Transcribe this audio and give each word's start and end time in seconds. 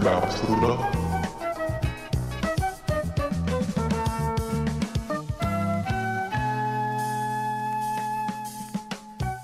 about 0.00 0.30
Pluto? 0.30 0.76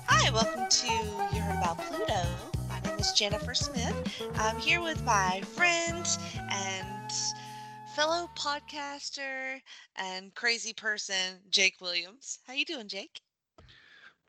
Hi, 0.07 0.31
welcome 0.31 0.67
to 0.67 0.87
You 0.87 1.41
Heard 1.41 1.57
About 1.59 1.77
Pluto. 1.77 2.23
My 2.69 2.79
name 2.79 2.97
is 2.97 3.11
Jennifer 3.11 3.53
Smith. 3.53 3.93
I'm 4.39 4.57
here 4.57 4.81
with 4.81 5.03
my 5.03 5.41
friend 5.45 6.07
and 6.49 7.11
fellow 7.95 8.27
podcaster 8.35 9.61
and 9.95 10.33
crazy 10.33 10.73
person, 10.73 11.37
Jake 11.51 11.75
Williams. 11.81 12.39
How 12.47 12.53
you 12.53 12.65
doing, 12.65 12.87
Jake? 12.87 13.21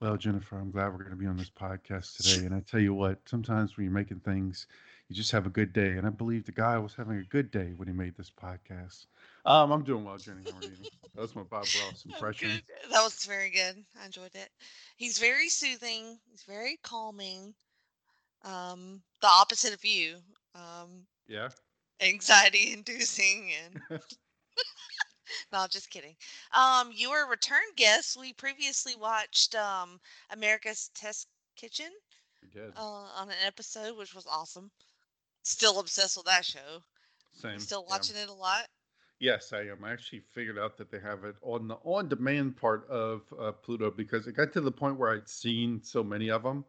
Well, 0.01 0.19
Jennifer, 0.19 0.59
I'm 0.59 0.73
glad 0.73 0.89
we're 0.89 1.05
going 1.05 1.11
to 1.11 1.17
be 1.17 1.27
on 1.27 1.39
this 1.39 1.51
podcast 1.51 2.19
today. 2.19 2.45
And 2.45 2.55
I 2.55 2.61
tell 2.61 2.81
you 2.81 2.93
what, 2.93 3.19
sometimes 3.25 3.79
when 3.79 3.85
you're 3.85 3.95
making 3.95 4.21
things, 4.21 4.67
you 5.09 5.17
just 5.17 5.33
have 5.33 5.47
a 5.47 5.51
good 5.51 5.73
day. 5.73 5.93
And 5.93 6.07
I 6.07 6.11
believe 6.11 6.45
the 6.45 6.53
guy 6.53 6.79
was 6.79 6.95
having 6.95 7.19
a 7.19 7.25
good 7.25 7.51
day 7.51 7.73
when 7.77 7.89
he 7.89 7.95
made 7.95 8.17
this 8.17 8.31
podcast. 8.31 9.07
Um, 9.45 9.73
I'm 9.73 9.85
doing 9.85 10.05
well, 10.05 10.19
Jenny. 10.19 10.45
How 10.51 10.59
are 10.59 10.65
you? 10.65 10.87
That 11.15 11.23
was 11.23 11.35
my 11.35 11.43
Bob 11.43 11.75
Ross 11.75 12.05
impression. 12.07 12.63
Good. 12.63 12.91
That 12.91 13.03
was 13.03 13.25
very 13.25 13.51
good. 13.51 13.85
I 14.01 14.07
enjoyed 14.07 14.35
it. 14.35 14.51
He's 14.97 15.19
very 15.19 15.49
soothing. 15.49 16.19
He's 16.31 16.43
very 16.43 16.79
calming. 16.83 17.55
Um, 18.45 19.03
the 19.21 19.29
opposite 19.29 19.75
of 19.75 19.85
you. 19.85 20.19
Um, 20.55 21.07
Yeah. 21.29 21.51
anxiety 22.01 22.73
inducing 22.75 23.51
and 23.65 23.81
no 25.53 25.67
just 25.69 25.91
kidding 25.91 26.17
um 26.55 26.91
you 26.93 27.11
were 27.11 27.25
a 27.25 27.29
return 27.29 27.63
guest 27.77 28.17
we 28.19 28.33
previously 28.33 28.95
watched 28.95 29.55
um 29.55 30.01
america's 30.31 30.91
test 30.95 31.29
kitchen 31.57 31.91
We 32.43 32.49
did. 32.49 32.75
uh, 32.77 32.81
on 33.17 33.29
an 33.31 33.37
episode 33.45 33.97
which 33.97 34.15
was 34.15 34.27
awesome 34.27 34.71
still 35.43 35.81
obsessed 35.81 36.17
with 36.17 36.27
that 36.27 36.45
show 36.45 36.83
Same. 37.33 37.59
still 37.59 37.85
yeah. 37.87 37.95
watching 37.95 38.17
it 38.17 38.29
a 38.29 38.33
lot 38.33 38.67
Yes, 39.21 39.53
I 39.53 39.63
am. 39.63 39.83
I 39.83 39.93
actually 39.93 40.21
figured 40.33 40.59
out 40.59 40.77
that 40.77 40.93
they 40.93 41.01
have 41.01 41.25
it 41.25 41.35
on 41.43 41.67
the 41.67 41.75
on-demand 41.83 42.57
part 42.57 42.89
of 42.89 43.23
uh, 43.39 43.51
Pluto 43.51 43.91
because 43.91 44.29
it 44.29 44.37
got 44.37 44.53
to 44.53 44.61
the 44.61 44.71
point 44.71 44.97
where 44.97 45.13
I'd 45.13 45.29
seen 45.29 45.81
so 45.83 46.05
many 46.05 46.31
of 46.31 46.45
them 46.45 46.65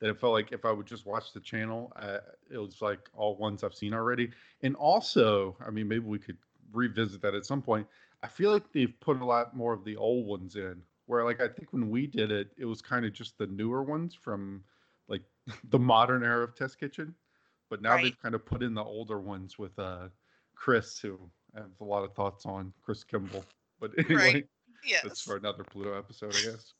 that 0.00 0.10
it 0.10 0.20
felt 0.20 0.34
like 0.34 0.52
if 0.52 0.66
I 0.66 0.72
would 0.72 0.86
just 0.86 1.06
watch 1.06 1.32
the 1.32 1.40
channel, 1.40 1.92
uh, 1.96 2.18
it 2.52 2.58
was 2.58 2.82
like 2.82 3.08
all 3.14 3.36
ones 3.36 3.64
I've 3.64 3.74
seen 3.74 3.94
already. 3.94 4.30
And 4.62 4.76
also, 4.76 5.56
I 5.66 5.70
mean, 5.70 5.88
maybe 5.88 6.04
we 6.04 6.18
could 6.18 6.36
revisit 6.72 7.22
that 7.22 7.34
at 7.34 7.46
some 7.46 7.62
point. 7.62 7.86
I 8.22 8.28
feel 8.28 8.52
like 8.52 8.70
they've 8.72 9.00
put 9.00 9.22
a 9.22 9.24
lot 9.24 9.56
more 9.56 9.72
of 9.72 9.84
the 9.84 9.96
old 9.96 10.26
ones 10.26 10.56
in. 10.56 10.82
Where 11.06 11.24
like 11.24 11.40
I 11.40 11.48
think 11.48 11.72
when 11.72 11.88
we 11.88 12.06
did 12.06 12.30
it, 12.30 12.48
it 12.58 12.64
was 12.66 12.82
kind 12.82 13.06
of 13.06 13.14
just 13.14 13.38
the 13.38 13.46
newer 13.46 13.82
ones 13.82 14.14
from 14.14 14.62
like 15.08 15.22
the 15.70 15.78
modern 15.78 16.22
era 16.22 16.44
of 16.44 16.54
Test 16.54 16.78
Kitchen. 16.78 17.14
But 17.74 17.82
now 17.82 17.94
Right. 17.96 18.04
they've 18.04 18.22
kind 18.22 18.36
of 18.36 18.46
put 18.46 18.62
in 18.62 18.72
the 18.72 18.84
older 18.84 19.18
ones 19.18 19.58
with 19.58 19.76
uh 19.80 20.06
Chris, 20.54 21.00
who 21.00 21.18
I 21.56 21.62
have 21.62 21.80
a 21.80 21.84
lot 21.84 22.04
of 22.04 22.14
thoughts 22.14 22.46
on 22.46 22.72
Chris 22.84 23.02
Kimball. 23.02 23.44
But 23.80 23.90
anyway, 23.98 24.44
yes 24.86 25.02
that's 25.02 25.20
for 25.22 25.34
another 25.34 25.64
Pluto 25.64 25.98
episode, 25.98 26.36
I 26.36 26.52
guess. 26.52 26.72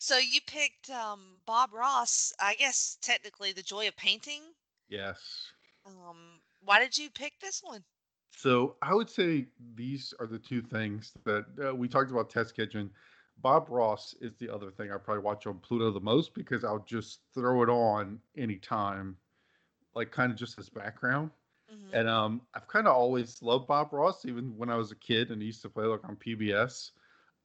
so 0.00 0.18
you 0.18 0.40
picked 0.48 0.90
um 0.90 1.36
bob 1.46 1.72
ross 1.72 2.32
i 2.40 2.54
guess 2.56 2.98
technically 3.00 3.52
the 3.52 3.62
joy 3.62 3.86
of 3.86 3.96
painting 3.96 4.42
Yes. 4.88 5.52
um 5.86 6.40
why 6.64 6.80
did 6.80 6.98
you 6.98 7.08
pick 7.10 7.34
this 7.40 7.60
one 7.62 7.84
So 8.32 8.74
I 8.82 8.92
would 8.92 9.08
say 9.08 9.46
these 9.76 10.12
are 10.18 10.26
the 10.26 10.38
two 10.40 10.62
things 10.62 11.12
that 11.24 11.44
uh, 11.64 11.74
we 11.76 11.86
talked 11.88 12.10
about. 12.10 12.28
Test 12.28 12.56
Kitchen. 12.56 12.90
Bob 13.38 13.68
Ross 13.70 14.14
is 14.20 14.34
the 14.38 14.48
other 14.52 14.70
thing 14.72 14.90
I 14.90 14.96
probably 14.98 15.22
watch 15.22 15.46
on 15.46 15.58
Pluto 15.60 15.92
the 15.92 16.00
most 16.00 16.34
because 16.34 16.64
I'll 16.64 16.84
just 16.86 17.20
throw 17.34 17.62
it 17.62 17.68
on 17.70 18.18
anytime, 18.36 19.16
like 19.96 20.12
kind 20.12 20.32
of 20.32 20.38
just 20.38 20.58
as 20.60 20.70
background. 20.70 21.32
Mhm. 21.68 21.92
And 21.92 22.08
um, 22.08 22.46
I've 22.54 22.68
kind 22.68 22.86
of 22.86 22.94
always 22.94 23.42
loved 23.42 23.68
Bob 23.68 23.92
Ross, 23.92 24.24
even 24.24 24.56
when 24.56 24.70
I 24.70 24.76
was 24.76 24.92
a 24.92 24.96
kid 24.96 25.30
and 25.30 25.40
he 25.40 25.46
used 25.46 25.62
to 25.62 25.70
play 25.70 25.84
like 25.84 26.04
on 26.04 26.16
PBS. 26.16 26.92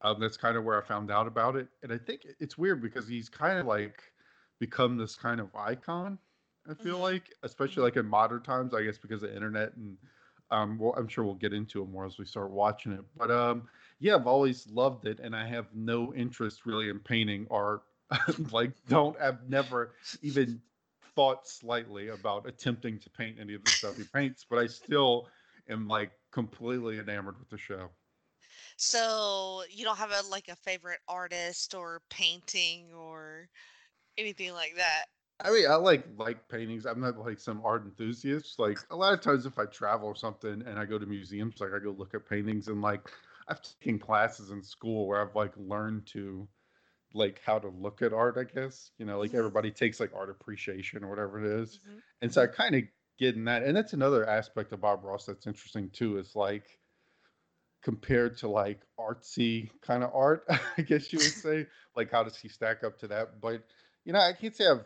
Um, 0.01 0.19
that's 0.19 0.38
kind 0.38 0.57
of 0.57 0.63
where 0.63 0.81
I 0.81 0.85
found 0.85 1.11
out 1.11 1.28
about 1.28 1.56
it. 1.56 1.69
And 1.84 1.94
I 1.94 1.97
think 1.97 2.25
it's 2.40 2.57
weird 2.57 2.81
because 2.81 3.07
he's 3.07 3.29
kind 3.29 3.59
of 3.59 3.67
like 3.67 4.13
become 4.59 4.97
this 4.97 5.16
kind 5.16 5.40
of 5.40 5.56
icon. 5.56 6.19
I 6.67 6.73
feel 6.73 7.00
Mhm. 7.00 7.00
like, 7.00 7.34
especially 7.44 7.84
Mhm. 7.84 7.84
like 7.84 7.97
in 7.97 8.06
modern 8.07 8.44
times, 8.44 8.73
I 8.73 8.84
guess 8.84 8.97
because 8.97 9.23
of 9.23 9.31
internet 9.31 9.75
and 9.75 9.97
um, 10.50 10.78
well, 10.78 10.94
I'm 10.97 11.07
sure 11.07 11.23
we'll 11.23 11.35
get 11.35 11.53
into 11.53 11.81
it 11.81 11.88
more 11.88 12.06
as 12.06 12.17
we 12.17 12.25
start 12.25 12.51
watching 12.51 12.91
it. 12.91 13.06
But 13.16 13.31
um, 13.31 13.69
yeah, 14.00 14.16
I've 14.16 14.28
always 14.28 14.67
loved 14.67 15.06
it, 15.06 15.19
and 15.22 15.34
I 15.34 15.47
have 15.47 15.73
no 15.73 16.13
interest 16.13 16.66
really 16.66 16.90
in 16.90 17.00
painting 17.00 17.47
art. 17.50 17.84
like, 18.51 18.73
don't 18.85 19.17
I've 19.22 19.47
never 19.47 19.95
even 20.22 20.61
thought 21.16 21.47
slightly 21.47 22.09
about 22.09 22.47
attempting 22.47 22.99
to 22.99 23.09
paint 23.09 23.38
any 23.39 23.53
of 23.53 23.63
the 23.63 23.72
stuff 23.72 23.97
he 23.97 24.03
paints, 24.13 24.45
but 24.49 24.59
I 24.59 24.67
still 24.67 25.27
am 25.69 25.88
like 25.88 26.11
completely 26.31 26.99
enamored 26.99 27.39
with 27.39 27.49
the 27.49 27.57
show. 27.57 27.89
So 28.77 29.63
you 29.69 29.85
don't 29.85 29.97
have 29.97 30.11
a 30.11 30.27
like 30.29 30.47
a 30.47 30.55
favorite 30.55 30.99
artist 31.07 31.75
or 31.75 32.01
painting 32.09 32.94
or 32.94 33.49
anything 34.17 34.53
like 34.53 34.75
that. 34.75 35.05
I 35.44 35.51
mean, 35.51 35.69
I 35.69 35.75
like 35.75 36.05
like 36.17 36.47
paintings. 36.49 36.85
I'm 36.85 36.99
not 36.99 37.17
like 37.17 37.39
some 37.39 37.61
art 37.66 37.83
enthusiast. 37.83 38.59
Like 38.59 38.79
a 38.91 38.95
lot 38.95 39.13
of 39.13 39.22
times, 39.22 39.45
if 39.45 39.57
I 39.57 39.66
travel 39.66 40.07
or 40.07 40.16
something 40.16 40.61
and 40.66 40.78
I 40.78 40.85
go 40.85 40.99
to 40.99 41.05
museums, 41.05 41.59
like 41.59 41.72
I 41.73 41.79
go 41.79 41.91
look 41.91 42.13
at 42.13 42.29
paintings 42.29 42.67
and 42.67 42.81
like 42.81 43.09
I've 43.47 43.61
taken 43.61 43.99
classes 43.99 44.51
in 44.51 44.61
school 44.61 45.07
where 45.07 45.22
I've 45.22 45.35
like 45.35 45.53
learned 45.57 46.05
to 46.07 46.47
like 47.13 47.41
how 47.44 47.59
to 47.59 47.69
look 47.69 48.01
at 48.01 48.13
art. 48.13 48.38
I 48.38 48.44
guess 48.45 48.91
you 48.97 49.05
know, 49.05 49.19
like 49.19 49.33
Mhm. 49.33 49.35
everybody 49.35 49.72
takes 49.72 49.99
like 49.99 50.13
art 50.13 50.29
appreciation 50.29 51.03
or 51.03 51.09
whatever 51.09 51.39
it 51.44 51.61
is. 51.61 51.79
Mhm. 51.83 52.01
And 52.22 52.33
so 52.33 52.41
I 52.44 52.47
kind 52.47 52.75
of 52.75 52.83
get 53.17 53.35
in 53.35 53.45
that. 53.45 53.63
And 53.63 53.75
that's 53.75 53.94
another 53.94 54.27
aspect 54.27 54.72
of 54.73 54.81
Bob 54.81 55.03
Ross 55.03 55.25
that's 55.25 55.47
interesting 55.47 55.89
too, 55.91 56.17
is 56.17 56.35
like 56.35 56.79
compared 57.81 58.38
to 58.38 58.47
like 58.47 58.85
artsy 58.99 59.72
kind 59.81 60.03
of 60.03 60.13
art, 60.13 60.45
I 60.77 60.81
guess 60.81 61.11
you 61.11 61.22
would 61.22 61.35
say. 61.35 61.67
like 61.95 62.11
how 62.11 62.23
does 62.23 62.38
he 62.38 62.47
stack 62.47 62.83
up 62.83 62.97
to 62.99 63.07
that? 63.09 63.41
But 63.41 63.66
you 64.05 64.13
know, 64.13 64.19
I 64.19 64.33
can't 64.33 64.55
say 64.55 64.67
I've 64.67 64.85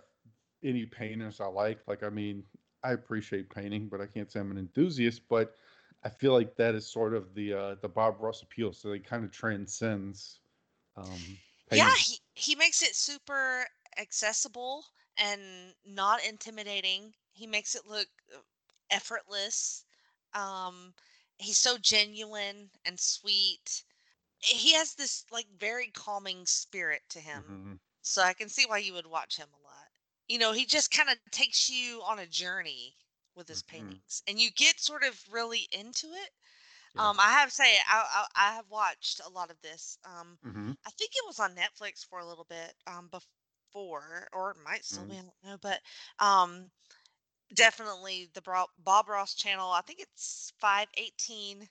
any 0.63 0.85
painters 0.85 1.41
I 1.41 1.47
like. 1.47 1.81
Like, 1.87 2.03
I 2.03 2.09
mean, 2.09 2.45
I 2.83 2.93
appreciate 2.93 3.49
painting, 3.49 3.89
but 3.89 4.01
I 4.01 4.07
can't 4.07 4.31
say 4.31 4.39
I'm 4.39 4.51
an 4.51 4.57
enthusiast. 4.57 5.23
But 5.29 5.55
I 6.03 6.09
feel 6.09 6.33
like 6.33 6.55
that 6.57 6.75
is 6.75 6.91
sort 6.91 7.15
of 7.15 7.33
the 7.35 7.53
uh 7.53 7.75
the 7.81 7.89
Bob 7.89 8.21
Ross 8.21 8.43
appeal. 8.43 8.73
So 8.73 8.91
it 8.93 9.05
kind 9.05 9.25
of 9.25 9.31
transcends 9.31 10.41
um 10.97 11.39
Yeah, 11.69 11.95
he 11.97 12.19
he 12.33 12.55
makes 12.55 12.81
it 12.81 12.95
super 12.95 13.67
accessible 13.97 14.85
and 15.17 15.75
not 15.85 16.23
intimidating. 16.23 17.15
He 17.33 17.47
makes 17.47 17.75
it 17.75 17.85
look 17.85 18.07
uh, 18.33 18.39
effortless. 18.89 19.85
Um, 20.33 20.93
he's 21.37 21.57
so 21.57 21.77
genuine 21.77 22.71
and 22.85 22.99
sweet. 22.99 23.83
He 24.39 24.73
has 24.73 24.95
this 24.95 25.25
like 25.31 25.47
very 25.49 25.91
calming 25.91 26.45
spirit 26.47 27.03
to 27.09 27.19
him. 27.21 27.43
Mhm. 27.47 27.79
So 28.01 28.21
I 28.21 28.33
can 28.33 28.49
see 28.49 28.65
why 28.65 28.79
you 28.79 28.93
would 28.93 29.07
watch 29.07 29.37
him 29.37 29.49
a 29.53 29.63
lot. 29.63 29.89
You 30.27 30.37
know, 30.39 30.53
he 30.53 30.65
just 30.65 30.91
kind 30.91 31.09
of 31.09 31.17
takes 31.31 31.69
you 31.69 32.01
on 32.03 32.19
a 32.19 32.27
journey 32.27 32.97
with 33.35 33.47
his 33.49 33.61
Mhm. 33.61 33.63
paintings, 33.63 34.23
and 34.27 34.39
you 34.39 34.51
get 34.51 34.79
sort 34.79 35.03
of 35.03 35.23
really 35.29 35.67
into 35.71 36.07
it. 36.13 36.31
Yeah. 36.95 37.09
Um, 37.09 37.19
I 37.19 37.31
have 37.31 37.49
to 37.49 37.55
say, 37.55 37.77
I, 37.89 38.25
I 38.35 38.49
I 38.51 38.55
have 38.55 38.69
watched 38.69 39.21
a 39.25 39.29
lot 39.29 39.51
of 39.51 39.61
this. 39.61 39.97
Um, 40.05 40.39
Mhm. 40.43 40.75
I 40.85 40.91
think 40.91 41.11
it 41.15 41.25
was 41.27 41.39
on 41.39 41.55
Netflix 41.55 42.05
for 42.05 42.19
a 42.19 42.25
little 42.27 42.45
bit 42.45 42.75
um, 42.87 43.09
before, 43.09 44.27
or 44.33 44.51
it 44.51 44.57
might 44.63 44.85
still 44.85 45.05
be. 45.05 45.15
I 45.15 45.21
don't 45.23 45.43
know, 45.43 45.57
but 45.61 45.81
um, 46.19 46.71
definitely 47.53 48.29
the 48.33 48.41
Bob 48.79 49.09
Ross 49.09 49.35
channel. 49.35 49.71
I 49.71 49.81
think 49.81 49.99
it's 50.01 50.53
five 50.59 50.87
eighteen 50.97 51.69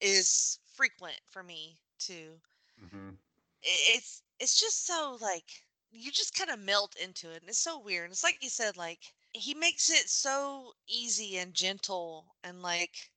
is 0.00 0.58
frequent 0.66 1.20
for 1.26 1.42
me 1.42 1.80
too 1.98 2.40
Mhm. 2.78 3.18
it's 3.62 4.22
it's 4.38 4.58
just 4.60 4.86
so 4.86 5.16
like 5.20 5.64
you 5.90 6.10
just 6.10 6.34
kind 6.34 6.50
of 6.50 6.58
melt 6.58 6.94
into 7.02 7.30
it 7.30 7.40
and 7.42 7.48
it's 7.48 7.58
so 7.58 7.78
weird 7.78 8.10
it's 8.10 8.24
like 8.24 8.38
you 8.42 8.48
said 8.48 8.76
like 8.76 9.14
he 9.32 9.54
makes 9.54 9.90
it 9.90 10.08
so 10.08 10.72
easy 10.88 11.36
and 11.36 11.54
gentle 11.54 12.36
and 12.42 12.62
like 12.62 13.10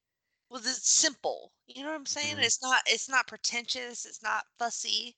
well 0.50 0.60
it's 0.60 0.90
simple 0.90 1.54
you 1.68 1.82
know 1.84 1.90
what 1.90 1.96
i'm 1.96 2.06
saying 2.06 2.38
Mhm. 2.38 2.44
it's 2.44 2.62
not 2.62 2.82
it's 2.88 3.10
not 3.10 3.28
pretentious 3.28 4.06
it's 4.06 4.22
not 4.24 4.46
fussy 4.58 5.16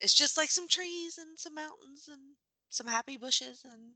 it's 0.00 0.14
just 0.14 0.36
like 0.38 0.50
some 0.50 0.68
trees 0.68 1.18
and 1.18 1.38
some 1.38 1.54
mountains 1.54 2.08
and 2.08 2.36
some 2.70 2.86
happy 2.88 3.16
bushes 3.18 3.64
and 3.64 3.94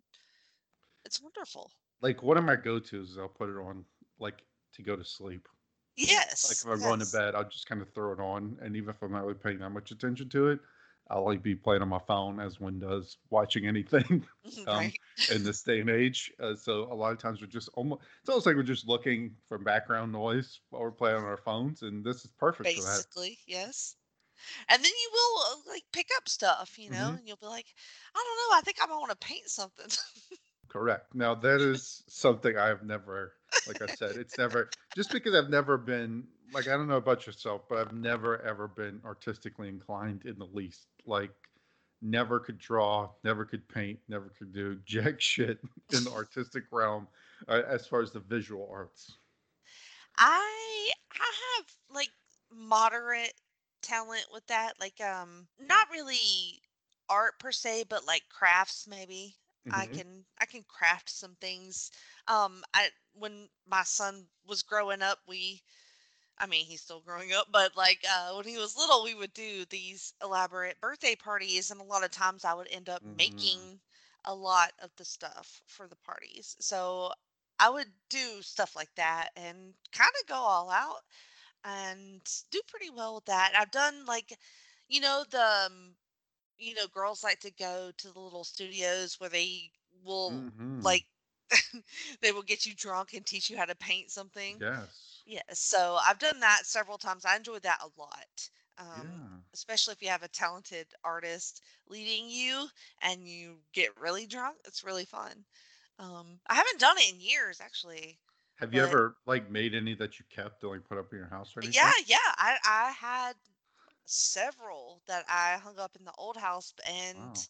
it's 1.07 1.21
wonderful 1.23 1.73
Like 2.01 2.23
one 2.23 2.37
of 2.37 2.45
my 2.45 2.57
go-tos 2.57 3.11
is 3.11 3.19
I'll 3.19 3.29
put 3.29 3.49
it 3.51 3.57
on 3.59 3.85
like 4.19 4.45
to 4.73 4.83
go 4.83 4.97
to 4.97 5.05
sleep. 5.05 5.49
Yes. 5.97 6.43
Like 6.43 6.59
if 6.63 6.69
I'm 6.69 6.83
going 6.83 7.01
to 7.01 7.07
bed, 7.07 7.35
I'll 7.35 7.49
just 7.49 7.67
kind 7.67 7.83
of 7.83 7.93
throw 7.95 8.13
it 8.13 8.21
on, 8.21 8.59
and 8.63 8.77
even 8.77 8.91
if 8.91 9.03
I'm 9.03 9.13
not 9.13 9.23
really 9.25 9.35
paying 9.39 9.59
that 9.61 9.71
much 9.71 9.91
attention 9.91 10.29
to 10.31 10.49
it, 10.49 10.61
I'll 11.09 11.25
like 11.25 11.43
be 11.43 11.55
playing 11.55 11.83
on 11.83 11.89
my 11.89 12.01
phone 12.01 12.41
as 12.41 12.61
one 12.61 12.79
does 12.79 13.19
watching 13.31 13.67
anything 13.67 14.27
um, 14.67 14.93
right 14.93 14.99
in 15.29 15.45
this 15.45 15.63
day 15.63 15.81
and 15.81 15.91
age. 15.91 16.33
Uh, 16.41 16.55
so 16.55 16.85
a 16.93 16.95
lot 16.95 17.13
of 17.13 17.19
times 17.19 17.41
we're 17.41 17.47
just 17.47 17.69
almost 17.75 18.03
it's 18.21 18.29
almost 18.29 18.47
like 18.47 18.57
we're 18.57 18.63
just 18.63 18.87
looking 18.89 19.37
for 19.49 19.59
background 19.59 20.13
noise 20.13 20.61
while 20.71 20.83
we're 20.83 20.91
playing 20.93 21.17
on 21.17 21.25
our 21.25 21.37
phones, 21.37 21.83
and 21.83 22.05
this 22.05 22.25
is 22.25 22.33
perfect 22.33 22.73
for 22.73 22.83
basically 22.85 23.39
yes 23.47 23.97
and 24.69 24.85
then 24.85 24.93
you 24.93 25.11
will 25.13 25.43
uh, 25.53 25.57
like 25.69 25.85
pick 25.93 26.09
up 26.17 26.29
stuff 26.29 26.79
you 26.79 26.91
know 26.91 27.13
hmm 27.13 27.17
and 27.17 27.29
you'll 27.29 27.37
be 27.39 27.47
like 27.47 27.75
i 28.15 28.19
don't 28.19 28.37
know 28.53 28.59
i 28.59 28.63
think 28.63 28.79
i 28.83 28.87
might 28.87 28.99
want 28.99 29.11
to 29.11 29.27
paint 29.27 29.49
something 29.49 29.89
Correct. 30.69 31.15
Now 31.15 31.35
that 31.35 31.61
is 31.61 32.05
something 32.09 32.57
I 32.57 32.67
have 32.69 32.83
never 32.85 33.37
Like 33.65 33.83
I 33.83 33.87
said, 33.87 34.17
it's 34.17 34.39
never 34.39 34.71
just 34.95 35.11
because 35.11 35.35
I've 35.35 35.51
never 35.51 35.77
been 35.77 36.29
like 36.53 36.69
I 36.69 36.73
don't 36.77 36.89
know 36.89 36.97
about 36.97 37.27
yourself, 37.27 37.63
but 37.69 37.79
I've 37.79 37.93
never 37.93 38.41
ever 38.43 38.69
been 38.69 39.01
artistically 39.05 39.69
inclined 39.69 40.25
in 40.25 40.39
the 40.39 40.47
least. 40.47 40.89
Like 41.07 41.33
never 42.03 42.41
could 42.41 42.59
draw, 42.59 43.11
never 43.25 43.45
could 43.45 43.69
paint, 43.69 44.01
never 44.09 44.31
could 44.31 44.53
do 44.53 44.77
jack 44.85 45.21
shit 45.21 45.61
in 45.93 46.05
the 46.05 46.11
artistic 46.11 46.65
realm 46.73 47.09
uh, 47.49 47.63
as 47.69 47.87
far 47.87 48.03
as 48.03 48.13
the 48.13 48.21
visual 48.21 48.69
arts. 48.73 49.19
I 50.19 50.91
I 51.13 51.33
have 51.59 51.67
like 51.89 52.11
moderate 52.51 53.35
talent 53.83 54.27
with 54.33 54.47
that. 54.49 54.79
Like 54.81 55.01
um 55.01 55.49
not 55.59 55.91
really 55.91 56.63
art 57.09 57.39
per 57.39 57.53
se, 57.53 57.85
but 57.89 58.05
like 58.05 58.29
crafts 58.29 58.87
maybe. 58.87 59.37
I 59.71 59.87
hmm 59.87 59.87
can 59.87 60.27
I 60.39 60.47
can 60.47 60.65
craft 60.65 61.11
some 61.11 61.37
things. 61.37 61.91
Um 62.29 62.65
I 62.75 62.91
when 63.15 63.49
my 63.67 63.83
son 63.85 64.29
was 64.47 64.63
growing 64.63 65.03
up, 65.03 65.21
we 65.27 65.63
I 66.39 66.47
mean, 66.47 66.67
he's 66.67 66.83
still 66.83 67.01
growing 67.01 67.33
up, 67.33 67.49
but 67.51 67.77
like 67.77 68.05
uh, 68.09 68.35
when 68.35 68.47
he 68.47 68.59
was 68.59 68.77
little, 68.77 69.05
we 69.05 69.15
would 69.15 69.33
do 69.33 69.65
these 69.67 70.15
elaborate 70.23 70.81
birthday 70.81 71.17
parties, 71.17 71.71
and 71.71 71.81
a 71.81 71.85
lot 71.85 72.05
of 72.05 72.11
times 72.11 72.45
I 72.45 72.55
would 72.55 72.69
end 72.71 72.89
up 72.89 73.03
hmm 73.03 73.17
making 73.17 73.81
a 74.25 74.35
lot 74.35 74.73
of 74.81 74.91
the 74.97 75.05
stuff 75.05 75.63
for 75.67 75.89
the 75.89 75.97
parties. 75.97 76.57
So 76.61 77.13
I 77.59 77.71
would 77.71 77.93
do 78.11 78.43
stuff 78.43 78.77
like 78.77 78.95
that 78.97 79.31
and 79.37 79.75
kind 79.93 80.11
of 80.21 80.27
go 80.29 80.35
all 80.37 80.71
out 80.71 81.03
and 81.65 82.23
do 82.51 82.61
pretty 82.69 82.91
well 82.91 83.15
with 83.17 83.27
that. 83.27 83.55
I've 83.57 83.71
done 83.71 84.05
like, 84.07 84.33
you 84.89 85.01
know, 85.01 85.25
the 85.31 85.67
um, 85.69 85.97
you 86.59 86.75
know, 86.75 86.87
girls 86.89 87.25
like 87.25 87.41
to 87.41 87.51
go 87.53 87.93
to 87.99 88.13
the 88.13 88.21
little 88.21 88.45
studios 88.45 89.21
where 89.21 89.31
they 89.31 89.73
will 90.05 90.47
hmm 90.67 90.85
like 90.85 91.05
they 92.23 92.33
will 92.33 92.43
get 92.43 92.67
you 92.67 92.75
drunk 92.75 93.15
and 93.15 93.27
teach 93.27 93.51
you 93.51 93.57
how 93.59 93.65
to 93.67 93.75
paint 93.77 94.11
something. 94.11 94.61
Yes. 94.61 95.16
Yeah, 95.27 95.43
so 95.53 95.99
I've 96.01 96.19
done 96.19 96.41
that 96.41 96.67
several 96.67 96.99
times. 96.99 97.25
I 97.25 97.37
enjoyed 97.37 97.63
that 97.63 97.83
a 97.83 97.91
lot. 98.01 98.51
Um, 98.79 99.19
Yeah. 99.19 99.41
especially 99.55 99.93
if 99.93 100.03
you 100.03 100.09
have 100.09 100.23
a 100.23 100.29
talented 100.29 100.95
artist 101.03 101.63
leading 101.87 102.29
you 102.31 102.69
and 103.01 103.27
you 103.27 103.63
get 103.73 103.99
really 103.99 104.27
drunk. 104.27 104.59
It's 104.67 104.85
really 104.85 105.05
fun. 105.05 105.45
Um, 105.99 106.41
I 106.49 106.55
haven't 106.57 106.81
done 106.81 106.99
it 106.99 107.13
in 107.15 107.21
years 107.21 107.61
actually, 107.61 108.21
Have 108.57 108.75
you 108.75 108.83
but 108.83 108.83
ever 108.83 109.19
like 109.25 109.49
made 109.51 109.73
any 109.75 109.95
that 109.95 110.19
you 110.19 110.25
kept 110.29 110.63
and 110.63 110.73
like 110.73 110.85
put 110.85 110.99
up 110.99 111.13
in 111.13 111.19
your 111.19 111.29
house 111.29 111.57
or 111.57 111.61
yeah, 111.61 111.63
anything? 111.63 111.95
yeah, 112.07 112.19
I 112.37 112.59
I 112.65 112.91
had 112.93 113.35
several 114.07 115.03
that 115.09 115.25
I 115.29 115.59
hung 115.59 115.79
up 115.79 115.97
in 115.97 116.05
the 116.05 116.15
old 116.19 116.37
house 116.39 116.75
and 116.89 117.35
Wow. 117.35 117.49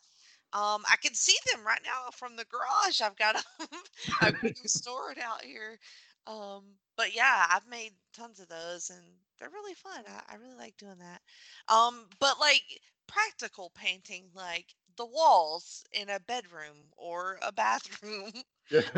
um 0.54 0.84
I 0.90 0.96
can 1.02 1.14
see 1.14 1.36
them 1.52 1.66
right 1.66 1.82
now 1.84 2.10
from 2.12 2.36
the 2.36 2.44
garage. 2.46 3.00
I've 3.02 3.16
got 3.16 3.36
them 3.60 3.68
I've 4.20 4.34
got 4.34 4.54
them 4.56 4.66
stored 4.68 5.18
out 5.20 5.44
here. 5.44 5.78
Um 6.26 6.78
but 6.96 7.14
yeah, 7.14 7.46
I've 7.50 7.66
made 7.66 7.94
tons 8.12 8.40
of 8.40 8.48
those 8.48 8.90
and 8.90 9.04
they're 9.38 9.50
really 9.50 9.74
fun. 9.74 10.04
I, 10.06 10.22
I 10.28 10.34
really 10.36 10.56
like 10.56 10.76
doing 10.76 10.98
that. 10.98 11.22
Um 11.68 12.08
but 12.18 12.38
like 12.40 12.80
practical 13.06 13.70
painting 13.70 14.30
like 14.34 14.74
the 14.96 15.06
walls 15.06 15.84
in 15.92 16.08
a 16.10 16.20
bedroom 16.20 16.92
or 16.96 17.38
a 17.42 17.52
bathroom, 17.52 18.32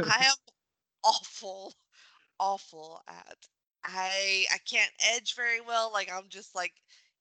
I 0.02 0.24
am 0.26 0.36
awful 1.04 1.74
awful 2.40 3.02
at. 3.08 3.48
I 3.84 4.46
I 4.52 4.58
can't 4.58 4.92
edge 5.00 5.34
very 5.34 5.60
well. 5.60 5.92
Like 5.92 6.10
I'm 6.12 6.28
just 6.28 6.54
like, 6.54 6.74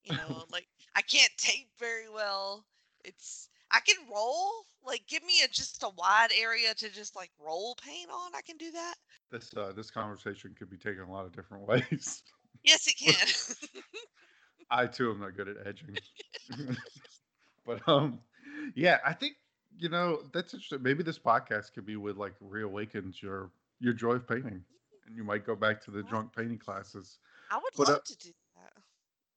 you 0.03 0.15
know, 0.15 0.45
like 0.51 0.67
I 0.95 1.01
can't 1.01 1.31
tape 1.37 1.69
very 1.79 2.09
well. 2.09 2.65
It's 3.03 3.46
I 3.71 3.79
can 3.81 3.95
roll. 4.13 4.51
Like 4.85 5.03
give 5.07 5.23
me 5.23 5.41
a 5.43 5.47
just 5.47 5.83
a 5.83 5.89
wide 5.89 6.29
area 6.37 6.73
to 6.75 6.89
just 6.89 7.15
like 7.15 7.31
roll 7.39 7.75
paint 7.75 8.09
on. 8.11 8.33
I 8.35 8.41
can 8.41 8.57
do 8.57 8.71
that. 8.71 8.95
this 9.31 9.51
uh 9.55 9.71
this 9.75 9.89
conversation 9.91 10.55
could 10.57 10.69
be 10.69 10.77
taken 10.77 11.03
a 11.03 11.11
lot 11.11 11.25
of 11.25 11.31
different 11.33 11.67
ways. 11.67 12.23
Yes, 12.63 12.87
it 12.87 12.97
can. 12.97 13.81
I 14.71 14.85
too 14.87 15.11
am 15.11 15.19
not 15.19 15.35
good 15.35 15.47
at 15.47 15.65
edging. 15.65 15.97
but 17.65 17.87
um 17.87 18.19
yeah, 18.75 18.99
I 19.05 19.13
think 19.13 19.35
you 19.77 19.89
know 19.89 20.21
that's 20.33 20.53
interesting. 20.53 20.81
Maybe 20.81 21.03
this 21.03 21.19
podcast 21.19 21.73
could 21.73 21.85
be 21.85 21.95
with 21.97 22.17
like 22.17 22.33
reawakens 22.39 23.21
your 23.21 23.51
your 23.79 23.93
joy 23.93 24.13
of 24.13 24.27
painting, 24.27 24.63
and 25.05 25.15
you 25.15 25.23
might 25.23 25.45
go 25.45 25.55
back 25.55 25.81
to 25.85 25.91
the 25.91 26.03
drunk 26.03 26.35
painting 26.35 26.57
classes. 26.57 27.19
I 27.49 27.57
would 27.57 27.77
But 27.77 27.89
uh, 27.89 27.91
love 27.93 28.03
to 28.05 28.17
do 28.17 28.29
that. 28.29 28.46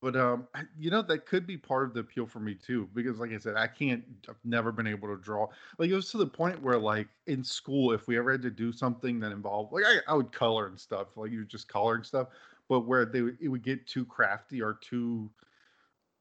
But 0.01 0.17
um, 0.17 0.49
you 0.79 0.91
know 0.91 1.03
that 1.03 1.27
could 1.27 1.47
be 1.47 1.57
part 1.59 1.85
of 1.87 1.95
the 1.95 2.01
appeal 2.01 2.27
for 2.27 2.41
me 2.41 2.55
too, 2.55 2.89
because 2.95 3.19
like 3.19 3.31
I 3.33 3.39
said, 3.39 3.57
I 3.57 3.67
can't. 3.67 4.05
I've 4.29 4.43
never 4.45 4.73
been 4.73 4.87
able 4.87 5.09
to 5.15 5.21
draw. 5.23 5.49
Like 5.79 5.91
it 5.91 5.95
was 5.95 6.11
to 6.13 6.19
the 6.19 6.27
point 6.27 6.61
where 6.63 6.79
like 6.79 7.09
in 7.27 7.45
school, 7.45 7.93
if 7.93 8.07
we 8.09 8.17
ever 8.19 8.33
had 8.33 8.43
to 8.43 8.51
do 8.51 8.73
something 8.73 9.21
that 9.21 9.33
involved 9.33 9.73
like 9.73 9.85
I, 9.87 9.99
I 10.09 10.15
would 10.15 10.33
color 10.33 10.67
and 10.67 10.79
stuff, 10.81 11.17
like 11.17 11.31
you're 11.33 11.45
just 11.45 11.69
coloring 11.69 12.03
stuff, 12.05 12.29
but 12.69 12.81
where 12.81 13.05
they 13.05 13.23
would- 13.23 13.39
it 13.41 13.49
would 13.49 13.63
get 13.63 13.87
too 13.87 14.05
crafty 14.07 14.63
or 14.63 14.75
too 14.75 15.33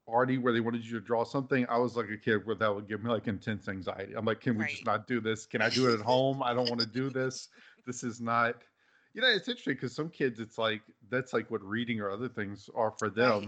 arty 0.08 0.38
where 0.38 0.54
they 0.54 0.60
wanted 0.60 0.84
you 0.86 0.94
to 0.94 1.02
draw 1.06 1.24
something, 1.24 1.68
I 1.70 1.78
was 1.78 1.96
like 1.96 2.10
a 2.10 2.18
kid 2.18 2.46
where 2.46 2.56
that 2.56 2.74
would 2.74 2.88
give 2.88 3.04
me 3.04 3.10
like 3.12 3.28
intense 3.28 3.68
anxiety. 3.68 4.14
I'm 4.16 4.26
like, 4.26 4.42
can 4.42 4.58
we 4.58 4.66
just 4.66 4.86
not 4.86 5.08
do 5.08 5.22
this? 5.22 5.46
Can 5.46 5.62
I 5.62 5.70
do 5.70 5.88
it 5.88 5.94
at 6.00 6.02
home? 6.06 6.42
I 6.42 6.54
don't 6.54 6.68
want 6.68 6.81
to 6.81 6.88
do 6.88 7.10
this. 7.10 7.50
This 7.86 8.04
is 8.04 8.20
not. 8.20 8.64
You 9.14 9.22
know, 9.22 9.28
it's 9.30 9.48
interesting 9.48 9.74
because 9.74 9.94
some 9.96 10.10
kids, 10.10 10.40
it's 10.40 10.58
like 10.58 10.84
that's 11.10 11.34
like 11.34 11.50
what 11.52 11.64
reading 11.64 12.00
or 12.00 12.10
other 12.12 12.30
things 12.30 12.70
are 12.76 12.92
for 12.92 13.10
Right. 13.16 13.40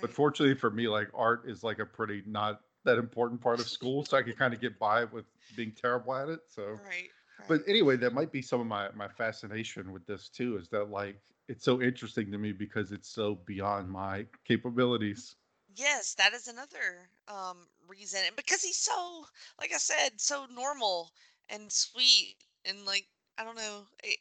But 0.00 0.12
fortunately 0.12 0.54
for 0.56 0.70
me, 0.70 0.88
like 0.88 1.10
art 1.14 1.48
is 1.48 1.62
like 1.64 1.78
a 1.78 1.86
pretty 1.86 2.22
not 2.26 2.62
that 2.84 2.98
important 2.98 3.40
part 3.40 3.60
of 3.60 3.68
school, 3.68 4.04
so 4.04 4.16
I 4.16 4.22
could 4.22 4.36
kind 4.38 4.54
of 4.54 4.60
get 4.60 4.78
by 4.78 5.04
with 5.04 5.26
being 5.54 5.72
terrible 5.72 6.14
at 6.14 6.28
it. 6.28 6.40
So, 6.48 6.80
Right. 6.80 7.12
but 7.46 7.62
anyway, 7.68 7.96
that 7.98 8.12
might 8.14 8.32
be 8.32 8.42
some 8.42 8.60
of 8.60 8.66
my 8.66 8.90
my 8.92 9.08
fascination 9.08 9.92
with 9.92 10.06
this 10.06 10.28
too. 10.28 10.56
Is 10.58 10.68
that 10.70 10.90
like 10.90 11.20
it's 11.48 11.64
so 11.64 11.82
interesting 11.82 12.30
to 12.32 12.38
me 12.38 12.52
because 12.52 12.92
it's 12.92 13.08
so 13.08 13.36
beyond 13.36 13.90
my 13.90 14.26
capabilities. 14.44 15.36
Yes, 15.74 16.14
that 16.14 16.32
is 16.34 16.46
another 16.48 17.10
um 17.28 17.68
reason. 17.86 18.24
And 18.24 18.36
because 18.36 18.62
he's 18.62 18.76
so, 18.78 19.26
like 19.58 19.72
I 19.72 19.78
said, 19.78 20.20
so 20.20 20.46
normal 20.46 21.12
and 21.48 21.72
sweet 21.72 22.36
and 22.64 22.84
like 22.84 23.08
I 23.38 23.44
don't 23.44 23.56
know. 23.56 23.88
It, 24.02 24.18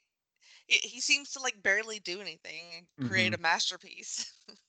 it, 0.68 0.86
he 0.86 1.01
seems 1.01 1.31
to 1.33 1.39
like 1.42 1.63
barely 1.63 2.00
do 2.00 2.21
anything 2.21 2.74
and 2.75 2.88
create 3.01 3.33
hmm 3.33 3.36
a 3.36 3.39
masterpiece. 3.39 4.33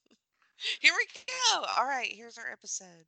Here 0.80 0.92
we 0.96 1.06
go. 1.26 1.64
All 1.78 1.86
right, 1.86 2.08
here's 2.10 2.38
our 2.38 2.50
episode. 2.50 3.06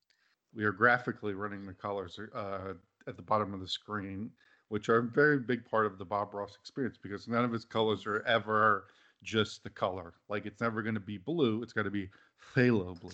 we 0.55 0.65
are 0.65 0.73
graphically 0.73 1.35
running 1.35 1.65
the 1.67 1.73
colors 1.75 2.19
uh, 2.35 2.75
at 3.07 3.17
the 3.17 3.23
bottom 3.23 3.55
of 3.55 3.61
the 3.61 3.69
screen, 3.69 4.31
which 4.69 4.89
are 4.89 4.99
a 4.99 5.03
very 5.03 5.39
big 5.39 5.65
part 5.65 5.87
of 5.87 5.99
the 5.99 6.05
Bob 6.05 6.35
Ross 6.35 6.57
experience 6.61 6.99
because 7.03 7.27
none 7.29 7.45
of 7.45 7.53
his 7.53 7.65
colors 7.65 8.07
are 8.07 8.23
ever 8.27 8.87
just 9.23 9.63
the 9.65 9.71
color. 9.71 10.15
Like 10.29 10.47
it's 10.47 10.61
never 10.61 10.83
going 10.83 10.95
to 10.95 11.01
be 11.01 11.19
blue; 11.19 11.63
it's 11.63 11.73
got 11.73 11.85
to 11.85 11.91
be 11.91 12.11
phthalo 12.55 12.99
blue. 13.01 13.11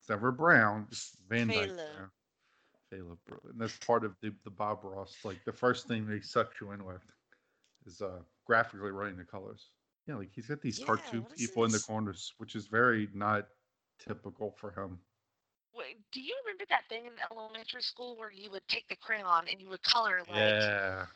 It's 0.00 0.08
never 0.08 0.32
brown; 0.32 0.86
it's 0.90 1.16
Van 1.28 1.46
Dyke 1.48 1.68
brown, 1.76 2.10
phthalo 2.92 3.16
blue, 3.26 3.40
and 3.50 3.60
that's 3.60 3.76
part 3.78 4.04
of 4.04 4.16
the, 4.22 4.32
the 4.44 4.50
Bob 4.50 4.80
Ross. 4.82 5.16
Like 5.24 5.44
the 5.44 5.52
first 5.52 5.86
thing 5.86 6.06
they 6.06 6.20
suck 6.20 6.52
you 6.60 6.72
in 6.72 6.84
with 6.84 7.02
is 7.86 8.02
uh, 8.02 8.20
graphically 8.44 8.90
running 8.90 9.16
the 9.16 9.24
colors. 9.24 9.70
Yeah, 10.06 10.16
like 10.16 10.30
he's 10.34 10.46
got 10.46 10.60
these 10.62 10.78
Yeah, 10.80 10.86
cartoon 10.86 11.26
people 11.36 11.64
in 11.64 11.70
the 11.70 11.78
corners, 11.80 12.32
which 12.38 12.56
is 12.56 12.66
very 12.66 13.08
not 13.14 13.46
typical 13.98 14.50
for 14.52 14.70
him. 14.72 14.98
Wait, 15.74 15.98
do 16.12 16.20
you 16.20 16.34
remember 16.44 16.64
that 16.68 16.88
thing 16.88 17.06
in 17.06 17.12
elementary 17.30 17.82
school 17.82 18.16
where 18.16 18.30
you 18.32 18.50
would 18.50 18.66
take 18.68 18.88
the 18.88 18.96
crayon 18.96 19.46
and 19.48 19.60
you 19.60 19.68
would 19.68 19.82
color 19.82 20.20
like 20.28 20.54
Yeah. 20.54 21.06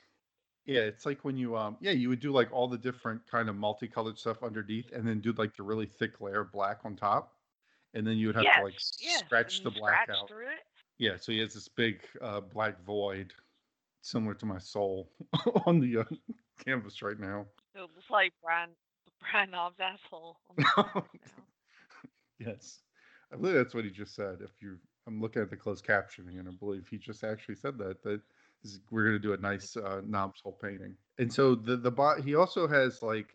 Yeah, 0.65 0.81
it's 0.83 1.05
like 1.07 1.25
when 1.25 1.37
you 1.37 1.57
um 1.57 1.77
yeah, 1.81 1.91
you 1.91 2.09
would 2.09 2.21
do 2.21 2.33
like 2.33 2.53
all 2.53 2.69
the 2.69 2.79
different 2.79 3.27
kind 3.27 3.49
of 3.49 3.57
multicolored 3.57 4.19
stuff 4.19 4.43
underneath 4.45 4.93
and 4.93 5.07
then 5.07 5.21
do 5.21 5.33
like 5.33 5.57
the 5.57 5.63
really 5.65 5.87
thick 5.87 6.21
layer 6.21 6.41
of 6.43 6.53
black 6.53 6.81
on 6.85 6.95
top. 6.97 7.35
And 7.95 8.07
then 8.07 8.17
you 8.17 8.29
would 8.29 8.37
have 8.37 8.53
to 8.55 8.63
like 8.63 8.75
Yes, 8.75 8.93
s- 9.01 9.17
and 9.21 9.27
scratch 9.27 9.63
the 9.63 9.71
black 9.71 10.05
scratch 10.05 10.19
out. 10.23 10.29
through 10.29 10.49
it? 10.49 10.61
Yeah, 10.99 11.17
so 11.17 11.33
he 11.33 11.39
has 11.41 11.53
this 11.55 11.69
big 11.69 12.01
uh 12.21 12.41
black 12.41 12.81
void 12.85 13.33
similar 14.03 14.35
to 14.35 14.47
my 14.47 14.59
soul 14.59 15.11
on 15.67 15.81
the 15.81 15.99
uh, 15.99 16.05
canvas 16.65 17.03
right 17.03 17.19
now. 17.19 17.47
It 17.75 17.81
looks 17.81 18.11
like 18.11 18.33
Brian 18.43 18.71
Brian 19.21 19.51
Knob's 19.51 19.81
asshole 19.81 20.37
on 20.51 20.57
the 20.57 20.65
canvas 20.65 21.03
now. 21.05 21.33
Yes. 22.47 22.81
I 23.33 23.37
believe 23.37 23.55
that's 23.55 23.75
what 23.75 23.85
he 23.85 23.91
just 23.91 24.15
said. 24.15 24.39
If 24.43 24.51
you 24.61 24.79
I'm 25.07 25.21
looking 25.21 25.43
at 25.43 25.51
the 25.51 25.57
closed 25.57 25.85
captioning 25.85 26.39
and 26.39 26.49
I 26.49 26.53
believe 26.53 26.87
he 26.89 26.99
just 26.99 27.25
actually 27.25 27.57
said 27.57 27.79
that 27.79 28.03
that 28.05 28.21
is, 28.63 28.81
we're 28.91 29.05
going 29.05 29.17
to 29.17 29.19
do 29.19 29.33
a 29.33 29.37
nice 29.37 29.77
uh, 29.77 30.01
knobs 30.07 30.41
hole 30.41 30.59
painting. 30.63 30.95
And 31.19 31.33
so 31.33 31.55
the 31.55 31.77
the 31.77 31.91
bot 31.91 32.21
he 32.21 32.35
also 32.35 32.69
has 32.69 33.03
like 33.03 33.35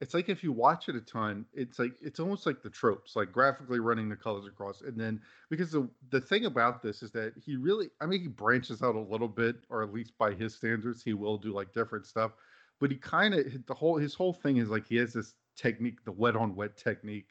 it's 0.00 0.14
like 0.14 0.28
if 0.28 0.42
you 0.42 0.52
watch 0.52 0.88
it 0.88 0.96
a 0.96 1.00
ton, 1.00 1.46
it's 1.54 1.78
like 1.78 1.92
it's 2.02 2.20
almost 2.20 2.46
like 2.46 2.62
the 2.62 2.70
tropes, 2.70 3.16
like 3.16 3.32
graphically 3.32 3.78
running 3.78 4.08
the 4.08 4.16
colors 4.16 4.46
across. 4.46 4.82
And 4.82 4.98
then 4.98 5.20
because 5.50 5.70
the 5.72 5.88
the 6.10 6.20
thing 6.20 6.46
about 6.46 6.82
this 6.82 7.02
is 7.02 7.10
that 7.12 7.32
he 7.44 7.56
really, 7.56 7.90
I 8.00 8.06
mean, 8.06 8.20
he 8.20 8.28
branches 8.28 8.82
out 8.82 8.96
a 8.96 9.00
little 9.00 9.28
bit, 9.28 9.56
or 9.70 9.82
at 9.82 9.92
least 9.92 10.12
by 10.18 10.34
his 10.34 10.54
standards, 10.54 11.02
he 11.02 11.14
will 11.14 11.38
do 11.38 11.52
like 11.52 11.72
different 11.72 12.06
stuff. 12.06 12.32
But 12.80 12.90
he 12.90 12.96
kind 12.96 13.34
of 13.34 13.46
the 13.66 13.74
whole 13.74 13.96
his 13.96 14.14
whole 14.14 14.32
thing 14.32 14.56
is 14.56 14.68
like 14.68 14.86
he 14.86 14.96
has 14.96 15.12
this 15.12 15.34
technique, 15.56 16.04
the 16.04 16.12
wet 16.12 16.36
on 16.36 16.56
wet 16.56 16.76
technique, 16.76 17.28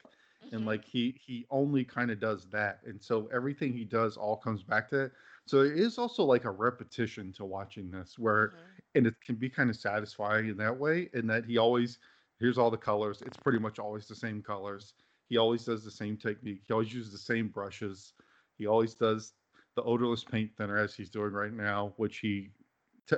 and 0.52 0.64
Mhm. 0.64 0.66
like 0.66 0.84
he 0.84 1.12
he 1.24 1.46
only 1.50 1.84
kind 1.84 2.10
of 2.10 2.20
does 2.20 2.48
that. 2.50 2.80
And 2.84 3.02
so 3.02 3.26
everything 3.28 3.72
he 3.72 3.84
does 3.84 4.16
all 4.16 4.36
comes 4.36 4.62
back 4.62 4.88
to 4.90 5.04
it. 5.06 5.12
So 5.46 5.62
it 5.62 5.78
is 5.78 5.98
also 5.98 6.24
like 6.24 6.44
a 6.44 6.50
repetition 6.50 7.32
to 7.34 7.44
watching 7.44 7.90
this, 7.90 8.18
where 8.18 8.52
Mhm. 8.52 8.80
and 8.94 9.06
it 9.06 9.20
can 9.20 9.36
be 9.36 9.50
kind 9.50 9.70
of 9.70 9.76
satisfying 9.76 10.48
in 10.48 10.56
that 10.58 10.78
way, 10.78 11.10
in 11.14 11.26
that 11.28 11.44
he 11.44 11.58
always 11.58 11.98
Here's 12.40 12.58
all 12.58 12.70
the 12.70 12.76
colors. 12.76 13.22
It's 13.22 13.36
pretty 13.36 13.60
much 13.60 13.78
always 13.78 14.08
the 14.08 14.14
same 14.16 14.42
colors. 14.42 14.94
He 15.28 15.36
always 15.36 15.64
does 15.64 15.84
the 15.84 15.90
same 15.90 16.16
technique. 16.18 16.62
He 16.66 16.72
always 16.72 16.92
uses 16.92 17.12
the 17.12 17.18
same 17.18 17.48
brushes. 17.48 18.12
He 18.58 18.66
always 18.66 18.96
does 18.96 19.34
the 19.76 19.82
odorless 19.84 20.24
paint 20.24 20.56
thinner 20.56 20.76
as 20.76 20.94
he's 20.96 21.10
doing 21.10 21.32
right 21.32 21.52
now, 21.52 21.94
which 21.96 22.18
he 22.18 22.50
t- 23.06 23.16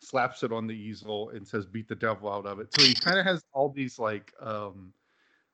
slaps 0.00 0.42
it 0.42 0.52
on 0.52 0.66
the 0.66 0.74
easel 0.74 1.30
and 1.30 1.46
says 1.46 1.66
beat 1.66 1.88
the 1.88 1.94
devil 1.96 2.30
out 2.30 2.46
of 2.46 2.60
it. 2.60 2.72
So 2.72 2.84
he 2.84 2.94
kind 2.94 3.18
of 3.18 3.24
has 3.26 3.42
all 3.52 3.70
these 3.70 3.98
like 3.98 4.32
um 4.40 4.94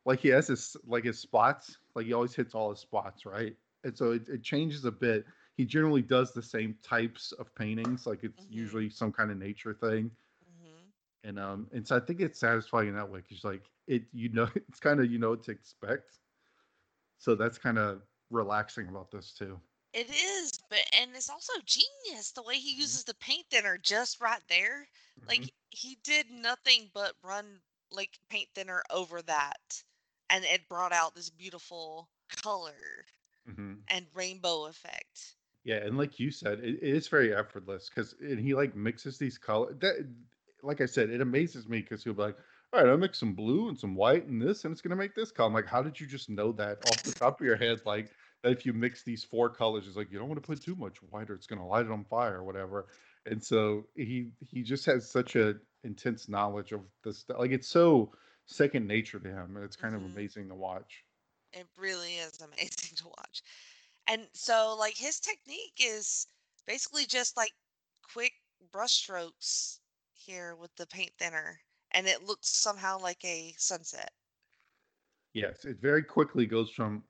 like 0.05 0.21
he 0.21 0.29
has 0.29 0.49
his 0.49 0.77
like 0.87 1.05
his 1.05 1.19
spots, 1.19 1.79
like 1.95 2.07
he 2.07 2.13
always 2.13 2.35
hits 2.35 2.55
all 2.55 2.71
his 2.71 2.81
spots, 2.81 3.27
right? 3.27 3.57
And 3.85 3.97
so 3.97 4.13
it, 4.13 4.29
it 4.29 4.43
changes 4.43 4.85
a 4.85 4.93
bit. 4.93 5.25
He 5.57 5.65
generally 5.65 6.03
does 6.03 6.33
the 6.33 6.43
same 6.43 6.77
types 6.83 7.33
of 7.33 7.55
paintings, 7.55 8.07
like 8.07 8.25
it's 8.25 8.47
Mm-hmm. 8.49 8.49
usually 8.49 8.91
some 8.91 9.13
kind 9.13 9.31
of 9.31 9.39
nature 9.39 9.75
thing. 9.75 10.11
Mm-hmm. 10.45 10.89
And 11.25 11.39
um 11.39 11.69
and 11.73 11.87
so 11.87 11.97
I 11.97 12.01
think 12.01 12.21
it's 12.21 12.39
satisfying 12.39 12.89
in 12.89 12.95
that 12.97 13.09
way 13.11 13.21
because 13.21 13.45
like 13.45 13.71
it 13.87 14.05
you 14.13 14.29
know 14.31 14.49
it's 14.55 14.81
kind 14.81 15.01
of 15.01 15.11
you 15.11 15.19
know 15.19 15.31
what 15.31 15.43
to 15.45 15.51
expect. 15.53 16.19
So 17.19 17.35
that's 17.35 17.59
kind 17.59 17.79
of 17.79 18.03
relaxing 18.31 18.89
about 18.89 19.11
this 19.11 19.33
too. 19.33 19.61
It 19.93 20.11
is, 20.11 20.53
but 20.69 20.81
and 20.93 21.17
it's 21.17 21.31
also 21.31 21.55
genius 21.65 22.31
the 22.33 22.43
way 22.43 22.59
he 22.59 22.73
Mhm. 22.79 22.79
uses 22.79 23.05
the 23.05 23.15
paint 23.15 23.47
thinner 23.51 23.79
just 23.79 24.21
right 24.21 24.43
there. 24.49 24.89
Like 25.27 25.47
Mhm. 25.47 25.51
he 25.71 25.97
did 25.97 26.31
nothing 26.31 26.91
but 26.93 27.17
run 27.23 27.63
like 27.91 28.19
paint 28.29 28.51
thinner 28.55 28.83
over 28.91 29.23
that, 29.23 29.85
and 30.31 30.45
it 30.45 30.69
brought 30.69 30.93
out 30.93 31.15
this 31.15 31.31
beautiful 31.31 32.11
color 32.29 33.07
Mhm. 33.47 33.85
and 33.89 34.09
rainbow 34.15 34.67
effect. 34.67 35.37
Yeah, 35.65 35.77
and 35.77 35.97
like 35.97 36.21
you 36.21 36.31
said, 36.31 36.61
it, 36.61 36.77
it 36.77 36.83
is 36.83 37.09
very 37.09 37.35
effortless 37.35 37.89
because 37.89 38.15
and 38.21 38.39
he 38.39 38.55
like 38.55 38.77
mixes 38.77 39.19
these 39.19 39.39
colors. 39.39 39.77
That, 39.81 40.15
like 40.63 40.81
I 40.81 40.87
said, 40.87 41.11
it 41.11 41.21
amazes 41.21 41.69
me 41.69 41.81
because 41.81 42.05
he'll 42.05 42.13
be 42.15 42.23
like, 42.23 42.37
"All 42.73 42.81
right, 42.81 42.89
I'll 42.89 42.99
mix 42.99 43.19
some 43.19 43.35
blue 43.35 43.69
and 43.69 43.79
some 43.79 43.95
white 43.95 44.27
and 44.27 44.41
this, 44.43 44.65
and 44.65 44.73
it's 44.73 44.83
gonna 44.83 44.97
make 44.97 45.15
this 45.15 45.33
color." 45.33 45.49
I'm 45.49 45.55
like, 45.55 45.67
"How 45.67 45.83
did 45.83 45.99
you 45.99 46.07
just 46.07 46.29
know 46.29 46.53
that 46.53 46.79
off 46.85 47.03
the 47.03 47.13
top 47.13 47.41
of 47.41 47.47
your 47.47 47.57
head?" 47.57 47.81
Like 47.87 48.13
that 48.43 48.53
if 48.53 48.67
you 48.67 48.75
mix 48.75 49.05
these 49.05 49.25
four 49.25 49.49
colors, 49.51 49.87
it's 49.89 49.97
like 49.97 50.11
you 50.11 50.19
don't 50.19 50.29
want 50.29 50.43
to 50.43 50.47
put 50.47 50.61
too 50.61 50.77
much 50.77 50.99
white 51.03 51.31
or 51.31 51.35
it's 51.35 51.47
gonna 51.47 51.67
light 51.67 51.87
it 51.87 51.93
on 51.93 52.05
fire 52.05 52.37
or 52.39 52.45
whatever. 52.45 52.89
And 53.27 53.43
so 53.43 53.89
he 53.97 54.33
he 54.41 54.63
just 54.63 54.85
has 54.87 55.11
such 55.11 55.35
a 55.35 55.55
intense 55.83 56.29
knowledge 56.29 56.73
of 56.73 56.85
this. 57.03 57.21
Stuff. 57.21 57.39
Like 57.39 57.53
it's 57.53 57.69
so 57.69 58.13
second 58.47 58.87
nature 58.87 59.21
to 59.21 59.29
him, 59.29 59.57
and 59.57 59.65
it's 59.65 59.77
kind 59.77 59.95
of 59.95 60.05
hmm 60.05 60.05
amazing 60.05 60.49
to 60.49 60.55
watch. 60.55 61.05
It 61.55 61.69
really 61.79 62.17
is 62.19 62.39
amazing 62.43 62.97
to 62.97 63.09
watch. 63.09 63.43
And 64.07 64.29
so 64.35 64.77
like 64.77 64.99
his 64.99 65.21
technique 65.21 65.79
is 65.79 66.27
basically 66.67 67.07
just 67.07 67.35
like 67.37 67.55
quick 68.03 68.35
brush 68.61 68.93
strokes 68.93 69.81
here 70.13 70.55
with 70.55 70.75
the 70.77 70.87
paint 70.87 71.15
thinner, 71.19 71.63
and 71.91 72.07
it 72.07 72.23
looks 72.23 72.49
somehow 72.51 72.99
like 72.99 73.25
a 73.25 73.55
sunset. 73.57 74.13
Yes, 75.33 75.65
it 75.65 75.79
very 75.81 76.03
quickly 76.03 76.47
goes 76.47 76.71
from 76.71 77.05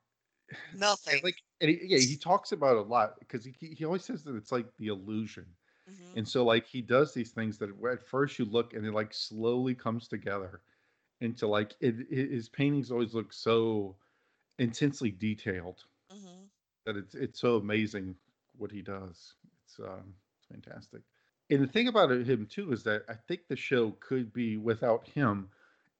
Nothing. 0.72 1.22
like, 1.22 1.36
and 1.60 1.70
he, 1.70 1.80
yeah, 1.84 1.98
he 1.98 2.16
talks 2.18 2.52
about 2.52 2.76
it 2.76 2.86
a 2.86 2.88
lot 2.88 3.18
because 3.20 3.44
he 3.44 3.52
he 3.76 3.84
always 3.84 4.04
says 4.04 4.24
that 4.24 4.36
it's 4.36 4.52
like 4.52 4.74
the 4.76 4.88
illusion, 4.88 5.46
hmm 5.86 6.14
and 6.14 6.28
so 6.28 6.44
like 6.44 6.66
he 6.66 6.82
does 6.82 7.14
these 7.14 7.32
things 7.32 7.58
that 7.58 7.70
at 7.90 8.02
first 8.02 8.38
you 8.38 8.44
look 8.46 8.74
and 8.74 8.86
it 8.86 8.92
like 8.92 9.14
slowly 9.14 9.74
comes 9.74 10.08
together 10.08 10.62
into 11.20 11.46
like 11.46 11.74
it, 11.80 11.96
it 12.10 12.30
his 12.30 12.48
paintings 12.48 12.90
always 12.90 13.14
look 13.14 13.32
so 13.32 13.96
intensely 14.58 15.10
detailed 15.12 15.84
hmm 16.10 16.44
that 16.86 16.96
it's 16.96 17.14
it's 17.14 17.40
so 17.40 17.56
amazing 17.56 18.16
what 18.56 18.70
he 18.70 18.82
does. 18.82 19.34
It's 19.64 19.78
um 19.80 20.14
it's 20.38 20.46
fantastic. 20.46 21.02
And 21.50 21.62
the 21.62 21.66
thing 21.66 21.88
about 21.88 22.10
him 22.10 22.46
too 22.46 22.72
is 22.72 22.82
that 22.84 23.02
I 23.08 23.14
think 23.14 23.42
the 23.48 23.56
show 23.56 23.92
could 23.92 24.32
be 24.32 24.56
without 24.56 25.06
him 25.08 25.50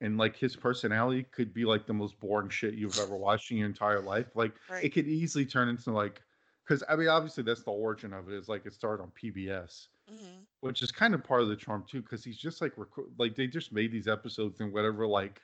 and 0.01 0.17
like 0.19 0.37
his 0.37 0.57
personality 0.57 1.25
could 1.25 1.53
be 1.55 1.65
like 1.65 1.87
the 1.87 1.95
most 1.95 2.19
boring 2.19 2.49
shit 2.49 2.75
you've 2.75 2.99
ever 2.99 3.17
watched 3.17 3.51
in 3.51 3.59
your 3.59 3.69
entire 3.69 4.01
life. 4.01 4.35
Like 4.35 4.55
Right. 4.69 4.81
it 4.81 4.91
could 4.91 5.07
easily 5.07 5.47
turn 5.47 5.69
into 5.69 5.93
like 5.93 6.23
because 6.65 6.83
I 6.89 6.97
mean 6.97 7.09
obviously 7.09 7.43
that's 7.45 7.63
the 7.65 7.71
origin 7.73 8.13
of 8.13 8.29
it 8.29 8.35
is 8.35 8.49
like 8.49 8.67
it 8.67 8.75
started 8.75 9.03
on 9.03 9.11
PBS, 9.13 9.89
hmm 10.09 10.45
which 10.61 10.83
is 10.83 10.91
kind 10.91 11.15
of 11.15 11.23
part 11.23 11.43
of 11.43 11.49
the 11.49 11.57
charm 11.57 11.85
too 11.89 12.03
because 12.03 12.25
he's 12.25 12.39
just 12.39 12.61
like 12.61 12.75
reco- 12.77 13.11
like 13.19 13.35
they 13.35 13.47
just 13.47 13.73
made 13.73 13.93
these 13.93 14.09
episodes 14.09 14.61
in 14.61 14.73
whatever 14.73 15.07
like 15.07 15.43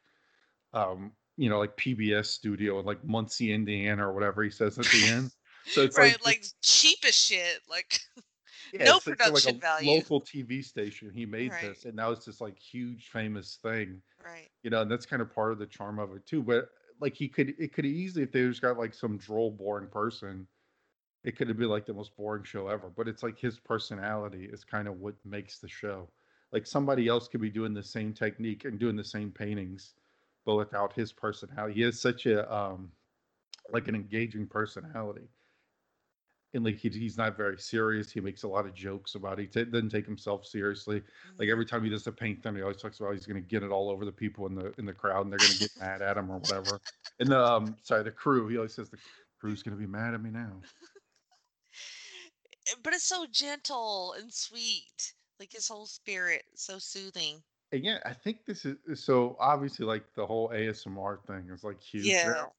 um 0.74 1.12
you 1.36 1.48
know 1.50 1.58
like 1.58 1.76
PBS 1.76 2.30
studio 2.30 2.80
in 2.80 2.86
like 2.86 3.04
Muncie, 3.04 3.52
Indiana 3.52 4.08
or 4.08 4.14
whatever 4.14 4.42
he 4.42 4.50
says 4.50 4.78
at 4.78 4.90
the 4.90 5.06
end. 5.06 5.30
So 5.68 5.84
it's 5.84 5.98
right. 5.98 6.16
like 6.16 6.20
Like 6.24 6.44
cheap 6.62 6.98
as 7.06 7.14
shit. 7.14 7.60
Like 7.68 8.00
Yeah, 8.72 8.86
no 8.86 9.00
it's 9.06 9.26
like 9.26 9.46
production 9.46 9.54
a 9.54 9.60
value. 9.60 9.80
local 9.84 10.20
TV 10.20 10.62
station. 10.62 11.10
He 11.12 11.26
made 11.26 11.52
Right. 11.52 11.60
this, 11.60 11.84
and 11.84 11.94
now 11.96 12.10
it's 12.12 12.24
this 12.24 12.40
like 12.40 12.58
huge 12.58 13.08
famous 13.10 13.56
thing, 13.62 14.02
Right. 14.24 14.50
you 14.62 14.70
know. 14.70 14.82
And 14.82 14.90
that's 14.90 15.06
kind 15.06 15.22
of 15.22 15.34
part 15.34 15.52
of 15.52 15.58
the 15.58 15.66
charm 15.66 15.98
of 15.98 16.14
it 16.14 16.26
too. 16.26 16.42
But 16.42 16.70
like 17.00 17.14
he 17.14 17.28
could, 17.28 17.54
it 17.58 17.72
could 17.72 17.86
easily 17.86 18.24
if 18.24 18.32
they 18.32 18.42
just 18.46 18.62
got 18.62 18.78
like 18.78 18.94
some 18.94 19.18
droll, 19.18 19.50
boring 19.52 19.88
person, 19.88 20.46
it 21.24 21.36
could 21.36 21.48
have 21.48 21.58
been 21.58 21.68
like 21.68 21.86
the 21.86 21.94
most 21.94 22.16
boring 22.16 22.44
show 22.44 22.68
ever. 22.68 22.90
But 22.90 23.08
it's 23.08 23.22
like 23.22 23.38
his 23.38 23.58
personality 23.58 24.46
is 24.46 24.64
kind 24.64 24.88
of 24.88 24.98
what 24.98 25.16
makes 25.24 25.58
the 25.60 25.68
show. 25.68 26.10
Like 26.52 26.66
somebody 26.66 27.08
else 27.08 27.28
could 27.28 27.40
be 27.40 27.50
doing 27.50 27.74
the 27.74 27.82
same 27.82 28.12
technique 28.14 28.64
and 28.64 28.78
doing 28.80 28.96
the 28.96 29.04
same 29.04 29.30
paintings, 29.32 29.94
but 30.44 30.56
without 30.56 30.92
his 30.94 31.12
personality. 31.12 31.74
He 31.74 31.82
has 31.82 32.00
such 32.00 32.26
a 32.26 32.52
um 32.52 32.92
like 33.70 33.88
an 33.88 33.94
engaging 33.94 34.48
personality 34.48 35.28
and 36.52 36.64
like 36.64 36.78
he, 36.78 36.88
he's 36.88 37.16
not 37.16 37.36
very 37.36 37.58
serious. 37.58 38.10
He 38.10 38.20
makes 38.20 38.42
a 38.42 38.48
lot 38.48 38.66
of 38.66 38.74
jokes 38.74 39.14
about 39.14 39.38
it. 39.38 39.42
He 39.42 39.48
t- 39.48 39.64
doesn't 39.70 39.90
take 39.90 40.06
himself 40.06 40.44
seriously. 40.46 41.02
Like 41.38 41.48
Mhm. 41.48 41.48
every 41.48 41.64
time 41.64 41.84
he 41.84 41.90
does 41.90 42.06
a 42.06 42.12
paint 42.12 42.42
thing, 42.42 42.56
he 42.56 42.62
always 42.62 42.76
talks 42.82 42.98
about 42.98 43.12
he's 43.12 43.26
going 43.26 43.40
to 43.40 43.48
get 43.48 43.62
it 43.62 43.70
all 43.70 43.88
over 43.88 44.04
the 44.04 44.12
people 44.12 44.46
in 44.46 44.54
the 44.54 44.72
in 44.78 44.84
the 44.84 44.94
crowd, 44.94 45.22
and 45.24 45.32
they're 45.32 45.38
going 45.40 45.52
to 45.52 45.56
get 45.56 45.70
mad 45.78 46.02
at 46.02 46.16
him 46.16 46.30
or 46.30 46.38
whatever. 46.38 46.80
And 47.20 47.30
the 47.30 47.40
um, 47.44 47.76
sorry, 47.82 48.02
the 48.02 48.10
crew. 48.10 48.48
He 48.48 48.56
always 48.56 48.74
says 48.74 48.90
the 48.90 48.98
crew's 49.38 49.62
going 49.62 49.76
to 49.76 49.80
be 49.80 49.86
mad 49.86 50.14
at 50.14 50.22
me 50.22 50.30
now. 50.30 50.64
But 52.82 52.94
it's 52.94 53.04
so 53.04 53.26
gentle 53.30 54.14
and 54.18 54.32
sweet. 54.32 55.14
Like 55.38 55.52
his 55.52 55.68
whole 55.68 55.86
spirit, 55.86 56.44
so 56.54 56.78
soothing. 56.78 57.42
And 57.72 57.84
yeah, 57.84 57.98
I 58.04 58.12
think 58.12 58.44
this 58.46 58.64
is 58.66 58.76
so 59.04 59.36
obviously 59.40 59.86
like 59.86 60.04
the 60.14 60.26
whole 60.26 60.48
ASMR 60.50 61.18
thing 61.26 61.48
is 61.50 61.64
like 61.64 61.80
huge 61.80 62.04
Yeah. 62.06 62.28
now. 62.28 62.52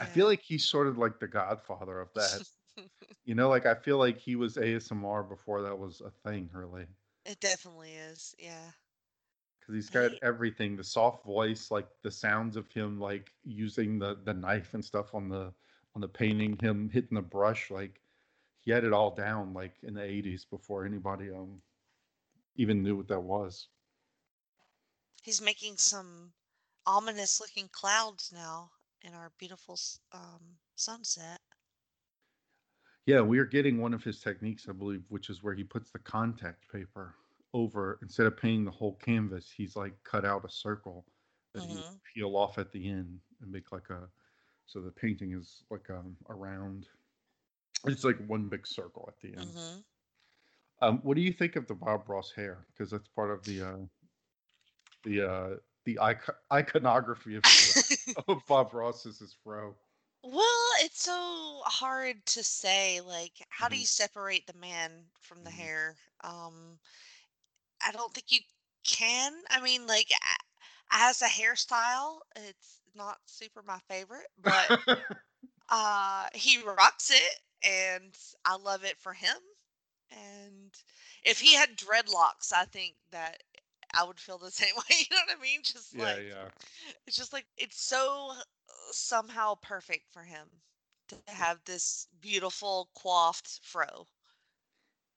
I 0.00 0.06
feel 0.06 0.26
like 0.26 0.40
he's 0.42 0.64
sort 0.64 0.88
of 0.88 0.98
like 0.98 1.20
the 1.20 1.28
godfather 1.28 2.00
of 2.00 2.08
that. 2.14 2.42
You 3.24 3.34
know, 3.34 3.48
like 3.48 3.66
I 3.66 3.74
feel 3.74 3.98
like 3.98 4.18
he 4.18 4.34
was 4.36 4.56
ASMR 4.56 5.28
before 5.28 5.62
that 5.62 5.78
was 5.78 6.00
a 6.00 6.10
thing, 6.28 6.50
really. 6.52 6.86
it 7.24 7.38
definitely 7.40 7.92
is. 7.92 8.34
Yeah. 8.38 8.72
because 9.60 9.74
he's 9.74 9.90
got 9.90 10.12
everything 10.22 10.76
the 10.76 10.84
soft 10.84 11.24
voice 11.24 11.70
like 11.70 11.86
the 12.02 12.10
sounds 12.10 12.56
of 12.56 12.68
him 12.68 12.98
like 13.00 13.32
using 13.44 13.98
the 13.98 14.18
the 14.24 14.34
knife 14.34 14.74
and 14.74 14.84
stuff 14.84 15.14
on 15.14 15.28
the 15.28 15.52
on 15.94 16.00
the 16.00 16.08
painting 16.08 16.58
him 16.60 16.90
hitting 16.90 17.14
the 17.14 17.22
brush 17.22 17.70
like 17.70 18.00
he 18.64 18.70
had 18.72 18.84
it 18.84 18.92
all 18.92 19.14
down 19.14 19.52
like 19.54 19.76
in 19.82 19.94
the 19.94 20.02
80s 20.04 20.44
before 20.44 20.84
anybody 20.86 21.30
um 21.30 21.62
even 22.56 22.82
knew 22.82 22.96
what 22.96 23.08
that 23.08 23.20
was 23.20 23.68
he's 25.22 25.40
making 25.40 25.76
some 25.76 26.34
ominous 26.86 27.40
looking 27.40 27.68
clouds 27.68 28.30
now 28.32 28.72
in 29.02 29.12
our 29.14 29.32
beautiful 29.38 29.78
um, 30.12 30.58
sunset. 30.76 31.40
yeah 33.06 33.20
we 33.20 33.38
are 33.38 33.44
getting 33.44 33.78
one 33.80 33.94
of 33.94 34.02
his 34.04 34.20
techniques 34.20 34.68
i 34.68 34.72
believe 34.72 35.02
which 35.08 35.30
is 35.30 35.42
where 35.42 35.54
he 35.54 35.64
puts 35.64 35.90
the 35.90 35.98
contact 35.98 36.70
paper 36.70 37.14
over 37.52 37.98
instead 38.02 38.26
of 38.26 38.36
painting 38.36 38.64
the 38.64 38.70
whole 38.70 38.94
canvas 38.96 39.50
he's 39.54 39.76
like 39.76 39.94
cut 40.04 40.24
out 40.24 40.44
a 40.44 40.50
circle 40.50 41.06
that 41.52 41.64
he 41.64 41.76
would 41.76 41.84
hmm 41.84 42.00
peel 42.14 42.36
off 42.36 42.58
at 42.58 42.72
the 42.72 42.88
end 42.88 43.18
and 43.40 43.50
make 43.50 43.72
like 43.72 43.90
a 43.90 44.08
so 44.66 44.80
the 44.80 44.90
painting 44.90 45.32
is 45.32 45.64
like 45.70 45.88
um 45.90 46.16
around 46.28 46.86
it's 47.86 48.04
like 48.04 48.18
one 48.26 48.48
big 48.48 48.66
circle 48.66 49.04
at 49.08 49.20
the 49.20 49.36
end 49.36 49.54
hmm 49.54 49.84
Um, 50.80 50.98
what 51.02 51.16
do 51.16 51.22
you 51.22 51.32
think 51.32 51.56
of 51.56 51.66
the 51.66 51.74
Bob 51.74 52.08
Ross 52.08 52.32
hair? 52.32 52.66
Because 52.68 52.90
that's 52.90 53.08
part 53.08 53.30
of 53.30 53.44
the 53.44 53.60
uh, 53.62 53.76
the 55.04 55.20
uh, 55.28 55.50
the 55.84 55.98
icon- 56.00 56.34
iconography 56.52 57.36
of, 57.36 57.44
of 58.28 58.46
Bob 58.46 58.72
Ross 58.74 59.06
is 59.06 59.18
his 59.20 59.34
fro. 59.34 59.74
well, 60.22 60.68
it's 60.80 61.02
so 61.02 61.62
hard 61.64 62.26
to 62.26 62.42
say. 62.44 63.00
Like, 63.00 63.44
how 63.48 63.68
do 63.68 63.76
hmm 63.76 63.78
you 63.78 63.86
separate 63.86 64.46
the 64.46 64.54
man 64.58 65.06
from 65.20 65.44
the 65.44 65.50
hmm 65.50 65.50
hair? 65.50 65.96
Um, 66.22 66.78
I 67.84 67.92
don't 67.92 68.12
think 68.14 68.30
you 68.30 68.40
can. 68.84 69.42
I 69.50 69.60
mean, 69.60 69.86
like, 69.86 70.10
as 70.90 71.22
a 71.22 71.26
hairstyle, 71.26 72.20
it's 72.36 72.80
not 72.94 73.18
super 73.26 73.62
my 73.62 73.78
favorite, 73.88 74.28
but 74.40 74.70
uh, 75.70 76.26
he 76.34 76.60
rocks 76.62 77.10
it, 77.10 77.40
and 77.66 78.16
I 78.44 78.56
love 78.56 78.84
it 78.84 78.98
for 78.98 79.12
him. 79.12 79.36
And 80.10 80.74
if 81.24 81.40
he 81.40 81.54
had 81.54 81.76
dreadlocks, 81.76 82.52
I 82.54 82.64
think 82.66 82.94
that 83.10 83.42
I 83.94 84.04
would 84.04 84.20
feel 84.20 84.38
the 84.38 84.50
same 84.50 84.74
way. 84.76 84.96
You 84.98 85.16
know 85.16 85.22
what 85.26 85.38
I 85.38 85.42
mean? 85.42 85.60
Just 85.62 85.94
yeah, 85.94 86.02
like 86.04 86.24
yeah, 86.28 86.48
it's 87.06 87.16
just 87.16 87.32
like 87.32 87.46
it's 87.56 87.80
so 87.80 88.32
uh, 88.32 88.42
somehow 88.92 89.54
perfect 89.62 90.12
for 90.12 90.22
him 90.22 90.48
to 91.08 91.16
have 91.28 91.60
this 91.64 92.08
beautiful 92.20 92.88
coiffed 92.94 93.60
fro. 93.62 94.06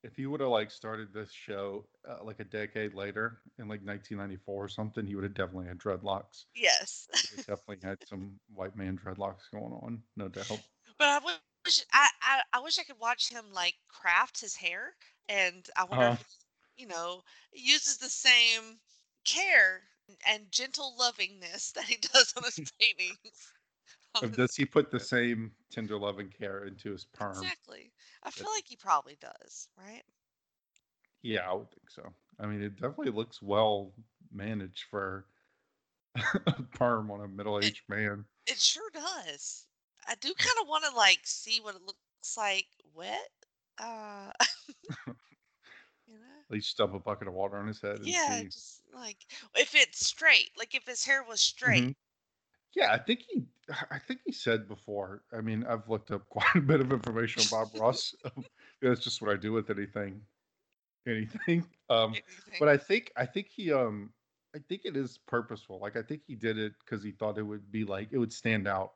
if 0.04 0.16
he 0.16 0.26
would 0.26 0.40
have 0.40 0.50
like 0.50 0.70
started 0.70 1.12
this 1.12 1.30
show 1.32 1.84
uh, 2.08 2.22
like 2.24 2.40
a 2.40 2.44
decade 2.44 2.94
later 2.94 3.38
in 3.58 3.68
like 3.68 3.80
1994 3.84 4.64
or 4.64 4.68
something, 4.68 5.06
he 5.06 5.14
would 5.14 5.24
have 5.24 5.34
definitely 5.34 5.66
had 5.66 5.78
dreadlocks. 5.78 6.44
Yes. 6.54 7.08
He 7.30 7.36
definitely 7.42 7.78
had 7.82 7.98
some 8.06 8.38
white 8.54 8.76
man 8.76 8.98
dreadlocks 8.98 9.50
going 9.52 9.72
on, 9.72 10.02
no 10.16 10.28
doubt. 10.28 10.60
But 10.98 11.08
I 11.08 11.18
wish 11.68 11.84
I, 11.92 12.08
I, 12.22 12.42
I 12.54 12.60
wish 12.60 12.78
I 12.78 12.84
could 12.84 12.98
watch 12.98 13.28
him 13.30 13.52
like 13.52 13.76
craft 13.88 14.40
his 14.40 14.56
hair, 14.56 14.96
and 15.28 15.68
I 15.76 15.84
wonder 15.84 16.06
Uh, 16.06 16.16
if 16.20 16.24
you 16.76 16.86
know 16.86 17.22
uses 17.52 17.98
the 17.98 18.08
same 18.10 18.80
care 19.24 19.90
and 20.26 20.50
gentle 20.52 20.96
lovingness 20.96 21.72
that 21.74 21.84
he 21.84 21.96
does 21.96 22.32
on 22.36 22.44
his 22.44 22.60
paintings. 22.80 23.52
on 24.14 24.22
or 24.22 24.28
his- 24.32 24.38
does 24.38 24.54
he 24.56 24.64
put 24.64 24.90
the 24.90 25.00
same 25.00 25.54
tender 25.70 25.98
loving 25.98 26.30
care 26.30 26.64
into 26.64 26.92
his 26.92 27.04
perm? 27.04 27.52
exactly. 27.52 27.92
I 28.22 28.30
feel 28.30 28.50
like 28.50 28.66
he 28.68 28.76
probably 28.76 29.16
does, 29.16 29.68
right? 29.76 30.04
Yeah, 31.22 31.48
I 31.50 31.54
would 31.54 31.70
think 31.70 31.90
so. 31.90 32.14
I 32.38 32.46
mean, 32.46 32.62
it 32.62 32.76
definitely 32.76 33.10
looks 33.12 33.42
well 33.42 33.92
managed 34.30 34.84
for 34.84 35.26
a 36.46 36.62
perm 36.72 37.10
on 37.10 37.20
a 37.20 37.28
middle 37.28 37.60
aged 37.60 37.88
man. 37.88 38.26
It 38.46 38.58
sure 38.58 38.90
does. 38.90 39.68
I 40.08 40.14
do 40.16 40.34
kind 40.34 40.56
of 40.62 40.68
want 40.68 40.84
to 40.84 40.96
like 40.96 41.20
see 41.24 41.60
what 41.60 41.76
it 41.76 41.82
looks 41.82 42.36
like 42.36 42.66
wet. 42.94 43.30
Uh, 43.78 44.32
you 46.06 46.14
know. 46.14 46.44
At 46.50 46.54
least 46.54 46.76
dump 46.78 46.94
a 46.94 46.98
bucket 46.98 47.28
of 47.28 47.34
water 47.34 47.58
on 47.58 47.66
his 47.66 47.80
head 47.80 47.96
and 48.00 48.06
Yeah, 48.06 48.42
just 48.44 48.82
like 48.94 49.26
if 49.54 49.74
it's 49.74 50.06
straight, 50.06 50.50
like 50.56 50.74
if 50.74 50.86
his 50.86 51.04
hair 51.04 51.22
was 51.22 51.40
straight. 51.40 51.82
Mhm. 51.82 51.94
Yeah, 52.74 52.92
I 52.92 52.98
think 52.98 53.22
he. 53.28 53.46
I 53.90 53.98
think 53.98 54.20
he 54.24 54.32
said 54.32 54.68
before. 54.68 55.22
I 55.32 55.40
mean, 55.42 55.64
I've 55.64 55.88
looked 55.88 56.10
up 56.10 56.28
quite 56.30 56.54
a 56.54 56.60
bit 56.60 56.80
of 56.80 56.92
information 56.92 57.42
on 57.42 57.48
Bob 57.48 57.70
Ross. 57.74 58.14
Um, 58.24 58.44
That's 58.82 59.00
just 59.00 59.20
what 59.22 59.30
I 59.30 59.36
do 59.36 59.52
with 59.52 59.70
anything, 59.70 60.22
anything. 61.06 61.66
Um, 61.90 62.18
anything. 62.28 62.60
but 62.60 62.68
I 62.68 62.76
think 62.76 63.12
I 63.16 63.24
think 63.26 63.48
he 63.48 63.72
um 63.72 64.12
I 64.54 64.58
think 64.68 64.82
it 64.84 64.96
is 64.96 65.18
purposeful. 65.18 65.78
Like 65.80 65.96
I 65.96 66.02
think 66.02 66.22
he 66.26 66.34
did 66.36 66.58
it 66.58 66.74
because 66.84 67.02
he 67.02 67.12
thought 67.12 67.38
it 67.38 67.42
would 67.42 67.70
be 67.72 67.84
like 67.84 68.08
it 68.12 68.18
would 68.18 68.32
stand 68.32 68.68
out 68.68 68.92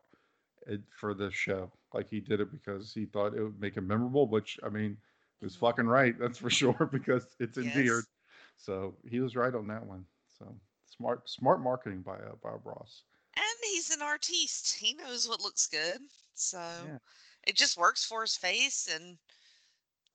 for 0.90 1.14
the 1.14 1.30
show. 1.30 1.70
Like 1.92 2.08
he 2.08 2.20
did 2.20 2.40
it 2.40 2.50
because 2.50 2.92
he 2.94 3.06
thought 3.06 3.34
it 3.34 3.42
would 3.42 3.60
make 3.60 3.76
him 3.76 3.86
memorable. 3.86 4.26
Which 4.28 4.58
I 4.64 4.68
mean, 4.68 4.96
he 5.40 5.44
was 5.46 5.56
Mhm. 5.56 5.56
fucking 5.56 5.86
right. 5.86 6.18
That's 6.18 6.38
for 6.38 6.50
sure 6.50 6.88
because 6.90 7.26
it's 7.38 7.58
endeared. 7.58 8.04
Yes. 8.04 8.08
So 8.56 8.96
he 9.08 9.20
was 9.20 9.36
right 9.36 9.54
on 9.54 9.66
that 9.68 9.84
one. 9.86 10.04
So 10.38 10.54
smart 10.86 11.28
smart 11.28 11.60
marketing 11.60 12.02
by 12.02 12.16
uh, 12.16 12.34
Bob 12.42 12.64
Ross. 12.64 13.04
And 13.36 13.44
he's 13.64 13.90
an 13.90 14.02
artiste. 14.02 14.76
He 14.76 14.92
knows 14.94 15.28
what 15.28 15.40
looks 15.40 15.66
good. 15.66 16.10
So 16.34 16.92
Yeah. 16.92 16.98
it 17.44 17.56
just 17.56 17.76
works 17.76 18.04
for 18.04 18.22
his 18.22 18.36
face 18.36 18.86
and 18.86 19.18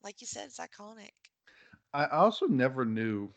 like 0.04 0.22
you 0.22 0.28
said, 0.28 0.46
it's 0.48 0.60
iconic. 0.60 1.14
I 1.94 2.06
also 2.08 2.48
never 2.48 2.86
knew 2.86 3.34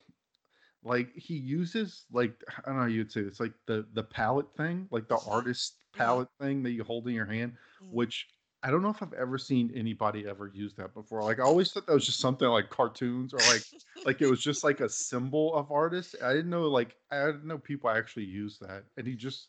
like 0.83 1.13
he 1.15 1.35
uses 1.37 2.07
like 2.13 2.43
I 2.59 2.63
don't 2.67 2.75
know 2.77 2.81
how 2.83 2.87
you'd 2.87 3.13
say 3.13 3.23
this 3.23 3.41
like 3.41 3.55
the 3.67 3.87
the 3.93 4.03
palette 4.05 4.55
thing 4.57 4.89
like 4.91 5.09
the 5.09 5.19
Mhm. 5.19 5.27
artist. 5.27 5.80
Palette 5.93 6.29
thing 6.41 6.63
that 6.63 6.71
you 6.71 6.85
hold 6.85 7.07
in 7.09 7.15
your 7.15 7.27
hand 7.27 7.53
Mm. 7.83 7.93
which 7.93 8.29
I 8.63 8.71
don't 8.71 8.83
know 8.83 8.91
if 8.91 9.03
I've 9.03 9.15
ever 9.15 9.39
seen 9.39 9.73
anybody 9.75 10.27
ever 10.29 10.51
use 10.53 10.75
that 10.75 10.93
before 10.93 11.23
like 11.23 11.41
I 11.41 11.45
always 11.45 11.73
thought 11.73 11.87
that 11.87 11.95
was 11.95 12.05
just 12.05 12.21
something 12.21 12.49
like 12.49 12.69
cartoons 12.69 13.33
or 13.33 13.39
like 13.39 13.63
like 14.05 14.21
it 14.21 14.27
was 14.27 14.41
just 14.41 14.65
like 14.65 14.81
a 14.81 14.89
symbol 14.89 15.55
of 15.55 15.73
artists 15.73 16.15
I 16.23 16.35
didn't 16.35 16.51
know 16.51 16.69
like 16.69 16.95
I 17.11 17.27
didn't 17.27 17.47
know 17.47 17.59
people 17.59 17.89
actually 17.91 18.27
use 18.27 18.59
that 18.59 18.85
and 18.97 19.07
he 19.07 19.15
just 19.15 19.49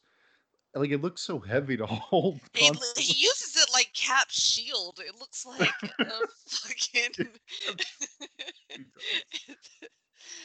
like 0.73 0.91
it 0.91 1.01
looks 1.01 1.21
so 1.21 1.39
heavy 1.39 1.75
to 1.77 1.85
hold 1.87 2.39
He, 2.53 2.71
he 2.97 3.23
uses 3.23 3.55
it 3.57 3.69
like 3.73 3.91
Cap 3.93 4.29
Shield. 4.29 5.01
It 5.05 5.19
looks 5.19 5.45
like 5.45 5.73
a 5.99 6.05
fucking. 6.47 7.27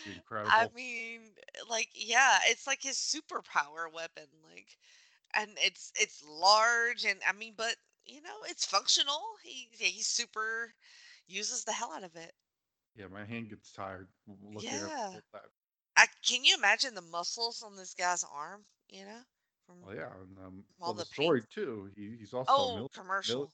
incredible 0.07 0.51
I 0.53 0.68
mean, 0.75 1.20
like, 1.68 1.88
yeah, 1.94 2.38
it's 2.47 2.66
like 2.66 2.83
his 2.83 2.97
superpower 2.97 3.92
weapon. 3.92 4.27
Like, 4.53 4.66
and 5.37 5.59
it's 5.59 5.92
it's 6.01 6.25
large, 6.27 7.05
and 7.05 7.20
I 7.27 7.33
mean, 7.33 7.55
but 7.57 7.77
you 8.07 8.20
know, 8.22 8.38
it's 8.44 8.66
functional. 8.66 9.22
He 9.42 9.68
he 9.72 10.03
super 10.03 10.75
uses 11.27 11.64
the 11.64 11.72
hell 11.72 11.92
out 11.92 12.05
of 12.05 12.16
it. 12.16 12.35
yeah 12.94 13.07
my 13.09 13.25
hand 13.25 13.49
gets 13.51 13.72
tired 13.72 14.09
looking 14.27 14.83
at 14.83 14.90
Yeah. 14.90 15.12
hold 15.12 15.25
that 15.33 15.51
I, 15.96 16.07
can 16.22 16.44
you 16.44 16.57
imagine 16.57 16.94
the 16.94 17.03
muscles 17.03 17.62
on 17.62 17.77
this 17.77 17.94
guy's 17.94 18.25
arm? 18.25 18.66
You 18.88 19.05
know, 19.07 19.25
from 19.66 19.83
well 19.83 19.94
yeah 19.94 20.12
and 20.20 20.38
um 20.38 20.64
all 20.85 20.92
well 20.92 20.94
the 20.94 21.03
the 21.03 21.05
story 21.05 21.42
paint. 21.44 21.46
too 21.51 21.90
he, 21.96 22.16
he's 22.18 22.35
also 22.35 22.68
Oh, 22.68 22.70
mil- 22.70 22.90
commercial. 22.92 23.53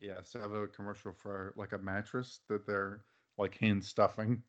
Yes, 0.00 0.34
I 0.36 0.40
have 0.40 0.52
a 0.52 0.66
commercial 0.68 1.12
for 1.12 1.54
like 1.56 1.72
a 1.72 1.78
mattress 1.78 2.40
that 2.48 2.66
they're 2.66 3.04
like 3.38 3.56
hand 3.58 3.84
stuffing. 3.84 4.42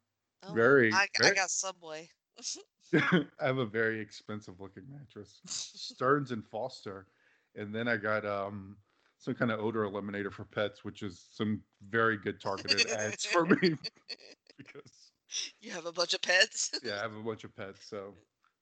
Oh, 0.43 0.59
Very, 0.59 0.91
I, 0.91 1.07
I 1.23 1.31
got 1.31 1.49
Subway. 1.49 2.11
I 2.93 3.25
have 3.39 3.57
a 3.57 3.65
very 3.65 3.99
expensive 3.99 4.59
looking 4.59 4.89
mattress. 4.89 5.41
Stearns 5.45 6.31
and 6.31 6.45
Foster. 6.45 7.07
And 7.55 7.73
then 7.73 7.87
I 7.87 7.97
got 7.97 8.25
um 8.25 8.77
some 9.17 9.35
kind 9.35 9.51
of 9.51 9.59
odor 9.59 9.83
eliminator 9.83 10.31
for 10.31 10.45
pets, 10.45 10.83
which 10.83 11.01
is 11.01 11.19
some 11.31 11.63
very 11.81 12.17
good 12.17 12.39
targeted 12.41 12.85
ads 12.87 13.25
for 13.25 13.45
me 13.45 13.77
because 14.57 15.13
you 15.61 15.71
have 15.71 15.85
a 15.85 15.91
bunch 15.91 16.13
of 16.13 16.21
pets. 16.21 16.71
yeah, 16.81 16.99
I 16.99 17.01
have 17.03 17.15
a 17.15 17.23
bunch 17.23 17.43
of 17.43 17.55
pets, 17.55 17.87
so 17.87 18.15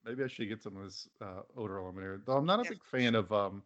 maybe 0.04 0.24
I 0.24 0.28
should 0.28 0.48
get 0.48 0.62
some 0.62 0.78
of 0.78 0.84
this 0.84 1.08
uh, 1.22 1.42
odor 1.56 1.76
eliminator. 1.76 2.24
Though 2.26 2.38
I'm 2.38 2.46
not 2.46 2.60
a 2.60 2.66
Yeah. 2.66 2.72
big 2.72 2.84
fan 2.84 3.16
of 3.16 3.32
um 3.32 3.64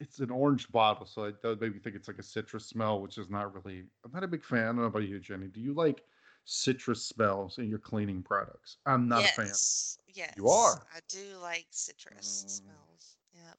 it's 0.00 0.20
an 0.20 0.30
orange 0.30 0.70
bottle, 0.72 1.06
so 1.06 1.24
it 1.24 1.40
does 1.42 1.60
make 1.60 1.72
me 1.74 1.78
think 1.80 1.96
it's 1.96 2.08
like 2.08 2.18
a 2.18 2.22
citrus 2.24 2.66
smell, 2.68 3.00
which 3.02 3.18
is 3.18 3.30
not 3.30 3.54
really 3.54 3.86
I'm 4.04 4.12
not 4.12 4.24
a 4.24 4.28
big 4.28 4.44
fan. 4.44 4.62
I 4.62 4.66
don't 4.66 4.76
know 4.76 4.84
about 4.84 5.08
you, 5.08 5.20
Jenny. 5.20 5.48
Do 5.48 5.60
you 5.60 5.74
like 5.74 6.04
citrus 6.44 7.06
smells 7.06 7.58
in 7.58 7.68
your 7.68 7.78
cleaning 7.78 8.22
products? 8.22 8.78
I'm 8.86 9.08
not 9.08 9.24
a 9.24 9.28
fan. 9.28 9.46
yes, 9.48 9.98
yes. 10.08 10.34
You 10.36 10.48
are? 10.48 10.82
I 10.94 11.00
do 11.08 11.38
like 11.40 11.66
citrus 11.70 12.44
Mm. 12.46 12.48
smells. 12.48 13.16
Yep. 13.34 13.58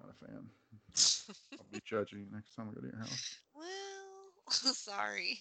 Not 0.00 0.10
a 0.10 0.26
fan. 0.26 0.48
I'll 1.58 1.66
be 1.72 1.80
judging 1.84 2.20
you 2.20 2.26
next 2.32 2.54
time 2.54 2.68
I 2.70 2.74
go 2.74 2.80
to 2.80 2.86
your 2.86 2.98
house. 2.98 3.38
well, 3.54 4.32
sorry. 4.74 5.40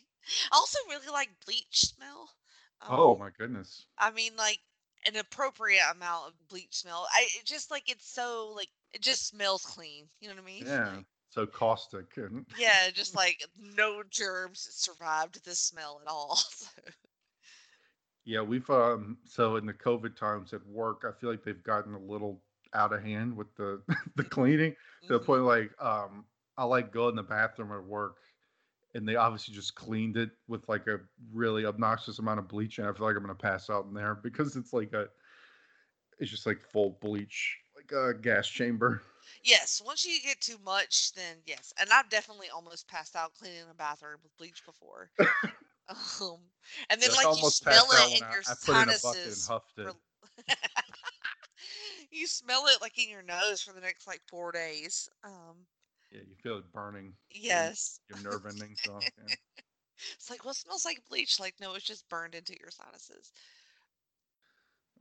I 0.52 0.56
also 0.56 0.80
really 0.90 1.10
like 1.12 1.30
bleach 1.46 1.82
smell. 1.82 2.30
Oh 2.90 3.16
Um, 3.16 3.18
my 3.18 3.30
goodness. 3.38 3.86
I 3.98 4.12
mean, 4.12 4.34
like 4.38 4.60
an 5.06 5.16
appropriate 5.16 5.84
amount 5.92 6.28
of 6.30 6.48
bleach 6.50 6.76
smell. 6.78 7.08
I 7.14 7.28
it 7.40 7.46
just 7.46 7.72
like 7.72 7.90
it's 7.90 8.08
so 8.08 8.54
like 8.56 8.70
it 8.94 9.02
just 9.02 9.28
smells 9.28 9.66
clean. 9.66 10.08
You 10.20 10.30
know 10.30 10.36
what 10.36 10.44
I 10.44 10.46
mean? 10.46 10.66
Yeah. 10.66 10.86
Like, 10.86 11.06
So 11.34 11.48
caustic 11.48 12.18
and 12.18 12.46
yeah, 12.60 12.90
just 12.94 13.16
like 13.16 13.44
no 13.76 14.04
germs 14.08 14.68
survived 14.72 15.44
this 15.44 15.60
smell 15.60 16.00
at 16.06 16.10
all. 16.10 16.40
So, 18.26 18.32
yeah, 18.32 18.42
we've 18.42 18.70
um 18.70 19.18
so 19.26 19.56
in 19.56 19.66
the 19.66 19.74
COVID 19.74 20.16
times 20.16 20.54
at 20.54 20.66
work, 20.66 21.04
I 21.06 21.12
feel 21.20 21.32
like 21.32 21.44
they've 21.44 21.64
gotten 21.64 21.96
a 21.96 22.00
little 22.00 22.42
out 22.74 22.94
of 22.94 23.04
hand 23.04 23.36
with 23.36 23.54
the 23.56 23.82
the 24.16 24.24
cleaning 24.24 24.76
to 25.08 25.14
the 25.14 25.20
mhm. 25.20 25.26
point 25.26 25.44
like 25.44 25.72
um 25.82 26.24
I 26.56 26.66
like 26.66 26.94
go 26.94 27.10
in 27.10 27.16
the 27.16 27.24
bathroom 27.24 27.72
at 27.72 27.84
work 27.84 28.18
and 28.94 29.08
they 29.10 29.16
obviously 29.16 29.56
just 29.56 29.76
cleaned 29.76 30.18
it 30.18 30.30
with 30.48 30.70
like 30.70 30.86
a 30.88 31.00
really 31.34 31.66
obnoxious 31.66 32.20
amount 32.20 32.40
of 32.40 32.48
bleach 32.48 32.78
and 32.78 32.88
I 32.88 32.94
feel 32.94 33.08
like 33.08 33.16
I'm 33.16 33.24
gonna 33.24 33.36
pass 33.36 33.70
out 33.70 33.86
in 33.86 33.94
there 33.94 34.16
because 34.16 34.56
it's 34.56 34.72
like 34.72 34.94
a 34.94 35.08
it's 36.20 36.30
just 36.30 36.46
like 36.46 36.62
full 36.62 36.98
bleach 37.02 37.58
like 37.76 37.92
a 37.92 38.14
gas 38.14 38.48
chamber. 38.48 39.02
Yes, 39.44 39.82
once 39.84 40.06
you 40.06 40.20
get 40.22 40.42
too 40.42 40.58
much, 40.64 41.14
then 41.14 41.38
yes. 41.46 41.74
And 41.80 41.90
I've 41.92 42.10
definitely 42.10 42.50
almost 42.50 42.88
passed 42.88 43.16
out 43.16 43.34
cleaning 43.36 43.64
a 43.70 43.74
bathroom 43.74 44.20
with 44.24 44.36
bleach 44.38 44.64
before. 44.66 45.10
Um, 45.90 46.38
and 46.90 47.02
then 47.02 47.12
like 47.14 47.36
you 47.36 47.44
smell 47.44 47.88
it 47.92 48.18
in 48.22 48.24
I, 48.24 48.32
your 48.32 48.44
I 48.48 48.54
put 48.56 48.78
in 48.78 48.90
a 48.90 48.94
bucket 48.94 49.34
and 49.34 49.44
sinuses. 49.44 49.48
huffed 49.48 49.78
it. 49.80 49.96
you 52.12 52.28
smell 52.28 52.66
it 52.68 52.82
like 52.82 52.98
in 52.98 53.10
your 53.10 53.22
nose 53.24 53.62
for 53.62 53.74
the 53.74 53.82
next 53.82 54.08
like 54.08 54.22
four 54.28 54.52
days. 54.52 55.10
Um, 55.24 55.68
Yeah, 56.12 56.22
you 56.28 56.36
feel 56.36 56.58
it 56.58 56.72
burning 56.72 57.14
yes. 57.30 58.00
your 58.10 58.20
nerve 58.20 58.46
endings 58.46 58.86
off. 58.88 59.08
Yeah. 59.18 59.34
It's 60.16 60.30
like 60.30 60.44
what 60.46 60.56
smells 60.56 60.86
like 60.86 61.04
bleach? 61.10 61.40
Like 61.40 61.56
no, 61.62 61.74
it's 61.76 61.86
just 61.86 62.10
burned 62.10 62.36
into 62.36 62.56
your 62.60 62.72
sinuses. 62.72 63.32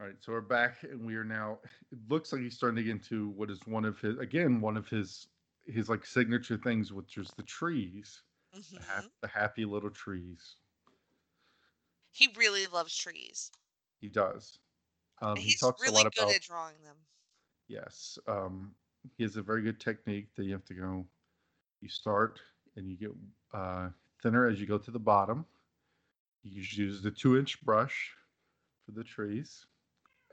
All 0.02 0.08
right, 0.08 0.16
so 0.20 0.32
we're 0.32 0.40
back, 0.40 0.82
and 0.82 1.06
we 1.06 1.14
are 1.14 1.22
now. 1.22 1.60
It 1.92 1.98
looks 2.08 2.32
like 2.32 2.42
he's 2.42 2.56
starting 2.56 2.74
to 2.78 2.82
get 2.82 2.90
into 2.90 3.28
what 3.28 3.50
is 3.52 3.60
one 3.66 3.84
of 3.84 4.00
his, 4.00 4.18
again, 4.18 4.60
one 4.60 4.76
of 4.76 4.88
his, 4.88 5.28
his 5.64 5.88
like 5.88 6.04
signature 6.04 6.56
things, 6.56 6.92
which 6.92 7.16
is 7.18 7.30
the 7.36 7.44
trees, 7.44 8.24
the, 8.74 8.80
hmm 8.80 8.84
hap- 8.84 9.04
the 9.20 9.28
happy 9.28 9.64
little 9.64 9.90
trees. 9.90 10.56
He 12.10 12.28
really 12.36 12.66
loves 12.66 12.96
trees. 12.96 13.52
He 14.00 14.08
does. 14.08 14.58
Um, 15.20 15.36
he 15.36 15.54
talks 15.54 15.80
really 15.82 15.94
a 16.00 16.04
lot 16.04 16.14
good 16.16 16.22
about 16.24 16.34
at 16.34 16.42
drawing 16.42 16.82
them. 16.82 17.06
yes. 17.68 18.18
Um, 18.26 18.74
he 19.16 19.22
has 19.22 19.36
a 19.36 19.42
very 19.42 19.62
good 19.62 19.80
technique 19.80 20.34
that 20.36 20.44
you 20.44 20.52
have 20.52 20.64
to 20.66 20.74
go. 20.74 21.06
You 21.80 21.88
start 21.88 22.40
and 22.76 22.88
you 22.90 22.96
get 22.96 23.10
uh, 23.54 23.90
thinner 24.22 24.46
as 24.48 24.60
you 24.60 24.66
go 24.66 24.78
to 24.78 24.90
the 24.90 24.98
bottom. 24.98 25.46
You 26.42 26.62
use 26.62 27.02
the 27.02 27.10
two-inch 27.10 27.62
brush 27.64 28.16
for 28.84 28.92
the 28.92 29.04
trees. 29.04 29.66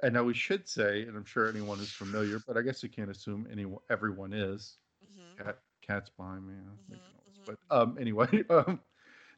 And 0.02 0.14
now 0.14 0.24
we 0.24 0.34
should 0.34 0.68
say, 0.68 1.04
and 1.04 1.16
I'm 1.18 1.26
sure 1.26 1.50
anyone 1.50 1.82
is 1.82 1.94
familiar, 1.94 2.40
but 2.40 2.58
I 2.58 2.62
guess 2.62 2.84
you 2.84 2.90
can't 2.90 3.10
assume 3.12 3.48
anyone, 3.52 3.82
everyone 3.90 4.34
is. 4.34 4.80
hmm 5.02 5.38
Cat, 5.38 5.62
cat's 5.82 6.10
behind 6.10 6.48
me. 6.48 6.56
Mhm, 6.76 6.90
noise. 6.90 7.10
mhm, 7.28 7.46
But 7.46 7.58
um, 7.70 7.98
anyway, 8.00 8.28
um, 8.50 8.82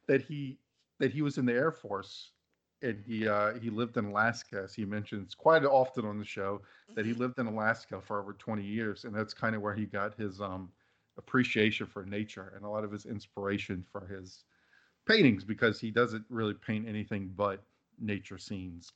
that 0.08 0.22
he 0.24 0.60
that 1.00 1.12
he 1.12 1.22
was 1.22 1.38
in 1.38 1.46
the 1.46 1.54
Air 1.54 1.72
Force 1.72 2.34
and 2.82 3.02
he 3.02 3.28
uh, 3.28 3.56
he 3.60 3.70
lived 3.70 3.98
in 3.98 4.06
Alaska, 4.06 4.62
as 4.64 4.74
he 4.76 4.86
mentions 4.86 5.36
quite 5.36 5.66
often 5.66 6.06
on 6.06 6.20
the 6.20 6.26
show, 6.26 6.62
that 6.96 7.06
he 7.06 7.14
hmm 7.14 7.16
lived 7.16 7.40
in 7.40 7.48
Alaska 7.48 8.02
for 8.02 8.20
over 8.22 8.34
20 8.34 8.66
years, 8.66 9.06
and 9.06 9.16
that's 9.16 9.34
kind 9.34 9.56
of 9.56 9.62
where 9.62 9.76
he 9.76 9.86
got 9.86 10.16
his 10.16 10.42
um, 10.42 10.74
appreciation 11.18 11.88
for 11.88 12.06
nature 12.06 12.54
and 12.56 12.66
a 12.66 12.70
lot 12.70 12.84
of 12.84 12.92
his 12.92 13.06
inspiration 13.06 13.84
for 13.84 14.08
his 14.08 14.46
paintings 15.06 15.44
because 15.44 15.80
he 15.80 15.92
doesn't 15.92 16.26
really 16.30 16.54
paint 16.54 16.88
anything 16.88 17.30
but 17.36 17.66
nature 18.00 18.38
scenes, 18.38 18.94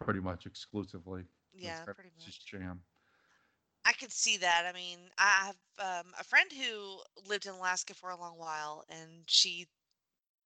pretty 0.00 0.20
much 0.20 0.46
exclusively. 0.46 1.24
Yeah, 1.54 1.82
of 1.84 1.90
pretty 1.94 2.10
much. 2.18 2.44
jam. 2.46 2.82
I 3.84 3.92
could 3.92 4.12
see 4.12 4.36
that. 4.38 4.66
I 4.66 4.72
mean, 4.72 4.98
I 5.18 5.52
have 5.78 6.04
um, 6.06 6.14
a 6.18 6.24
friend 6.24 6.50
who 6.52 7.00
lived 7.28 7.46
in 7.46 7.52
Alaska 7.54 7.94
for 7.94 8.10
a 8.10 8.16
long 8.16 8.38
while, 8.38 8.84
and 8.88 9.24
she 9.26 9.68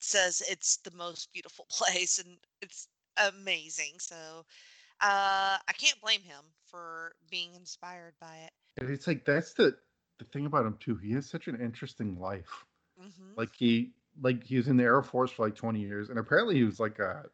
says 0.01 0.43
it's 0.49 0.77
the 0.79 0.91
most 0.93 1.33
beautiful 1.33 1.67
place 1.71 2.19
and 2.19 2.39
it's 2.63 2.89
amazing. 3.17 3.99
So 4.01 4.45
uh, 5.01 5.59
I 5.69 5.73
can't 5.79 6.01
blame 6.01 6.23
him 6.23 6.45
for 6.67 7.15
being 7.31 7.55
inspired 7.55 8.15
by 8.21 8.37
it. 8.47 8.53
And 8.79 8.91
it's 8.91 9.07
like 9.07 9.25
that's 9.25 9.55
the 9.55 9.77
the 10.19 10.25
thing 10.25 10.47
about 10.47 10.67
him 10.67 10.77
too. 10.79 10.97
He 10.97 11.13
has 11.13 11.27
such 11.29 11.49
an 11.49 11.61
interesting 11.61 12.19
life. 12.19 12.65
hmm 12.97 13.37
Like 13.37 13.55
he 13.57 13.93
like 14.21 14.45
he 14.45 14.57
was 14.57 14.69
in 14.69 14.77
the 14.77 14.85
Air 14.85 15.03
Force 15.03 15.31
for 15.33 15.45
like 15.47 15.55
20 15.57 15.81
years, 15.81 16.11
and 16.11 16.19
apparently 16.19 16.57
he 16.57 16.65
was 16.65 16.81
like 16.81 16.99
a 16.99 17.25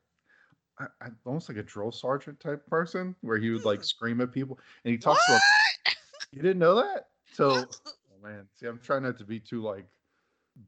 I, 0.80 0.86
I, 1.06 1.08
almost 1.26 1.48
like 1.48 1.58
a 1.58 1.62
drill 1.62 1.92
sergeant 1.92 2.40
type 2.40 2.66
person 2.66 3.14
where 3.20 3.38
he 3.38 3.50
would 3.50 3.64
like 3.64 3.80
Hmm. 3.80 3.84
scream 3.84 4.20
at 4.20 4.32
people. 4.32 4.58
And 4.84 4.92
he 4.92 4.98
What? 4.98 5.04
talks 5.04 5.24
about 5.28 5.42
you 6.32 6.42
didn't 6.42 6.58
know 6.58 6.76
that? 6.76 7.08
So 7.32 7.70
oh 7.86 8.22
man, 8.22 8.48
see, 8.56 8.66
I'm 8.66 8.80
trying 8.80 9.04
not 9.04 9.18
to 9.18 9.24
be 9.24 9.40
too 9.40 9.62
like 9.62 9.86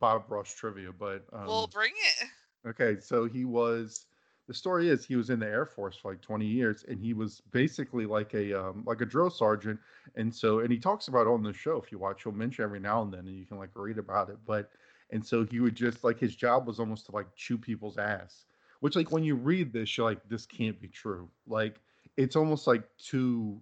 Bob 0.00 0.30
Ross 0.30 0.54
trivia, 0.54 0.92
but 0.92 1.24
well, 1.46 1.66
um 1.66 1.72
bring 1.72 1.92
it. 2.20 2.28
okay, 2.68 3.00
so 3.00 3.26
he 3.26 3.44
was 3.44 4.06
the 4.48 4.54
story 4.54 4.88
is 4.88 5.06
he 5.06 5.16
was 5.16 5.30
in 5.30 5.40
the 5.40 5.46
Air 5.46 5.66
Force 5.66 5.96
for 5.96 6.12
like 6.12 6.20
20 6.22 6.46
years 6.46 6.84
and 6.88 7.00
he 7.00 7.14
was 7.14 7.40
basically 7.52 8.06
like 8.06 8.34
a 8.34 8.52
um 8.54 8.84
like 8.86 9.00
a 9.00 9.06
drill 9.06 9.30
sergeant 9.30 9.80
and 10.16 10.34
so 10.34 10.60
and 10.60 10.72
he 10.72 10.78
talks 10.78 11.08
about 11.08 11.26
it 11.26 11.30
on 11.30 11.42
the 11.42 11.52
show 11.52 11.76
if 11.82 11.92
you 11.92 11.98
watch 11.98 12.24
he'll 12.24 12.32
mention 12.32 12.64
every 12.64 12.80
now 12.80 13.02
and 13.02 13.12
then 13.12 13.20
and 13.20 13.36
you 13.36 13.46
can 13.46 13.58
like 13.58 13.70
read 13.74 13.98
about 13.98 14.28
it 14.30 14.38
but 14.46 14.72
and 15.10 15.24
so 15.24 15.44
he 15.44 15.60
would 15.60 15.76
just 15.76 16.04
like 16.04 16.18
his 16.18 16.34
job 16.36 16.66
was 16.66 16.80
almost 16.80 17.06
to 17.06 17.12
like 17.12 17.28
chew 17.36 17.56
people's 17.58 17.98
ass 17.98 18.46
which 18.82 18.96
like 18.96 19.10
when 19.10 19.24
you 19.24 19.34
read 19.34 19.72
this 19.72 19.96
you're 19.96 20.06
like 20.06 20.20
this 20.28 20.46
can't 20.46 20.80
be 20.80 20.88
true 20.88 21.28
like 21.46 21.80
it's 22.16 22.36
almost 22.36 22.66
like 22.66 22.84
too 22.98 23.60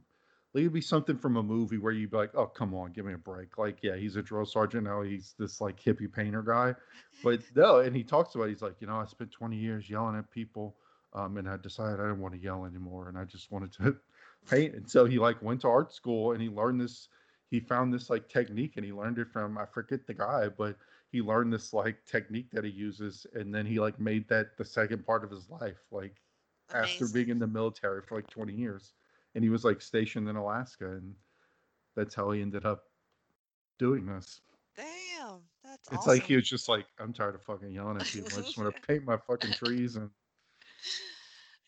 like 0.53 0.63
it'd 0.63 0.73
be 0.73 0.81
something 0.81 1.17
from 1.17 1.37
a 1.37 1.43
movie 1.43 1.79
where 1.79 1.93
you'd 1.93 2.11
be 2.11 2.17
like 2.17 2.35
oh 2.35 2.47
come 2.47 2.75
on 2.75 2.93
give 2.93 3.05
me 3.05 3.13
a 3.13 3.19
break 3.19 3.59
like 3.59 3.79
yeah 3.83 3.97
he's 3.97 4.17
a 4.17 4.23
drill 4.23 4.45
sergeant 4.45 4.85
now 4.85 5.03
he's 5.03 5.35
this 5.39 5.61
like 5.61 5.81
hippie 5.81 6.13
painter 6.13 6.43
guy 6.43 6.75
but 7.23 7.41
no, 7.55 7.81
and 7.81 7.95
he 7.95 8.03
talks 8.03 8.35
about 8.35 8.45
it, 8.45 8.51
he's 8.51 8.63
like, 8.63 8.81
you 8.81 8.87
know, 8.87 8.97
I 8.97 9.05
spent 9.07 9.31
20 9.31 9.57
years 9.57 9.91
yelling 9.91 10.17
at 10.17 10.31
people, 10.31 10.77
um, 11.13 11.37
and 11.37 11.49
I 11.49 11.57
decided 11.57 12.01
I 12.01 12.05
didn't 12.05 12.21
want 12.21 12.35
to 12.35 12.41
yell 12.41 12.65
anymore, 12.65 13.09
and 13.09 13.19
I 13.19 13.25
just 13.25 13.51
wanted 13.51 13.73
to 13.75 13.97
paint. 14.51 14.75
And 14.75 14.91
so 14.91 15.05
he 15.05 15.19
like 15.19 15.43
went 15.43 15.61
to 15.63 15.69
art 15.69 15.93
school 15.93 16.33
and 16.33 16.41
he 16.41 16.49
learned 16.49 16.81
this. 16.81 17.09
He 17.51 17.61
found 17.61 17.93
this 17.93 18.11
like 18.11 18.29
technique, 18.29 18.75
and 18.77 18.85
he 18.85 18.93
learned 18.93 19.19
it 19.19 19.29
from 19.33 19.59
I 19.59 19.67
forget 19.67 20.07
the 20.07 20.15
guy, 20.15 20.49
but 20.49 20.77
he 21.11 21.21
learned 21.21 21.53
this 21.53 21.73
like 21.73 22.05
technique 22.07 22.51
that 22.53 22.65
he 22.65 22.71
uses, 22.71 23.27
and 23.35 23.55
then 23.55 23.67
he 23.67 23.81
like 23.81 23.99
made 23.99 24.29
that 24.29 24.57
the 24.57 24.65
second 24.65 25.05
part 25.05 25.25
of 25.25 25.31
his 25.31 25.49
life, 25.51 25.81
like 25.91 26.15
after 26.73 27.07
being 27.09 27.29
in 27.29 27.39
the 27.39 27.47
military 27.47 28.01
for 28.03 28.17
like 28.17 28.29
20 28.29 28.53
years, 28.53 28.93
and 29.35 29.43
he 29.43 29.51
was 29.51 29.65
like 29.65 29.81
stationed 29.83 30.29
in 30.29 30.37
Alaska, 30.37 30.87
and 30.87 31.15
that's 31.97 32.15
how 32.15 32.31
he 32.31 32.41
ended 32.41 32.65
up 32.65 32.85
doing 33.79 34.07
this. 34.07 34.41
Damn, 34.77 35.41
that's 35.65 35.91
It's 35.93 36.07
like 36.07 36.23
he 36.23 36.37
was 36.37 36.49
just 36.49 36.69
like, 36.69 36.87
I'm 36.99 37.13
tired 37.13 37.35
of 37.35 37.43
fucking 37.43 37.73
yelling 37.73 37.97
at 37.99 38.07
people. 38.07 38.39
I 38.39 38.43
just 38.43 38.57
want 38.57 38.75
to 38.75 38.81
paint 38.87 39.05
my 39.05 39.17
fucking 39.17 39.53
trees 39.53 39.97
and 39.97 40.11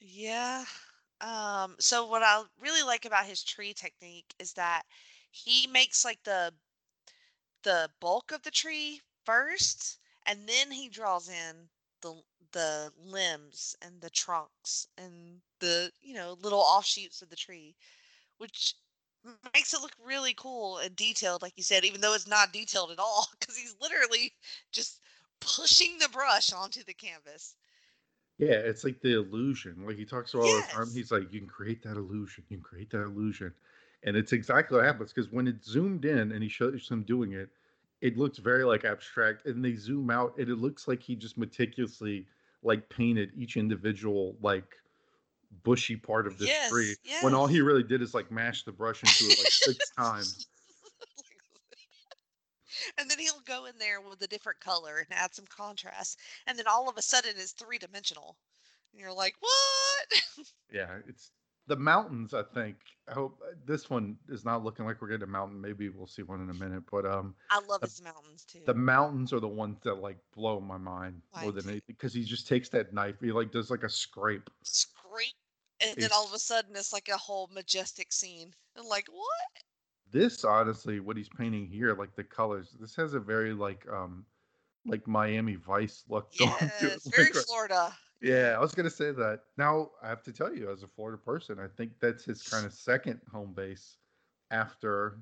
yeah. 0.01 0.65
Um, 1.21 1.77
so 1.79 2.07
what 2.07 2.23
I 2.23 2.43
really 2.61 2.83
like 2.83 3.05
about 3.05 3.27
his 3.27 3.43
tree 3.43 3.73
technique 3.75 4.35
is 4.39 4.53
that 4.55 4.83
he 5.31 5.67
makes 5.67 6.05
like 6.05 6.19
the 6.25 6.53
the 7.63 7.89
bulk 8.01 8.33
of 8.33 8.43
the 8.43 8.51
tree 8.51 9.01
first, 9.25 9.99
and 10.27 10.49
then 10.49 10.71
he 10.71 10.89
draws 10.89 11.29
in 11.29 11.69
the 12.03 12.23
the 12.53 12.93
limbs 13.07 13.77
and 13.83 14.01
the 14.01 14.11
trunks 14.11 14.87
and 14.99 15.41
the 15.61 15.91
you 16.03 16.15
know 16.15 16.37
little 16.43 16.61
offshoots 16.61 17.23
of 17.23 17.31
the 17.31 17.37
tree, 17.37 17.75
which 18.39 18.75
makes 19.55 19.73
it 19.75 19.81
look 19.81 19.93
really 20.05 20.35
cool 20.35 20.79
and 20.79 20.97
detailed, 20.97 21.43
like 21.43 21.55
you 21.57 21.63
said, 21.63 21.85
even 21.85 22.01
though 22.01 22.15
it's 22.15 22.27
not 22.27 22.53
detailed 22.53 22.91
at 22.91 22.99
all, 22.99 23.29
because 23.41 23.57
he's 23.57 23.77
literally 23.81 24.33
just 24.73 25.01
pushing 25.41 25.99
the 25.99 26.09
brush 26.09 26.53
onto 26.53 26.83
the 26.85 26.95
canvas. 26.95 27.55
yeah, 28.39 28.55
it's 28.55 28.85
like 28.85 29.01
the 29.01 29.15
illusion. 29.15 29.85
Like 29.87 29.97
he 29.97 30.05
talks 30.05 30.35
about 30.35 30.45
all 30.45 30.57
the 30.57 30.63
time. 30.63 30.93
He's 30.93 31.13
like, 31.13 31.33
you 31.33 31.41
can 31.41 31.49
create 31.49 31.83
that 31.85 31.97
illusion. 31.97 32.45
You 32.49 32.57
can 32.57 32.65
create 32.65 32.91
that 32.91 33.03
illusion, 33.03 33.53
and 34.03 34.17
it's 34.17 34.33
exactly 34.33 34.77
what 34.77 34.87
happens 34.87 35.13
because 35.13 35.31
when 35.33 35.47
it's 35.47 35.69
zoomed 35.69 36.05
in 36.05 36.33
and 36.33 36.43
he 36.43 36.49
shows 36.49 36.89
him 36.89 37.03
doing 37.05 37.33
it, 37.33 37.51
it 38.03 38.19
looks 38.19 38.37
very 38.39 38.65
like 38.65 38.85
abstract. 38.85 39.47
And 39.47 39.65
they 39.65 39.75
zoom 39.75 40.11
out 40.11 40.37
and 40.37 40.49
it 40.49 40.57
looks 40.57 40.87
like 40.87 41.03
he 41.03 41.17
just 41.17 41.39
meticulously 41.39 42.27
like 42.63 42.89
painted 42.91 43.31
each 43.35 43.57
individual 43.57 44.37
like 44.43 44.77
bushy 45.65 45.97
part 45.97 46.27
of 46.27 46.39
this 46.39 46.69
tree 46.69 46.95
Yes. 47.05 47.23
when 47.23 47.35
all 47.35 47.47
he 47.47 47.61
really 47.61 47.83
did 47.83 48.03
is 48.03 48.15
like 48.15 48.31
mash 48.31 48.65
the 48.65 48.73
brush 48.73 49.03
into 49.03 49.31
it 49.31 49.39
like 49.39 49.53
six 49.53 49.91
times 49.99 50.47
and 52.99 53.11
then 53.11 53.19
he'll 53.19 53.41
go 53.45 53.67
in 53.67 53.77
there 53.79 54.01
with 54.01 54.23
a 54.23 54.27
different 54.27 54.61
color 54.61 54.99
and 54.99 55.07
add 55.11 55.35
some 55.35 55.47
contrast, 55.47 56.19
and 56.47 56.59
then 56.59 56.67
all 56.67 56.89
of 56.89 56.97
a 56.97 57.03
sudden 57.03 57.33
it's 57.37 57.53
three 57.53 57.79
dimensional. 57.79 58.37
And 58.93 59.01
you're 59.01 59.13
like, 59.13 59.35
what? 59.41 60.23
Yeah, 60.73 60.99
it's 61.07 61.31
the 61.67 61.77
mountains, 61.77 62.35
I 62.35 62.43
think. 62.55 62.77
I 63.09 63.15
hope 63.15 63.41
uh, 63.43 63.55
this 63.67 63.91
one 63.91 64.17
is 64.29 64.45
not 64.45 64.65
looking 64.65 64.85
like 64.85 65.01
we're 65.01 65.09
getting 65.09 65.25
a 65.25 65.31
mountain. 65.31 65.61
Maybe 65.61 65.89
we'll 65.89 66.07
see 66.07 66.23
one 66.23 66.41
in 66.41 66.51
a 66.51 66.55
minute, 66.55 66.85
but 66.91 67.05
um 67.07 67.35
I 67.51 67.61
love 67.69 67.81
the, 67.81 67.87
his 67.89 68.03
mountains 68.03 68.45
too. 68.45 68.61
the 68.67 68.75
mountains 68.75 69.33
are 69.33 69.41
the 69.41 69.49
ones 69.49 69.79
that 69.85 69.95
like 69.95 70.19
blow 70.35 70.61
my 70.61 70.79
mind 70.79 71.23
more 71.41 71.53
than 71.53 71.69
anything 71.69 71.83
because 71.89 72.15
he 72.15 72.25
just 72.25 72.47
takes 72.47 72.69
that 72.71 72.93
knife, 72.93 73.17
he 73.21 73.33
like 73.33 73.53
does 73.53 73.71
like 73.71 73.83
a 73.83 73.89
scrape. 73.89 74.49
Scrape. 74.63 75.35
And 75.81 75.97
then 75.97 76.11
all 76.15 76.25
of 76.25 76.33
a 76.33 76.39
sudden 76.39 76.77
it's 76.77 76.93
like 76.93 77.09
a 77.09 77.17
whole 77.17 77.51
majestic 77.53 78.13
scene. 78.13 78.55
And 78.77 78.87
like, 78.87 79.07
what? 79.11 79.63
this 80.13 80.45
honestly 80.45 81.01
what 81.01 81.17
he's 81.17 81.29
painting 81.29 81.67
here, 81.67 81.95
like 81.95 82.15
the 82.15 82.25
colors. 82.25 82.77
This 82.79 82.95
has 82.97 83.15
a 83.15 83.21
very 83.21 83.53
like 83.53 83.85
um 83.91 84.25
like 84.87 85.07
Miami 85.09 85.57
Vice 85.57 86.05
look 86.09 86.33
going 86.39 86.53
to 86.59 86.93
it. 86.93 87.03
Very 87.07 87.33
Like 87.33 87.45
Florida. 87.47 87.93
Yeah. 88.23 88.55
I 88.57 88.61
was 88.61 88.75
gonna 88.75 88.91
say 88.91 89.11
that. 89.13 89.41
Now 89.59 89.91
I 90.03 90.09
have 90.09 90.23
to 90.25 90.33
tell 90.33 90.55
you, 90.55 90.71
as 90.71 90.83
a 90.83 90.89
Florida 90.89 91.19
person, 91.19 91.59
I 91.59 91.69
think 91.69 91.99
that's 92.01 92.25
his 92.25 92.43
kind 92.43 92.65
of 92.67 92.73
second 92.73 93.21
home 93.31 93.53
base 93.55 93.99
after 94.51 95.19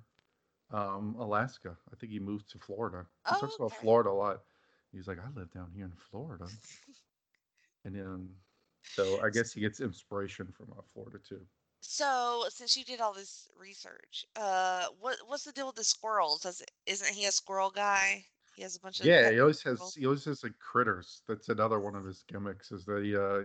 Um, 0.72 1.16
Alaska. 1.18 1.76
I 1.92 1.96
think 1.96 2.12
he 2.12 2.20
moved 2.20 2.48
to 2.50 2.58
Florida. 2.60 3.06
He 3.28 3.34
talks 3.40 3.54
Oh, 3.54 3.66
about 3.66 3.72
okay. 3.72 3.82
Florida 3.82 4.10
a 4.10 4.12
lot. 4.12 4.44
He's 4.92 5.08
like, 5.08 5.18
I 5.18 5.28
live 5.30 5.50
down 5.50 5.72
here 5.72 5.84
in 5.84 5.92
Florida, 5.96 6.46
and 7.84 7.94
then 7.94 8.36
so 8.82 9.20
I 9.20 9.30
guess 9.30 9.52
he 9.52 9.60
gets 9.60 9.80
inspiration 9.80 10.52
from 10.52 10.72
uh, 10.78 10.82
Florida 10.82 11.18
too. 11.18 11.46
So, 11.80 12.46
since 12.50 12.76
you 12.76 12.84
did 12.84 13.00
all 13.00 13.12
this 13.12 13.50
research, 13.56 14.26
uh, 14.36 14.86
what 15.00 15.18
what's 15.26 15.44
the 15.44 15.52
deal 15.52 15.66
with 15.66 15.76
the 15.76 15.84
squirrels? 15.84 16.42
Does 16.42 16.60
it, 16.60 16.70
isn't 16.86 17.14
he 17.14 17.26
a 17.26 17.32
squirrel 17.32 17.70
guy? 17.70 18.26
He 18.60 18.64
has 18.64 18.76
a 18.76 18.80
bunch 18.80 19.00
of 19.00 19.06
Yeah, 19.06 19.30
he 19.30 19.40
always 19.40 19.62
has 19.62 19.78
squirrels. 19.78 19.94
he 19.94 20.04
always 20.04 20.24
has 20.26 20.42
like 20.44 20.58
critters. 20.58 21.22
That's 21.26 21.48
another 21.48 21.80
one 21.80 21.94
of 21.94 22.04
his 22.04 22.24
gimmicks 22.28 22.70
is 22.72 22.84
that 22.84 23.02
he 23.02 23.16
uh 23.16 23.44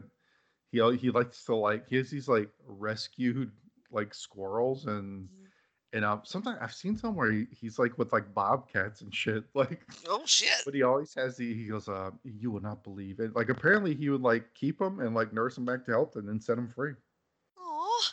he 0.73 0.97
he 0.97 1.09
likes 1.09 1.45
to 1.45 1.55
like 1.55 1.87
he 1.87 1.95
has 1.95 2.09
these 2.09 2.27
like 2.27 2.49
rescued 2.67 3.49
like 3.91 4.13
squirrels 4.13 4.87
and 4.87 5.29
Mhm. 5.29 5.47
and 5.93 6.03
um 6.03 6.21
sometimes 6.25 6.57
I've 6.59 6.73
seen 6.73 6.97
somewhere 6.97 7.31
he, 7.31 7.45
he's 7.49 7.79
like 7.79 7.97
with 7.97 8.11
like 8.11 8.33
bobcats 8.33 8.99
and 8.99 9.15
shit 9.15 9.45
like 9.53 9.87
Oh 10.05 10.25
shit! 10.25 10.51
But 10.65 10.73
he 10.73 10.83
always 10.83 11.13
has 11.13 11.37
the 11.37 11.53
he 11.53 11.67
goes, 11.67 11.87
uh, 11.87 12.11
you 12.25 12.51
will 12.51 12.59
not 12.61 12.83
believe 12.83 13.21
it. 13.21 13.37
Like 13.37 13.47
apparently 13.47 13.95
he 13.95 14.09
would 14.09 14.21
like 14.21 14.53
keep 14.53 14.79
them 14.79 14.99
and 14.99 15.15
like 15.15 15.31
nurse 15.31 15.55
them 15.55 15.63
back 15.63 15.85
to 15.85 15.91
health 15.91 16.17
and 16.17 16.27
then 16.27 16.41
set 16.41 16.57
them 16.57 16.67
free. 16.67 16.91
Oh, 17.57 18.03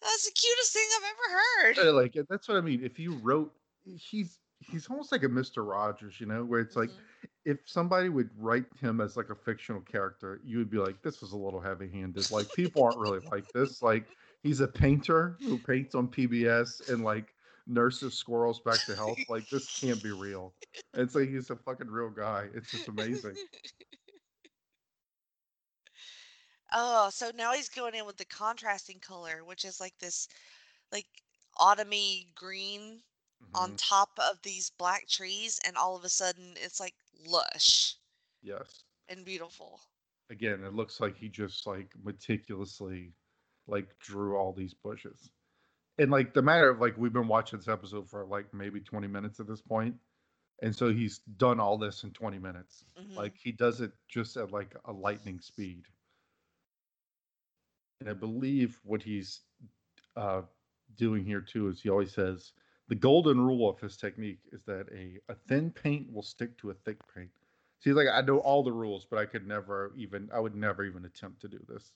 that's 0.00 0.24
the 0.24 0.32
cutest 0.32 0.72
thing 0.72 0.88
I've 0.96 1.04
ever 1.10 1.84
heard. 1.84 1.88
Uh, 1.90 1.92
Like 1.92 2.16
that's 2.30 2.48
what 2.48 2.56
I 2.56 2.62
mean. 2.62 2.82
If 2.82 2.98
you 2.98 3.12
wrote, 3.16 3.52
he's 3.84 4.38
he's 4.66 4.88
almost 4.88 5.12
like 5.12 5.22
a 5.24 5.28
Mister 5.28 5.64
Rogers, 5.64 6.20
you 6.20 6.26
know, 6.26 6.44
where 6.44 6.60
it's 6.60 6.76
like 6.76 6.90
hmm 6.90 7.26
if 7.44 7.58
somebody 7.64 8.08
would 8.08 8.30
write 8.36 8.66
him 8.80 9.00
as 9.00 9.16
like 9.16 9.30
a 9.30 9.34
fictional 9.34 9.80
character, 9.80 10.40
you 10.44 10.58
would 10.58 10.70
be 10.70 10.78
like, 10.78 11.00
this 11.02 11.20
was 11.20 11.32
a 11.32 11.36
little 11.36 11.60
heavy 11.60 11.88
handed. 11.88 12.30
Like 12.30 12.52
people 12.52 12.82
aren't 12.82 12.98
really 12.98 13.20
like 13.30 13.44
this. 13.52 13.82
Like 13.82 14.12
he's 14.42 14.60
a 14.60 14.68
painter 14.68 15.40
who 15.44 15.58
paints 15.58 15.94
on 15.94 16.08
PBS 16.08 16.88
and 16.88 17.04
like 17.04 17.34
nurses 17.66 18.14
squirrels 18.14 18.60
back 18.60 18.84
to 18.86 18.96
health. 18.96 19.20
Like 19.28 19.48
this 19.48 19.68
can't 19.68 20.02
be 20.02 20.10
real. 20.10 20.54
And 20.92 21.02
it's 21.02 21.14
like 21.14 21.28
he's 21.28 21.50
a 21.50 21.56
fucking 21.56 21.88
real 21.88 22.10
guy. 22.10 22.48
It's 22.54 22.70
just 22.70 22.88
amazing. 22.88 23.38
oh, 26.72 27.10
so 27.10 27.30
now 27.34 27.52
he's 27.52 27.68
going 27.68 27.94
in 27.94 28.06
with 28.06 28.16
the 28.16 28.24
contrasting 28.24 29.00
color, 29.00 29.44
which 29.44 29.64
is 29.64 29.80
like 29.80 29.94
this 29.98 30.28
like 30.92 31.06
autumny 31.58 32.34
green 32.34 33.02
on 33.54 33.72
hmm 33.72 33.76
top 33.76 34.18
of 34.18 34.42
these 34.42 34.70
black 34.70 35.06
trees, 35.08 35.58
and 35.64 35.76
all 35.76 35.96
of 35.96 36.04
a 36.04 36.08
sudden 36.08 36.56
it's 36.56 36.80
like 36.80 36.94
lush 37.18 37.96
Yes. 38.42 38.84
and 39.08 39.24
beautiful. 39.24 39.80
again, 40.30 40.62
it 40.64 40.74
looks 40.74 41.00
like 41.00 41.16
he 41.16 41.28
just 41.28 41.66
like 41.66 41.92
meticulously 42.02 43.12
like 43.66 43.98
drew 44.00 44.36
all 44.36 44.52
these 44.52 44.74
bushes. 44.74 45.30
And 45.98 46.10
like 46.10 46.34
the 46.34 46.42
matter 46.42 46.68
of 46.70 46.80
like 46.80 46.96
we've 46.96 47.12
been 47.12 47.28
watching 47.28 47.58
this 47.58 47.68
episode 47.68 48.08
for 48.08 48.24
like 48.26 48.52
maybe 48.54 48.80
20 48.80 49.06
minutes 49.08 49.40
at 49.40 49.46
this 49.46 49.62
point. 49.62 49.96
And 50.62 50.74
so 50.74 50.92
he's 50.92 51.18
done 51.18 51.60
all 51.60 51.78
this 51.78 52.04
in 52.04 52.12
20 52.12 52.38
minutes. 52.38 52.84
Mhm. 52.96 53.16
Like 53.16 53.36
he 53.36 53.52
does 53.52 53.80
it 53.80 53.92
just 54.08 54.36
at 54.36 54.50
like 54.52 54.74
a 54.84 54.92
lightning 54.92 55.40
speed. 55.40 55.84
And 58.00 58.08
I 58.08 58.14
believe 58.14 58.80
what 58.84 59.02
he's 59.02 59.42
uh, 60.16 60.42
doing 60.96 61.24
here 61.24 61.40
too 61.40 61.68
is 61.68 61.80
he 61.82 61.88
always 61.90 62.12
says 62.14 62.52
the 62.88 62.94
golden 62.94 63.40
rule 63.40 63.68
of 63.68 63.80
his 63.80 63.96
technique 63.96 64.40
is 64.52 64.64
that 64.64 64.88
a, 64.92 65.20
a 65.28 65.34
thin 65.34 65.70
paint 65.72 66.12
will 66.12 66.22
stick 66.22 66.56
to 66.58 66.70
a 66.70 66.74
thick 66.74 66.98
paint. 67.14 67.30
See, 67.80 67.92
like 67.92 68.08
I 68.08 68.20
know 68.22 68.38
all 68.38 68.62
the 68.62 68.72
rules, 68.72 69.06
but 69.06 69.18
I 69.18 69.26
could 69.26 69.46
never 69.46 69.92
even 69.96 70.30
I 70.32 70.40
would 70.40 70.54
never 70.54 70.84
even 70.84 71.04
attempt 71.04 71.40
to 71.42 71.48
do 71.48 71.64
this. 71.68 71.92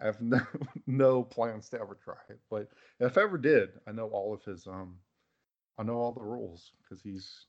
I 0.00 0.06
have 0.06 0.20
no 0.22 0.40
no 0.86 1.24
plans 1.24 1.70
to 1.70 1.80
ever 1.80 1.94
try 1.96 2.18
it. 2.30 2.40
But 2.50 2.70
if 3.00 3.18
I 3.18 3.22
ever 3.22 3.38
did, 3.38 3.80
I 3.86 3.92
know 3.92 4.08
all 4.10 4.34
of 4.34 4.44
his 4.44 4.66
um 4.66 5.00
I 5.78 5.84
know 5.84 5.96
all 5.96 6.12
the 6.12 6.22
rules 6.22 6.72
because 6.82 7.02
he's 7.02 7.46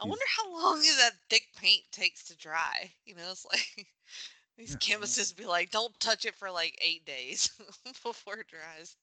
I 0.00 0.04
wonder 0.06 0.24
how 0.36 0.50
long 0.50 0.80
that 0.96 1.28
thick 1.28 1.52
paint 1.54 1.92
takes 1.92 2.24
to 2.24 2.36
dry. 2.36 2.94
You 3.04 3.14
know, 3.14 3.30
it's 3.30 3.44
like 3.44 3.88
these 4.56 4.74
Yeah. 4.74 4.76
chemists 4.76 5.32
be 5.32 5.44
like, 5.46 5.70
"Don't 5.70 5.98
touch 6.00 6.24
it 6.24 6.34
for 6.36 6.50
like 6.50 6.76
eight 6.80 7.04
days 7.04 7.50
before 8.02 8.38
it 8.40 8.48
dries." 8.48 8.96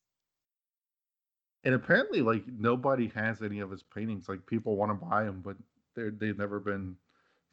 And 1.63 1.75
apparently 1.75 2.21
like 2.21 2.45
nobody 2.47 3.07
has 3.09 3.41
any 3.41 3.59
of 3.59 3.71
his 3.71 3.83
paintings. 3.83 4.29
Like 4.29 4.45
people 4.45 4.75
want 4.77 4.91
to 4.99 5.05
buy 5.05 5.23
them, 5.25 5.41
but 5.41 5.57
they're 5.95 6.11
they've 6.11 6.37
never 6.37 6.59
been 6.59 6.97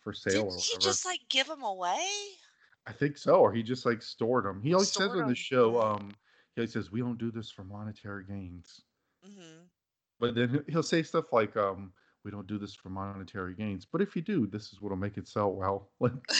for 0.00 0.12
sale 0.12 0.44
or 0.44 0.62
he 0.62 0.76
just 0.78 1.04
like 1.04 1.20
give 1.28 1.46
them 1.48 1.62
away? 1.62 2.36
I 2.86 2.92
think 2.92 3.16
so, 3.18 3.40
or 3.40 3.52
he 3.52 3.62
just 3.62 3.86
like 3.86 4.02
stored 4.02 4.44
them. 4.44 4.62
He 4.62 4.74
always 4.74 4.92
says 4.92 5.14
Stored 5.14 5.16
in 5.16 5.26
the 5.26 5.34
'em, 5.34 5.34
show, 5.34 5.80
um, 5.80 6.10
he 6.54 6.60
always 6.60 6.72
says 6.72 6.90
we 6.90 7.00
don't 7.00 7.18
do 7.18 7.30
this 7.30 7.50
for 7.50 7.64
monetary 7.64 8.24
gains. 8.24 8.82
hmm 9.22 9.70
But 10.18 10.34
then 10.34 10.50
he- 10.50 10.72
he'll 10.72 10.82
say 10.82 11.02
stuff 11.02 11.32
like, 11.32 11.56
um, 11.56 11.94
we 12.22 12.30
don't 12.30 12.46
do 12.46 12.58
this 12.58 12.74
for 12.74 12.90
monetary 12.90 13.54
gains. 13.54 13.86
But 13.86 14.02
if 14.02 14.14
you 14.14 14.22
do, 14.22 14.46
this 14.46 14.72
is 14.72 14.80
what'll 14.80 14.96
make 14.98 15.16
it 15.18 15.26
sell 15.28 15.52
well. 15.54 15.92
Like, 16.00 16.30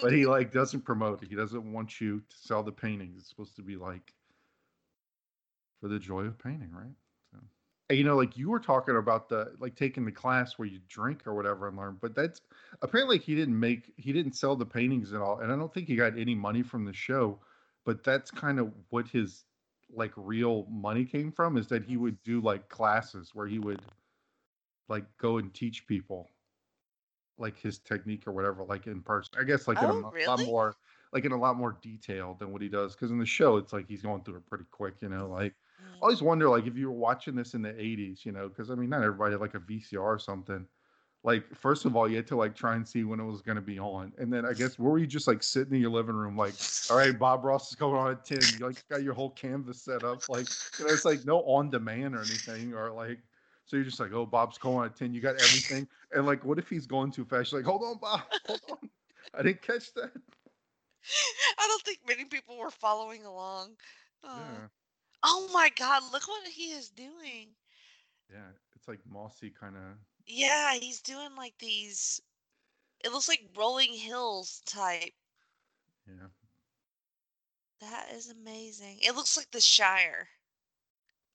but 0.00 0.12
he 0.12 0.26
like 0.26 0.52
doesn't 0.52 0.82
promote 0.82 1.22
it. 1.22 1.28
He 1.30 1.36
doesn't 1.36 1.72
want 1.72 2.00
you 2.00 2.20
to 2.22 2.36
sell 2.36 2.62
the 2.64 2.72
paintings. 2.72 3.18
It's 3.18 3.30
supposed 3.30 3.56
to 3.56 3.62
be 3.62 3.76
like 3.76 4.14
for 5.80 5.88
the 5.88 5.98
joy 5.98 6.22
of 6.24 6.38
painting, 6.38 6.70
right? 6.72 6.94
You 7.92 8.04
know, 8.04 8.16
like 8.16 8.36
you 8.36 8.48
were 8.50 8.60
talking 8.60 8.96
about 8.96 9.28
the 9.28 9.54
like 9.58 9.76
taking 9.76 10.04
the 10.04 10.12
class 10.12 10.58
where 10.58 10.68
you 10.68 10.80
drink 10.88 11.26
or 11.26 11.34
whatever 11.34 11.68
and 11.68 11.76
learn, 11.76 11.98
but 12.00 12.14
that's 12.14 12.40
apparently 12.82 13.18
he 13.18 13.34
didn't 13.34 13.58
make 13.58 13.92
he 13.96 14.12
didn't 14.12 14.32
sell 14.34 14.56
the 14.56 14.66
paintings 14.66 15.12
at 15.12 15.20
all, 15.20 15.40
and 15.40 15.52
I 15.52 15.56
don't 15.56 15.72
think 15.72 15.88
he 15.88 15.96
got 15.96 16.18
any 16.18 16.34
money 16.34 16.62
from 16.62 16.84
the 16.84 16.92
show. 16.92 17.40
But 17.84 18.04
that's 18.04 18.30
kind 18.30 18.60
of 18.60 18.72
what 18.90 19.08
his 19.08 19.46
like 19.90 20.12
real 20.16 20.66
money 20.66 21.04
came 21.04 21.32
from 21.32 21.56
is 21.56 21.68
that 21.68 21.84
he 21.84 21.96
would 21.96 22.22
do 22.22 22.40
like 22.40 22.68
classes 22.68 23.34
where 23.34 23.46
he 23.46 23.58
would 23.58 23.82
like 24.88 25.16
go 25.16 25.38
and 25.38 25.52
teach 25.52 25.86
people 25.88 26.30
like 27.38 27.58
his 27.58 27.78
technique 27.78 28.26
or 28.26 28.32
whatever 28.32 28.64
like 28.64 28.86
in 28.86 29.02
person 29.02 29.32
i 29.38 29.44
guess 29.44 29.66
like 29.66 29.82
in 29.82 29.90
a 29.90 29.92
Oh, 29.92 29.94
mo- 29.94 30.14
lot 30.26 30.40
more 30.40 30.76
like 31.12 31.24
in 31.24 31.32
a 31.32 31.36
lot 31.38 31.56
more 31.56 31.78
detail 31.82 32.34
than 32.34 32.52
what 32.52 32.62
he 32.62 32.68
does 32.68 32.94
because 32.94 33.10
in 33.10 33.18
the 33.18 33.26
show 33.26 33.56
it's 33.56 33.72
like 33.72 33.88
he's 33.88 34.02
going 34.02 34.22
through 34.22 34.36
it 34.36 34.46
pretty 34.46 34.64
quick 34.70 34.94
you 35.00 35.08
know 35.08 35.28
like. 35.28 35.54
Always 36.02 36.20
wonder 36.20 36.48
like 36.48 36.66
if 36.66 36.76
you 36.76 36.88
were 36.88 36.96
watching 36.96 37.36
this 37.36 37.54
in 37.54 37.62
the 37.62 37.72
80s 37.72 38.24
you 38.24 38.32
know 38.32 38.48
because 38.48 38.70
i 38.70 38.74
mean 38.74 38.90
not 38.90 39.02
everybody 39.02 39.32
had 39.32 39.40
like 39.40 39.54
a 39.54 39.60
vcr 39.60 40.00
or 40.00 40.18
something. 40.18 40.66
Like 41.24 41.44
first 41.54 41.84
of 41.84 41.94
all 41.94 42.08
you 42.08 42.16
had 42.16 42.26
to 42.26 42.36
like 42.36 42.56
try 42.56 42.74
and 42.74 42.86
see 42.86 43.04
when 43.04 43.20
it 43.20 43.24
was 43.24 43.42
going 43.42 43.54
to 43.54 43.62
be 43.62 43.78
on. 43.78 44.12
And 44.18 44.32
then 44.32 44.44
i 44.44 44.52
guess 44.52 44.76
were 44.76 44.98
you 44.98 45.06
just 45.06 45.28
like 45.28 45.44
sitting 45.44 45.74
in 45.76 45.80
your 45.80 45.92
living 45.92 46.16
room 46.16 46.36
like 46.36 46.54
all 46.90 46.96
right 46.96 47.16
bob 47.16 47.44
ross 47.44 47.70
is 47.70 47.76
going 47.76 47.94
on 47.94 48.10
at 48.10 48.24
10 48.24 48.38
you 48.58 48.66
like 48.66 48.82
got 48.88 49.04
your 49.04 49.14
whole 49.14 49.30
canvas 49.30 49.80
set 49.80 50.02
up 50.02 50.28
like 50.28 50.48
you 50.78 50.84
know 50.84 50.92
it's 50.92 51.04
like 51.04 51.24
no 51.24 51.42
on 51.42 51.70
demand 51.70 52.16
or 52.16 52.22
anything 52.22 52.74
or 52.74 52.90
like 52.90 53.20
so 53.64 53.76
you're 53.76 53.84
just 53.84 54.00
like 54.00 54.12
oh 54.12 54.26
bob's 54.26 54.58
going 54.58 54.78
on 54.78 54.86
at 54.86 54.96
10 54.96 55.14
you 55.14 55.20
got 55.20 55.36
everything. 55.36 55.86
And 56.10 56.26
like 56.26 56.44
what 56.44 56.58
if 56.58 56.68
he's 56.68 56.88
going 56.88 57.12
too 57.12 57.24
fast? 57.24 57.52
You're 57.52 57.60
like 57.60 57.70
hold 57.70 57.82
on 57.84 57.98
bob. 57.98 58.22
Hold 58.48 58.60
on. 58.72 58.90
I 59.32 59.42
didn't 59.42 59.62
catch 59.62 59.94
that. 59.94 60.10
I 61.58 61.68
don't 61.68 61.82
think 61.82 62.00
many 62.08 62.24
people 62.24 62.58
were 62.58 62.70
following 62.70 63.24
along. 63.24 63.76
Uh, 64.24 64.40
yeah 64.40 64.66
Oh 65.24 65.48
my 65.52 65.68
God! 65.70 66.02
Look 66.12 66.28
what 66.28 66.46
he 66.48 66.70
is 66.72 66.90
doing. 66.90 67.56
yeah 68.30 68.50
it's 68.74 68.88
like 68.88 69.00
mossy 69.06 69.50
kind 69.50 69.76
of 69.76 69.98
Yeah, 70.26 70.74
he's 70.74 71.00
doing 71.00 71.34
like 71.36 71.58
these. 71.58 72.20
It 73.04 73.12
looks 73.12 73.28
like 73.28 73.50
rolling 73.56 73.94
hills 73.94 74.60
type. 74.66 75.14
yeah 76.06 76.28
That 77.80 78.10
is 78.12 78.30
amazing. 78.30 79.00
It 79.02 79.14
looks 79.14 79.36
like 79.36 79.50
the 79.50 79.60
Shire. 79.60 80.28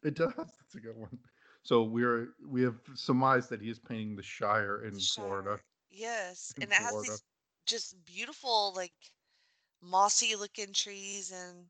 It 0.04 0.16
does. 0.16 0.34
That's 0.38 0.76
a 0.76 0.80
good 0.80 0.98
one. 0.98 1.20
So 1.64 1.84
we're 1.84 2.30
we 2.48 2.62
have 2.64 2.80
surmised 2.96 3.50
that 3.50 3.62
he 3.62 3.70
is 3.70 3.80
painting 3.80 4.16
the 4.16 4.24
Shire 4.24 4.84
in 4.84 4.94
The 4.94 5.00
Florida. 5.02 5.60
Yes, 5.90 6.54
In 6.58 6.64
and 6.64 6.72
it 6.72 6.76
has 6.76 6.90
Florida. 6.90 7.12
these 7.12 7.24
just 7.66 8.06
beautiful, 8.06 8.74
like 8.76 8.94
mossy 9.82 10.36
looking 10.36 10.74
trees 10.74 11.32
and 11.32 11.70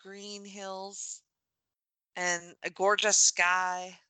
green 0.00 0.46
hills 0.46 1.22
and 2.16 2.56
a 2.64 2.70
gorgeous 2.70 3.18
sky. 3.18 4.00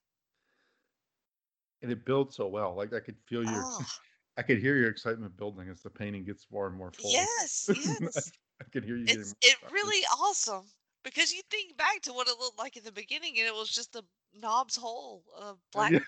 And 1.81 1.91
it 1.91 2.05
builds 2.05 2.35
so 2.35 2.47
well. 2.47 2.75
Like 2.75 2.93
I 2.93 2.99
could 2.99 3.17
feel 3.27 3.43
your 3.43 3.69
Oh, 3.73 3.85
I 4.37 4.43
could 4.43 4.59
hear 4.59 4.77
your 4.77 4.89
excitement 4.89 5.37
building 5.37 5.69
as 5.69 5.81
the 5.81 5.89
painting 5.89 6.23
gets 6.25 6.49
more 6.51 6.67
and 6.67 6.75
more 6.77 6.91
full. 6.91 7.31
yes, 7.41 7.69
yes. 7.73 8.31
I 8.61 8.65
could 8.71 8.83
hear 8.85 8.97
you 8.97 9.09
getting 9.09 9.27
It's 9.27 9.29
more 9.29 9.37
it 9.41 9.57
excited. 9.63 9.71
really 9.71 10.05
awesome 10.05 10.71
because 11.03 11.31
you 11.33 11.41
think 11.51 11.77
back 11.77 12.01
to 12.03 12.13
what 12.13 12.27
it 12.29 12.37
looked 12.39 12.59
like 12.59 12.77
in 12.77 12.83
the 12.83 12.91
beginning, 12.91 13.37
and 13.39 13.47
it 13.47 13.55
was 13.55 13.69
just 13.69 13.95
a 13.95 14.05
knob's 14.33 14.77
hole 14.77 15.25
of 15.37 15.59
Uh, 15.75 15.81
yeah. 15.89 15.99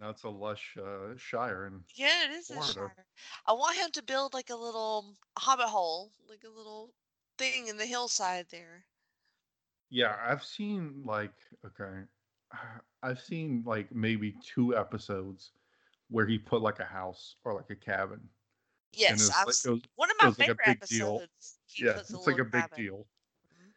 Now 0.00 0.10
it's 0.10 0.24
a 0.24 0.28
lush 0.28 0.76
uh, 0.76 1.16
Shire 1.16 1.64
and 1.64 1.84
Yeah, 1.94 2.24
it 2.24 2.30
is 2.32 2.50
a 2.50 2.60
shire. 2.60 3.06
I 3.46 3.52
want 3.52 3.76
him 3.78 3.92
to 3.92 4.02
build 4.02 4.34
like 4.34 4.50
a 4.50 4.56
little 4.56 5.16
hobbit 5.38 5.68
hole, 5.68 6.12
like 6.26 6.42
a 6.44 6.48
little 6.48 6.94
thing 7.38 7.68
in 7.68 7.76
the 7.76 7.86
hillside 7.86 8.46
there. 8.50 8.84
yeah, 9.90 10.16
I've 10.24 10.42
seen 10.44 11.02
like 11.04 11.34
okay, 11.66 12.02
I've 13.02 13.20
seen 13.20 13.62
like 13.66 13.92
maybe 13.94 14.32
two 14.44 14.76
episodes 14.76 15.52
where 16.08 16.26
he 16.26 16.38
put 16.38 16.62
like 16.62 16.80
a 16.80 16.84
house 16.84 17.36
or 17.44 17.54
like 17.54 17.70
a 17.70 17.76
cabin. 17.76 18.20
Yes, 18.92 19.20
was 19.20 19.30
I've 19.30 19.46
like 19.46 19.56
was, 19.64 19.82
one 19.96 20.10
of 20.10 20.16
my 20.18 20.28
was 20.28 20.38
like 20.38 20.48
a 20.48 20.54
favorite 20.54 20.80
big 20.80 20.82
deal. 20.88 21.22
episodes. 21.22 21.58
Yeah, 21.76 21.98
it's 22.00 22.26
like 22.26 22.38
a 22.38 22.44
big 22.44 22.68
cabin. 22.70 22.76
deal. 22.76 23.06
Mhm. 23.46 23.72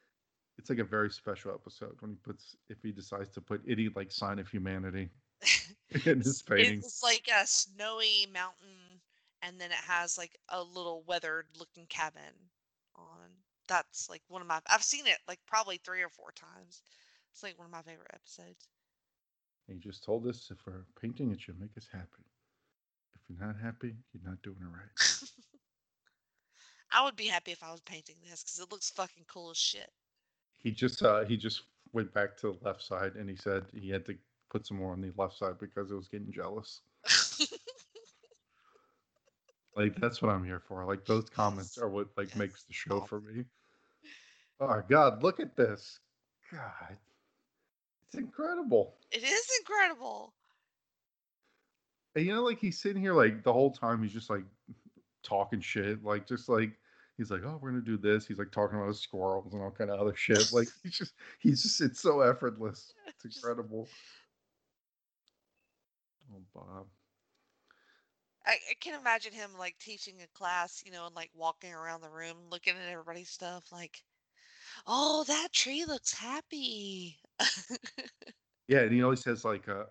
It's 0.58 0.70
like 0.70 0.80
a 0.80 0.84
very 0.84 1.10
special 1.10 1.54
episode 1.54 1.96
when 2.02 2.12
he 2.12 2.18
puts 2.18 2.56
if 2.70 2.82
he 2.84 2.92
decides 2.92 3.30
to 3.32 3.42
put 3.42 3.62
any 3.68 3.90
like 3.96 4.12
sign 4.12 4.40
of 4.40 4.48
humanity 4.50 5.10
in 6.06 6.22
his 6.22 6.42
painting. 6.42 6.84
it's 6.84 7.02
like 7.04 7.28
a 7.34 7.46
snowy 7.48 8.28
mountain, 8.34 9.02
and 9.42 9.60
then 9.60 9.72
it 9.72 9.78
has 9.78 10.18
like 10.18 10.38
a 10.50 10.62
little 10.64 11.04
weathered 11.08 11.48
looking 11.58 11.86
cabin. 11.88 12.50
That's 13.68 14.10
like 14.10 14.22
one 14.28 14.42
of 14.42 14.48
my. 14.48 14.60
I've 14.70 14.84
seen 14.84 15.08
it 15.08 15.18
like 15.28 15.40
probably 15.48 15.78
three 15.78 16.02
or 16.02 16.10
four 16.10 16.32
times. 16.36 16.82
It's 17.32 17.44
like 17.44 17.58
one 17.58 17.66
of 17.66 17.72
my 17.72 17.82
favorite 17.82 18.12
episodes. 18.14 18.68
He 19.68 19.76
just 19.76 20.04
told 20.04 20.28
us 20.28 20.50
if 20.52 20.58
we're 20.66 20.86
painting, 21.02 21.32
it 21.32 21.42
should 21.42 21.60
make 21.60 21.76
us 21.78 21.88
happy. 21.92 22.24
If 23.16 23.22
you're 23.28 23.46
not 23.46 23.56
happy, 23.62 23.96
you're 24.14 24.30
not 24.30 24.42
doing 24.44 24.58
it 24.62 24.66
right. 24.66 25.22
I 26.92 27.04
would 27.04 27.16
be 27.16 27.26
happy 27.26 27.52
if 27.52 27.64
I 27.64 27.72
was 27.72 27.82
painting 27.82 28.16
this 28.30 28.44
because 28.44 28.60
it 28.60 28.72
looks 28.72 28.90
fucking 28.92 29.26
cool 29.28 29.50
as 29.52 29.58
shit. 29.58 29.90
He 30.60 30.72
just 30.72 31.04
uh 31.04 31.26
he 31.26 31.36
just 31.36 31.64
went 31.94 32.14
back 32.14 32.38
to 32.38 32.54
the 32.54 32.66
left 32.66 32.84
side 32.84 33.16
and 33.16 33.30
he 33.30 33.36
said 33.36 33.66
he 33.74 33.90
had 33.90 34.06
to 34.06 34.16
put 34.50 34.66
some 34.66 34.78
more 34.78 34.92
on 34.92 35.02
the 35.02 35.12
left 35.18 35.38
side 35.38 35.58
because 35.60 35.92
it 35.92 35.96
was 35.96 36.08
getting 36.08 36.32
jealous. 36.32 36.82
Like 39.76 39.96
that's 40.00 40.22
what 40.22 40.32
I'm 40.32 40.46
here 40.46 40.62
for. 40.68 40.86
Like 40.86 41.06
those 41.06 41.30
comments 41.30 41.78
are 41.78 41.90
what 41.90 42.08
like 42.18 42.30
Yes. 42.30 42.38
makes 42.38 42.64
the 42.64 42.74
show 42.74 43.02
for 43.02 43.20
me. 43.22 43.44
Oh 44.60 44.82
god, 44.90 45.22
look 45.22 45.40
at 45.40 45.56
this. 45.56 46.00
God. 46.52 46.98
It's 48.06 48.16
incredible. 48.16 48.96
it 49.12 49.24
is 49.24 49.48
incredible. 49.60 50.34
And 52.16 52.26
you 52.26 52.34
know, 52.34 52.44
like 52.44 52.60
he's 52.60 52.80
sitting 52.80 53.02
here 53.02 53.14
like 53.14 53.44
the 53.44 53.52
whole 53.52 53.72
time 53.72 54.02
he's 54.02 54.14
just 54.14 54.30
like 54.30 54.46
talking 55.24 55.60
shit, 55.60 56.04
like 56.04 56.26
just 56.26 56.48
like 56.48 56.72
he's 57.18 57.30
like, 57.30 57.42
Oh, 57.44 57.60
we're 57.62 57.72
gonna 57.72 57.82
do 57.82 57.98
this. 57.98 58.26
He's 58.26 58.40
like 58.40 58.52
talking 58.52 58.78
about 58.78 58.88
his 58.88 59.02
squirrels 59.02 59.52
and 59.54 59.62
all 59.62 59.72
kind 59.72 59.90
of 59.90 60.00
other 60.00 60.16
shit. 60.16 60.54
Like 60.54 60.70
he's 60.84 60.98
just 60.98 61.14
he's 61.40 61.64
just 61.64 61.82
it's 61.82 62.00
so 62.00 62.22
effortless. 62.22 62.94
It's 63.08 63.36
incredible. 63.38 63.90
Oh 66.34 66.42
Bob. 66.54 66.86
I, 68.46 68.54
I 68.72 68.74
can 68.80 69.00
imagine 69.00 69.34
him 69.34 69.54
like 69.58 69.78
teaching 69.80 70.22
a 70.22 70.28
class, 70.28 70.84
you 70.86 70.92
know, 70.92 71.08
and 71.08 71.16
like 71.16 71.32
walking 71.34 71.74
around 71.74 72.02
the 72.02 72.10
room 72.10 72.50
looking 72.50 72.76
at 72.76 72.90
everybody's 72.90 73.30
stuff 73.30 73.72
like, 73.72 74.04
oh, 74.88 75.24
that 75.26 75.50
tree 75.54 75.86
looks 75.86 76.14
happy. 76.14 77.18
Yeah, 78.68 78.82
and 78.82 78.94
he 78.94 79.04
always 79.04 79.22
says 79.22 79.46
like 79.46 79.68
uh 79.68 79.86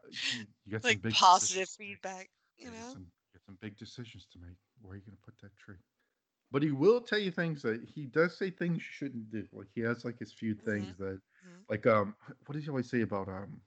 you 0.65 0.73
got 0.73 0.85
some 0.85 0.99
big 0.99 1.19
positive 1.19 1.21
decisions 1.21 1.71
to 1.77 1.85
make. 1.91 2.01
feedback, 2.01 2.31
you 2.57 2.67
Yeah, 2.67 2.71
you 2.71 2.77
got 2.79 2.87
know? 2.87 2.93
some, 2.93 3.03
you 3.03 3.39
got 3.39 3.45
some 3.45 3.59
big 3.61 3.77
decisions 3.79 4.27
to 4.33 4.39
make. 4.39 4.57
Where 4.81 4.95
are 4.95 4.97
you 4.97 5.03
gonna 5.03 5.19
put 5.23 5.39
that 5.41 5.57
tree? 5.57 5.79
But 6.51 6.63
he 6.63 6.71
will 6.73 7.01
tell 7.01 7.19
you 7.19 7.31
things 7.33 7.63
that 7.63 7.83
he 7.85 8.07
does 8.07 8.37
say 8.39 8.51
things 8.51 8.77
you 8.77 8.81
shouldn't 8.81 9.31
do. 9.31 9.47
Like 9.53 9.69
he 9.75 9.81
has 9.83 10.05
like 10.05 10.19
his 10.19 10.33
few 10.33 10.55
Mm-hmm. 10.63 10.93
things 10.95 10.99
that, 10.99 11.21
Mhm. 11.43 11.67
like 11.69 11.87
um, 11.87 12.17
what 12.47 12.55
does 12.55 12.65
he 12.65 12.71
always 12.71 12.91
say 12.91 13.03
about 13.03 13.29
um, 13.29 13.63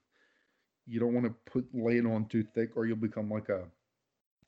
you 0.86 1.00
don't 1.00 1.14
want 1.14 1.26
to 1.26 1.32
put 1.50 1.74
lay 1.74 1.98
it 1.98 2.06
on 2.06 2.28
too 2.28 2.44
thick 2.44 2.76
or 2.76 2.86
you'll 2.86 2.96
become 2.96 3.30
like 3.30 3.48
a. 3.50 3.70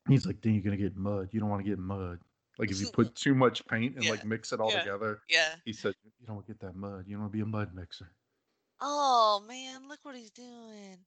He's 0.09 0.27
like, 0.27 0.41
then 0.43 0.55
you're 0.55 0.63
gonna 0.63 0.77
get 0.77 0.97
mud. 0.97 1.29
You 1.33 1.41
don't 1.41 1.49
want 1.49 1.65
to 1.65 1.69
get 1.71 1.79
mud. 1.79 2.21
Like 2.59 2.71
if 2.71 2.81
you 2.81 2.87
put 2.93 3.15
too 3.15 3.35
much 3.35 3.65
paint 3.67 3.97
and 3.97 4.05
Yeah, 4.05 4.11
like 4.11 4.25
mix 4.25 4.53
it 4.53 4.61
all 4.61 4.71
yeah. 4.71 4.81
together, 4.81 5.23
Yeah. 5.29 5.57
he 5.65 5.73
said 5.73 5.95
you 6.19 6.27
don't 6.27 6.37
want 6.37 6.47
to 6.47 6.53
get 6.53 6.61
that 6.61 6.75
mud. 6.75 7.07
You 7.07 7.15
don't 7.15 7.23
want 7.23 7.33
to 7.33 7.37
be 7.37 7.43
a 7.43 7.47
mud 7.47 7.75
mixer. 7.75 8.15
Oh 8.81 9.41
man, 9.47 9.87
look 9.89 10.05
what 10.05 10.17
he's 10.17 10.31
doing. 10.33 11.07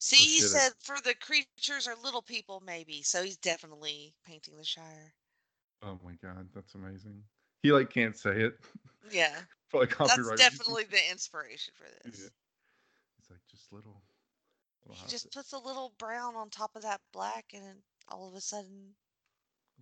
See, 0.00 0.16
Oh, 0.16 0.24
he 0.24 0.40
said 0.40 0.72
for 0.82 1.00
the 1.00 1.14
creatures 1.14 1.86
are 1.86 1.94
little 1.94 2.22
people, 2.22 2.58
maybe. 2.58 3.04
So 3.04 3.22
he's 3.22 3.36
definitely 3.36 4.16
painting 4.24 4.56
the 4.56 4.64
Shire. 4.64 5.14
Oh 5.82 5.98
my 6.04 6.12
god, 6.22 6.48
that's 6.54 6.74
amazing. 6.74 7.24
He 7.62 7.72
like 7.72 7.90
can't 7.90 8.16
say 8.16 8.42
it 8.42 8.54
Yeah, 9.10 9.44
for 9.68 9.80
like 9.80 9.90
that's 10.04 10.30
copyright. 10.30 10.30
definitely 10.32 10.84
the 10.84 11.10
inspiration 11.10 11.74
for 11.76 11.84
this. 11.84 12.18
Yeah. 12.18 12.28
It's 13.18 13.30
like 13.30 13.40
just 13.50 13.72
little. 13.72 14.02
Little 14.84 14.94
He 14.96 15.02
house- 15.02 15.10
just 15.10 15.32
puts 15.32 15.52
a 15.52 15.58
little 15.58 15.90
brown 15.98 16.36
on 16.36 16.50
top 16.50 16.76
of 16.76 16.82
that 16.82 17.00
black, 17.12 17.52
and 17.52 17.64
then 17.64 17.82
all 18.08 18.28
of 18.28 18.34
a 18.34 18.40
sudden, 18.40 18.94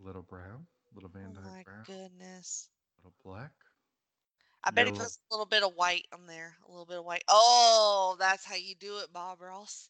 little 0.01 0.23
brown, 0.23 0.67
little 0.95 1.09
Van 1.11 1.31
oh 1.31 1.41
Dyke 1.41 1.45
my 1.45 1.63
brown, 1.63 1.85
goodness! 1.85 2.71
little 2.99 3.15
black. 3.23 3.53
I 4.65 4.71
bet 4.71 4.87
he 4.87 4.93
puts 4.93 5.19
a 5.31 5.35
little 5.35 5.47
bit 5.47 5.63
of 5.63 5.75
white 5.75 6.07
on 6.13 6.27
there, 6.27 6.57
a 6.67 6.71
little 6.71 6.85
bit 6.87 6.99
of 6.99 7.05
white. 7.05 7.23
Oh, 7.29 8.17
that's 8.19 8.45
how 8.45 8.57
you 8.57 8.75
do 8.75 8.99
it, 8.99 9.13
Bob 9.13 9.41
Ross. 9.41 9.89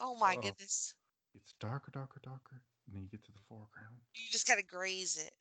Oh 0.00 0.14
my 0.16 0.36
Oh. 0.36 0.40
goodness! 0.40 0.94
It's 1.34 1.52
darker, 1.54 1.90
darker, 1.90 2.20
darker, 2.22 2.62
and 2.86 2.94
then 2.94 3.02
you 3.02 3.08
get 3.08 3.24
to 3.24 3.32
the 3.32 3.40
foreground. 3.48 4.00
You 4.14 4.28
just 4.30 4.46
gotta 4.46 4.62
graze 4.62 5.16
it, 5.16 5.34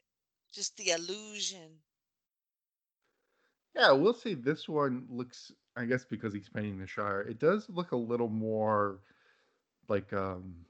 just 0.51 0.75
the 0.77 0.91
illusion. 0.91 1.83
Yeah, 3.75 3.91
we'll 3.91 4.13
see. 4.13 4.33
This 4.35 4.67
one 4.69 5.05
looks, 5.09 5.51
I 5.75 5.85
guess, 5.85 6.05
because 6.05 6.33
he's 6.33 6.49
painting 6.49 6.79
the 6.79 6.87
Shire, 6.87 7.21
it 7.21 7.39
does 7.39 7.69
look 7.69 7.91
a 7.91 7.95
little 7.97 8.29
more 8.29 8.99
like, 9.87 10.13
um, 10.13 10.65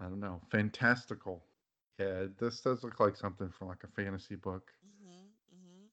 I 0.00 0.04
don't 0.04 0.20
know, 0.20 0.40
fantastical. 0.50 1.44
Yeah, 1.98 2.26
this 2.38 2.60
does 2.60 2.82
look 2.82 2.98
like 3.00 3.16
something 3.16 3.50
from 3.50 3.68
like 3.68 3.84
a 3.84 3.88
fantasy 3.88 4.36
book. 4.36 4.72
hmm 4.82 5.28
hmm 5.50 5.86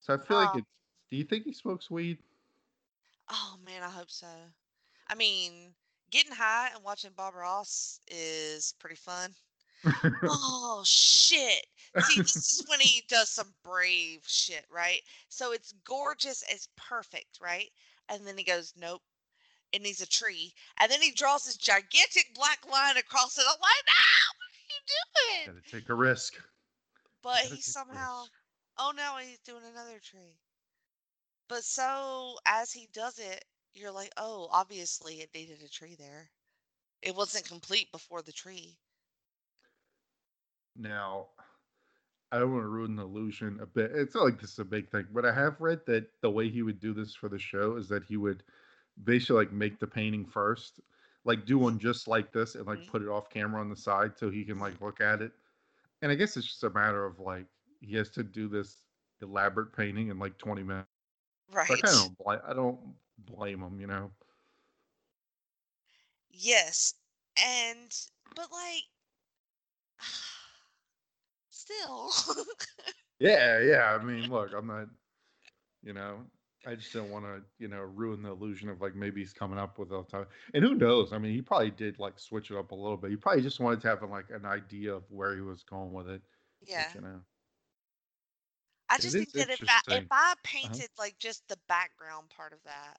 So 0.00 0.14
I 0.14 0.18
feel 0.18 0.36
like 0.38 0.50
Oh. 0.54 0.58
it's. 0.58 0.66
Do 1.10 1.16
you 1.18 1.24
think 1.24 1.44
he 1.44 1.52
smokes 1.52 1.90
weed? 1.90 2.18
Oh 3.28 3.56
man, 3.64 3.82
I 3.82 3.90
hope 3.90 4.10
so. 4.10 4.26
I 5.08 5.14
mean, 5.14 5.74
getting 6.10 6.32
high 6.32 6.70
and 6.74 6.82
watching 6.84 7.12
Bob 7.16 7.34
Ross 7.34 8.00
is 8.08 8.74
pretty 8.78 8.96
fun. 8.96 9.34
Oh 10.24 10.82
shit. 10.86 11.66
See, 12.00 12.16
this 12.22 12.36
is 12.36 12.64
when 12.68 12.80
he 12.80 13.02
does 13.08 13.30
some 13.30 13.52
brave 13.64 14.22
shit, 14.26 14.64
right? 14.70 15.00
So 15.28 15.52
it's 15.52 15.74
gorgeous, 15.84 16.42
it's 16.48 16.68
perfect, 16.76 17.38
right? 17.40 17.70
And 18.08 18.26
then 18.26 18.36
he 18.38 18.44
goes, 18.44 18.72
Nope. 18.76 19.02
It 19.72 19.80
needs 19.80 20.02
a 20.02 20.06
tree. 20.06 20.52
And 20.80 20.92
then 20.92 21.00
he 21.00 21.12
draws 21.12 21.46
this 21.46 21.56
gigantic 21.56 22.34
black 22.34 22.58
line 22.70 22.98
across 22.98 23.38
it. 23.38 23.44
I'm 23.48 23.52
like, 23.52 23.84
no, 23.88 23.94
what 24.36 24.50
are 24.52 24.68
you 24.68 25.46
doing? 25.46 25.60
Gotta 25.62 25.80
take 25.80 25.88
a 25.88 25.94
risk. 25.94 26.34
But 27.22 27.38
he 27.38 27.62
somehow 27.62 28.24
oh 28.78 28.92
no, 28.96 29.16
he's 29.20 29.38
doing 29.38 29.62
another 29.70 29.98
tree. 29.98 30.38
But 31.48 31.64
so 31.64 32.38
as 32.46 32.72
he 32.72 32.88
does 32.92 33.18
it, 33.18 33.44
you're 33.74 33.92
like, 33.92 34.12
oh, 34.16 34.48
obviously 34.50 35.16
it 35.16 35.30
needed 35.34 35.62
a 35.64 35.68
tree 35.68 35.96
there. 35.98 36.30
It 37.00 37.14
wasn't 37.14 37.46
complete 37.46 37.90
before 37.92 38.22
the 38.22 38.32
tree. 38.32 38.76
Now, 40.76 41.26
I 42.32 42.40
don't 42.40 42.52
want 42.52 42.64
to 42.64 42.68
ruin 42.68 42.96
the 42.96 43.04
illusion 43.04 43.60
a 43.60 43.66
bit. 43.66 43.92
It's 43.92 44.14
not 44.16 44.24
like 44.24 44.40
this 44.40 44.52
is 44.52 44.60
a 44.60 44.64
big 44.64 44.90
thing, 44.90 45.08
but 45.12 45.26
I 45.26 45.32
have 45.32 45.60
read 45.60 45.86
that 45.86 46.10
the 46.22 46.30
way 46.30 46.48
he 46.50 46.62
would 46.62 46.80
do 46.80 46.94
this 46.94 47.14
for 47.14 47.28
the 47.28 47.38
show 47.38 47.76
is 47.76 47.88
that 47.90 48.04
he 48.04 48.16
would 48.18 48.44
basically 49.04 49.36
like 49.44 49.52
make 49.52 49.80
the 49.80 49.86
painting 49.88 50.26
first, 50.26 50.80
like 51.24 51.46
do 51.46 51.58
one 51.58 51.78
just 51.78 52.08
like 52.08 52.32
this 52.32 52.54
and 52.56 52.66
like 52.66 52.86
Mhm. 52.86 52.88
put 52.88 53.02
it 53.02 53.08
off 53.08 53.30
camera 53.30 53.60
on 53.60 53.70
the 53.70 53.76
side 53.76 54.18
so 54.18 54.30
he 54.30 54.44
can 54.44 54.58
like 54.58 54.80
look 54.80 55.00
at 55.00 55.22
it. 55.22 55.32
And 56.02 56.12
I 56.12 56.16
guess 56.16 56.36
it's 56.36 56.46
just 56.48 56.64
a 56.64 56.70
matter 56.70 57.04
of 57.06 57.20
like 57.20 57.46
he 57.80 57.96
has 57.96 58.10
to 58.12 58.24
do 58.24 58.48
this 58.48 58.86
elaborate 59.22 59.72
painting 59.74 60.08
in 60.08 60.18
like 60.18 60.38
20 60.38 60.62
minutes. 60.64 60.88
Right. 61.50 61.86
So 61.86 62.14
I 62.28 62.36
don't, 62.36 62.44
I 62.48 62.54
don't 62.54 62.94
blame 63.18 63.62
him, 63.62 63.80
you 63.80 63.86
know. 63.88 64.12
Yes. 66.30 66.94
And 67.36 67.92
but 68.34 68.50
like 68.50 68.84
still 71.62 72.44
Yeah, 73.22 73.60
yeah. 73.60 73.96
I 73.98 74.02
mean, 74.02 74.28
look, 74.28 74.50
I'm 74.52 74.66
not, 74.66 74.88
you 75.84 75.92
know, 75.92 76.18
I 76.66 76.74
just 76.74 76.92
don't 76.92 77.10
want 77.10 77.24
to, 77.24 77.40
you 77.60 77.68
know, 77.68 77.78
ruin 77.78 78.20
the 78.20 78.30
illusion 78.30 78.68
of 78.68 78.80
like 78.80 78.96
maybe 78.96 79.20
he's 79.20 79.32
coming 79.32 79.58
up 79.58 79.78
with 79.78 79.92
all 79.92 80.02
time. 80.02 80.26
And 80.54 80.64
who 80.64 80.74
knows? 80.74 81.12
I 81.12 81.18
mean, 81.18 81.32
he 81.32 81.40
probably 81.40 81.70
did 81.70 82.00
like 82.00 82.18
switch 82.18 82.50
it 82.50 82.56
up 82.56 82.72
a 82.72 82.74
little 82.74 82.96
bit. 82.96 83.10
He 83.10 83.16
probably 83.16 83.42
just 83.42 83.60
wanted 83.60 83.80
to 83.82 83.88
have 83.88 84.02
like 84.10 84.30
an 84.30 84.44
idea 84.44 84.92
of 84.92 85.04
where 85.08 85.36
he 85.36 85.40
was 85.40 85.62
going 85.62 85.92
with 85.92 86.08
it. 86.08 86.20
Yeah. 86.66 86.88
you 86.96 87.00
know. 87.00 87.20
I 88.88 88.98
just 88.98 89.14
think 89.14 89.30
that 89.32 89.50
if 89.50 89.62
I 89.68 89.80
if. 89.94 90.06
I 90.10 90.16
uh-huh. 90.16 90.34
painted 90.42 90.88
like 90.98 91.16
just 91.18 91.46
the 91.48 91.58
background 91.68 92.28
part 92.28 92.52
of 92.52 92.62
that, 92.64 92.98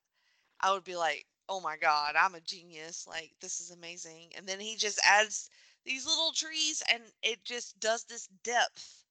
I 0.59 0.73
would 0.73 0.83
be 0.83 0.95
like, 0.95 1.25
"Oh 1.49 1.59
my 1.59 1.77
god, 1.77 2.15
I'm 2.19 2.33
a 2.33 2.39
genius! 2.39 3.05
Like 3.07 3.31
this 3.41 3.59
is 3.59 3.69
amazing." 3.69 4.31
And 4.35 4.47
then 4.47 4.59
he 4.59 4.75
just 4.75 4.99
adds 5.05 5.49
these 5.85 6.05
little 6.05 6.31
trees, 6.33 6.81
and 6.91 7.03
it 7.23 7.43
just 7.43 7.79
does 7.79 8.05
this 8.05 8.27
depth 8.43 9.05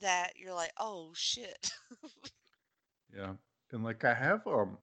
that 0.00 0.36
you're 0.38 0.54
like, 0.54 0.72
"Oh 0.78 1.12
shit!" 1.14 1.72
Yeah. 3.14 3.34
And 3.72 3.84
like 3.84 4.04
I 4.04 4.14
have 4.14 4.46
um 4.46 4.78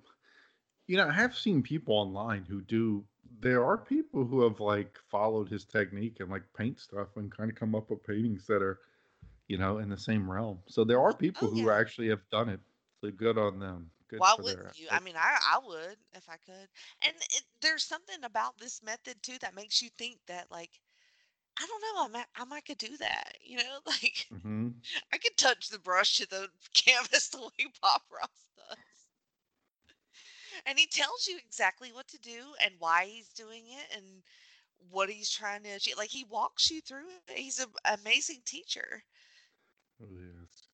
you 0.87 0.97
know, 0.97 1.07
I 1.09 1.13
have 1.13 1.37
seen 1.37 1.63
people 1.63 1.95
online 1.95 2.45
who 2.45 2.61
do 2.61 3.05
there 3.39 3.65
are 3.65 3.77
people 3.77 4.25
who 4.25 4.41
have 4.43 4.59
like 4.59 4.99
followed 5.09 5.49
his 5.49 5.65
technique 5.65 6.19
and 6.19 6.29
like 6.29 6.43
paint 6.57 6.79
stuff 6.79 7.17
and 7.17 7.31
kind 7.35 7.49
of 7.51 7.57
come 7.57 7.75
up 7.75 7.89
with 7.89 8.03
paintings 8.03 8.47
that 8.47 8.61
are, 8.61 8.79
you 9.47 9.57
know, 9.57 9.79
in 9.79 9.89
the 9.89 9.97
same 9.97 10.29
realm. 10.31 10.61
So 10.67 10.85
there 10.85 11.01
are 11.01 11.13
people 11.13 11.49
Oh, 11.49 11.51
who 11.51 11.71
actually 11.71 12.09
have 12.09 12.29
done 12.31 12.49
it. 12.49 12.61
So 13.01 13.11
good 13.11 13.37
on 13.37 13.59
them. 13.59 13.91
Good 14.09 14.23
Why 14.23 14.33
wouldn't 14.33 14.75
you? 14.77 14.89
I 14.89 14.99
mean, 14.99 15.15
I 15.15 15.37
I 15.43 15.59
would 15.59 15.97
if 16.13 16.27
I 16.29 16.37
could. 16.37 16.69
And 17.01 17.15
it, 17.17 17.43
there's 17.61 17.83
something 17.83 18.23
about 18.23 18.57
this 18.57 18.81
method 18.81 19.21
too 19.21 19.37
that 19.39 19.53
makes 19.53 19.81
you 19.81 19.89
think 19.89 20.19
that 20.27 20.49
like. 20.51 20.79
I 21.59 21.65
don't 21.67 21.81
know. 21.81 22.03
I 22.03 22.07
might, 22.07 22.27
I 22.35 22.45
might 22.45 22.65
could 22.65 22.77
do 22.77 22.97
that. 22.97 23.37
You 23.43 23.57
know, 23.57 23.79
like 23.85 24.31
hmm 24.31 24.83
I 25.11 25.17
could 25.17 25.37
touch 25.37 25.69
the 25.69 25.79
brush 25.79 26.17
to 26.17 26.27
the 26.29 26.49
canvas 26.73 27.29
the 27.29 27.41
way 27.41 27.67
Bob 27.81 28.01
Ross 28.11 28.49
does. 28.57 29.07
And 30.65 30.77
he 30.79 30.87
tells 30.87 31.27
you 31.27 31.37
exactly 31.37 31.91
what 31.91 32.07
to 32.09 32.17
do 32.19 32.55
and 32.63 32.79
why 32.79 33.05
he's 33.05 33.29
doing 33.29 33.65
it 33.69 33.95
and 33.95 34.23
what 34.77 35.09
he's 35.09 35.29
trying 35.31 35.63
to 35.63 35.69
achieve. 35.69 35.97
Like 35.97 36.09
he 36.11 36.23
walks 36.23 36.69
you 36.71 36.81
through 36.81 37.09
it. 37.27 37.37
He's 37.37 37.59
an 37.59 37.73
amazing 37.85 38.41
teacher. 38.45 39.05
Oh, 40.01 40.07
yes. 40.11 40.67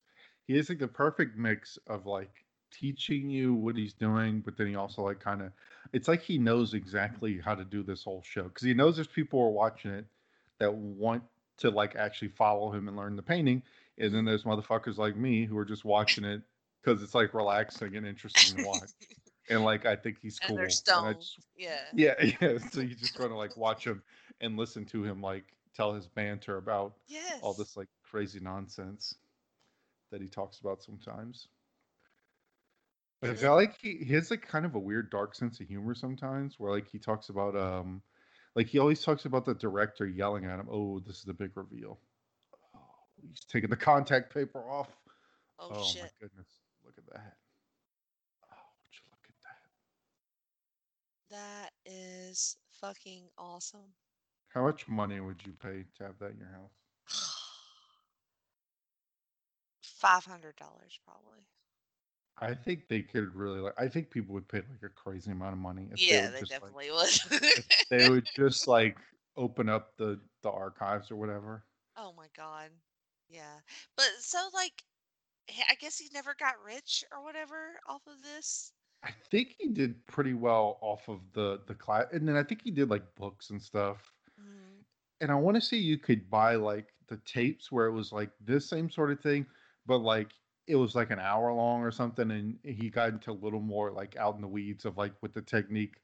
He 0.46 0.56
is 0.56 0.68
like 0.68 0.78
the 0.78 0.88
perfect 0.88 1.36
mix 1.36 1.78
of 1.86 2.06
like 2.06 2.44
teaching 2.70 3.30
you 3.30 3.54
what 3.54 3.76
he's 3.76 3.94
doing, 3.94 4.40
but 4.40 4.56
then 4.56 4.66
he 4.68 4.74
also 4.76 5.02
like 5.02 5.20
kind 5.20 5.42
of 5.42 5.52
it's 5.92 6.08
like 6.08 6.22
he 6.22 6.38
knows 6.38 6.74
exactly 6.74 7.38
how 7.38 7.54
to 7.54 7.64
do 7.64 7.82
this 7.82 8.04
whole 8.04 8.22
show 8.22 8.44
because 8.44 8.62
he 8.64 8.74
knows 8.74 8.96
there's 8.96 9.08
people 9.08 9.40
who 9.40 9.46
are 9.46 9.50
watching 9.52 9.90
it 9.92 10.06
that 10.60 10.72
want 10.72 11.22
to 11.58 11.70
like 11.70 11.96
actually 11.96 12.28
follow 12.28 12.70
him 12.72 12.86
and 12.88 12.96
learn 12.96 13.16
the 13.16 13.22
painting, 13.22 13.62
and 13.98 14.14
then 14.14 14.24
there's 14.24 14.44
motherfuckers 14.44 14.96
like 14.96 15.16
me 15.16 15.44
who 15.44 15.58
are 15.58 15.64
just 15.64 15.84
watching 15.84 16.24
it 16.24 16.42
because 16.82 17.02
it's 17.02 17.14
like 17.14 17.34
relaxing 17.34 17.96
and 17.96 18.06
interesting 18.06 18.56
to 18.58 18.64
watch. 18.68 18.90
And 19.48 19.64
like 19.64 19.84
I 19.84 19.96
think 19.96 20.18
he's 20.22 20.38
cool. 20.38 20.50
And 20.50 20.58
they're 20.58 20.70
stoned. 20.70 21.16
just- 21.18 21.40
Yeah. 21.56 21.80
yeah, 21.94 22.14
yeah. 22.40 22.58
So 22.70 22.80
you 22.82 22.94
just 22.94 23.18
want 23.18 23.32
to 23.32 23.36
like 23.36 23.56
watch 23.56 23.84
him 23.84 24.00
and 24.40 24.56
listen 24.56 24.84
to 24.86 25.02
him 25.02 25.20
like 25.20 25.42
tell 25.74 25.92
his 25.92 26.06
banter 26.06 26.56
about 26.58 26.94
Yes. 27.08 27.40
all 27.42 27.52
this 27.52 27.76
like 27.76 27.88
crazy 28.04 28.38
nonsense 28.38 29.16
that 30.12 30.20
he 30.22 30.28
talks 30.28 30.60
about 30.60 30.84
sometimes. 30.84 31.48
But 33.20 33.30
I 33.30 33.34
feel 33.34 33.56
like 33.56 33.76
he, 33.80 33.96
he 33.96 34.14
has 34.14 34.30
like 34.30 34.46
kind 34.46 34.64
of 34.64 34.76
a 34.76 34.78
weird 34.78 35.10
dark 35.10 35.34
sense 35.34 35.58
of 35.58 35.66
humor 35.66 35.94
sometimes 35.96 36.54
where 36.60 36.70
like 36.70 36.88
he 36.88 36.98
talks 37.00 37.28
about 37.28 37.56
um 37.56 38.02
like 38.56 38.66
he 38.66 38.78
always 38.78 39.02
talks 39.02 39.24
about 39.24 39.44
the 39.44 39.54
director 39.54 40.06
yelling 40.06 40.44
at 40.44 40.58
him, 40.58 40.68
Oh, 40.70 41.00
this 41.00 41.16
is 41.18 41.24
the 41.24 41.34
big 41.34 41.50
reveal. 41.54 41.98
Oh, 42.74 42.80
he's 43.22 43.44
taking 43.44 43.70
the 43.70 43.76
contact 43.76 44.32
paper 44.32 44.60
off. 44.68 44.88
Oh, 45.58 45.70
Oh, 45.74 45.82
shit. 45.84 46.02
my 46.02 46.08
goodness. 46.20 46.48
Look 46.84 46.94
at 46.98 47.06
that. 47.12 47.36
Oh, 48.50 48.56
would 48.80 48.92
you 48.92 49.06
look 49.10 49.26
at 49.28 49.34
that? 51.30 51.36
That 51.36 51.70
is 51.86 52.56
fucking 52.80 53.24
awesome. 53.38 53.94
How 54.48 54.62
much 54.64 54.88
money 54.88 55.20
would 55.20 55.40
you 55.46 55.52
pay 55.62 55.84
to 55.98 56.04
have 56.04 56.18
that 56.18 56.32
in 56.32 56.38
your 56.38 56.48
house? 56.48 56.72
Five 59.82 60.24
hundred 60.24 60.56
dollars 60.56 60.98
probably. 61.04 61.46
I 62.38 62.54
think 62.54 62.88
they 62.88 63.02
could 63.02 63.34
really 63.34 63.60
like 63.60 63.74
I 63.78 63.88
think 63.88 64.10
people 64.10 64.34
would 64.34 64.48
pay 64.48 64.58
like 64.58 64.82
a 64.82 64.88
crazy 64.88 65.30
amount 65.30 65.52
of 65.52 65.58
money 65.58 65.88
if 65.92 66.00
yeah, 66.00 66.22
would 66.22 66.30
they 66.30 66.40
just, 66.40 66.62
like, 66.62 66.74
definitely 66.74 66.90
would. 66.90 67.10
they 67.90 68.02
would 68.08 68.26
just 68.34 68.66
like 68.66 68.98
open 69.36 69.68
up 69.68 69.96
the 69.96 70.20
the 70.42 70.50
archives 70.50 71.10
or 71.10 71.16
whatever. 71.16 71.66
oh 71.96 72.12
my 72.12 72.28
god. 72.34 72.70
Yeah. 73.28 73.60
But 73.96 74.06
so 74.20 74.50
like 74.54 74.84
I 75.68 75.74
guess 75.76 75.98
he 75.98 76.08
never 76.12 76.34
got 76.34 76.62
rich 76.64 77.04
or 77.12 77.22
whatever 77.22 77.80
off 77.86 78.06
of 78.06 78.22
this. 78.22 78.72
I 79.02 79.12
think 79.30 79.56
he 79.58 79.68
did 79.68 80.06
pretty 80.06 80.32
well 80.34 80.78
off 80.82 81.08
of 81.08 81.20
the 81.32 81.62
the 81.66 81.74
class, 81.74 82.06
and 82.12 82.26
then 82.28 82.36
I 82.36 82.42
think 82.42 82.62
he 82.62 82.70
did 82.70 82.88
like 82.90 83.14
books 83.14 83.50
and 83.50 83.62
stuff. 83.62 84.12
Mm, 84.38 84.84
And 85.20 85.30
I 85.30 85.34
want 85.34 85.56
to 85.56 85.60
say 85.60 85.76
you 85.76 85.98
could 85.98 86.30
buy 86.30 86.54
like 86.56 86.88
the 87.08 87.18
tapes 87.18 87.70
where 87.70 87.86
it 87.86 87.92
was 87.92 88.12
like 88.12 88.30
this 88.40 88.68
same 88.68 88.90
sort 88.90 89.10
of 89.10 89.20
thing, 89.20 89.46
but 89.86 89.98
like 89.98 90.30
it 90.70 90.76
was 90.76 90.94
like 90.94 91.10
an 91.10 91.18
hour 91.18 91.52
long 91.52 91.82
or 91.82 91.90
something, 91.90 92.30
and 92.30 92.58
he 92.64 92.90
got 92.90 93.10
into 93.10 93.32
a 93.32 93.34
little 93.34 93.60
more 93.60 93.90
like 93.92 94.16
out 94.16 94.36
in 94.36 94.42
the 94.42 94.48
weeds 94.48 94.84
of 94.84 94.96
like 94.98 95.14
with 95.22 95.32
the 95.34 95.42
technique. 95.42 95.96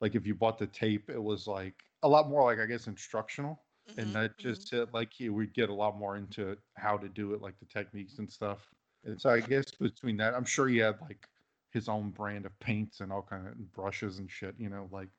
Like 0.00 0.14
if 0.14 0.26
you 0.26 0.34
bought 0.34 0.58
the 0.58 0.66
tape, 0.66 1.10
it 1.10 1.22
was 1.22 1.46
like 1.46 1.84
a 2.02 2.08
lot 2.08 2.28
more 2.28 2.44
like 2.44 2.58
I 2.60 2.66
guess 2.66 2.86
instructional, 2.86 3.64
and 3.96 4.14
mhm, 4.14 4.16
that 4.16 4.38
mhm. 4.38 4.38
just 4.38 4.68
said 4.68 4.88
like 4.94 5.12
he 5.12 5.28
would 5.30 5.54
get 5.54 5.70
a 5.70 5.74
lot 5.74 5.96
more 5.98 6.16
into 6.16 6.56
how 6.76 6.96
to 6.98 7.08
do 7.08 7.34
it, 7.34 7.42
like 7.42 7.58
the 7.58 7.66
techniques 7.66 8.18
and 8.18 8.30
stuff. 8.30 8.70
And 9.04 9.20
so 9.20 9.30
I 9.30 9.40
guess 9.40 9.70
between 9.72 10.16
that, 10.18 10.34
I'm 10.34 10.44
sure 10.44 10.68
he 10.68 10.78
had 10.78 11.00
like 11.00 11.28
his 11.72 11.88
own 11.88 12.10
brand 12.10 12.46
of 12.46 12.58
paints 12.60 13.00
and 13.00 13.12
all 13.12 13.22
kind 13.22 13.46
of 13.48 13.72
brushes 13.72 14.18
and 14.18 14.30
shit. 14.30 14.54
You 14.58 14.70
know, 14.70 14.88
like 14.92 15.10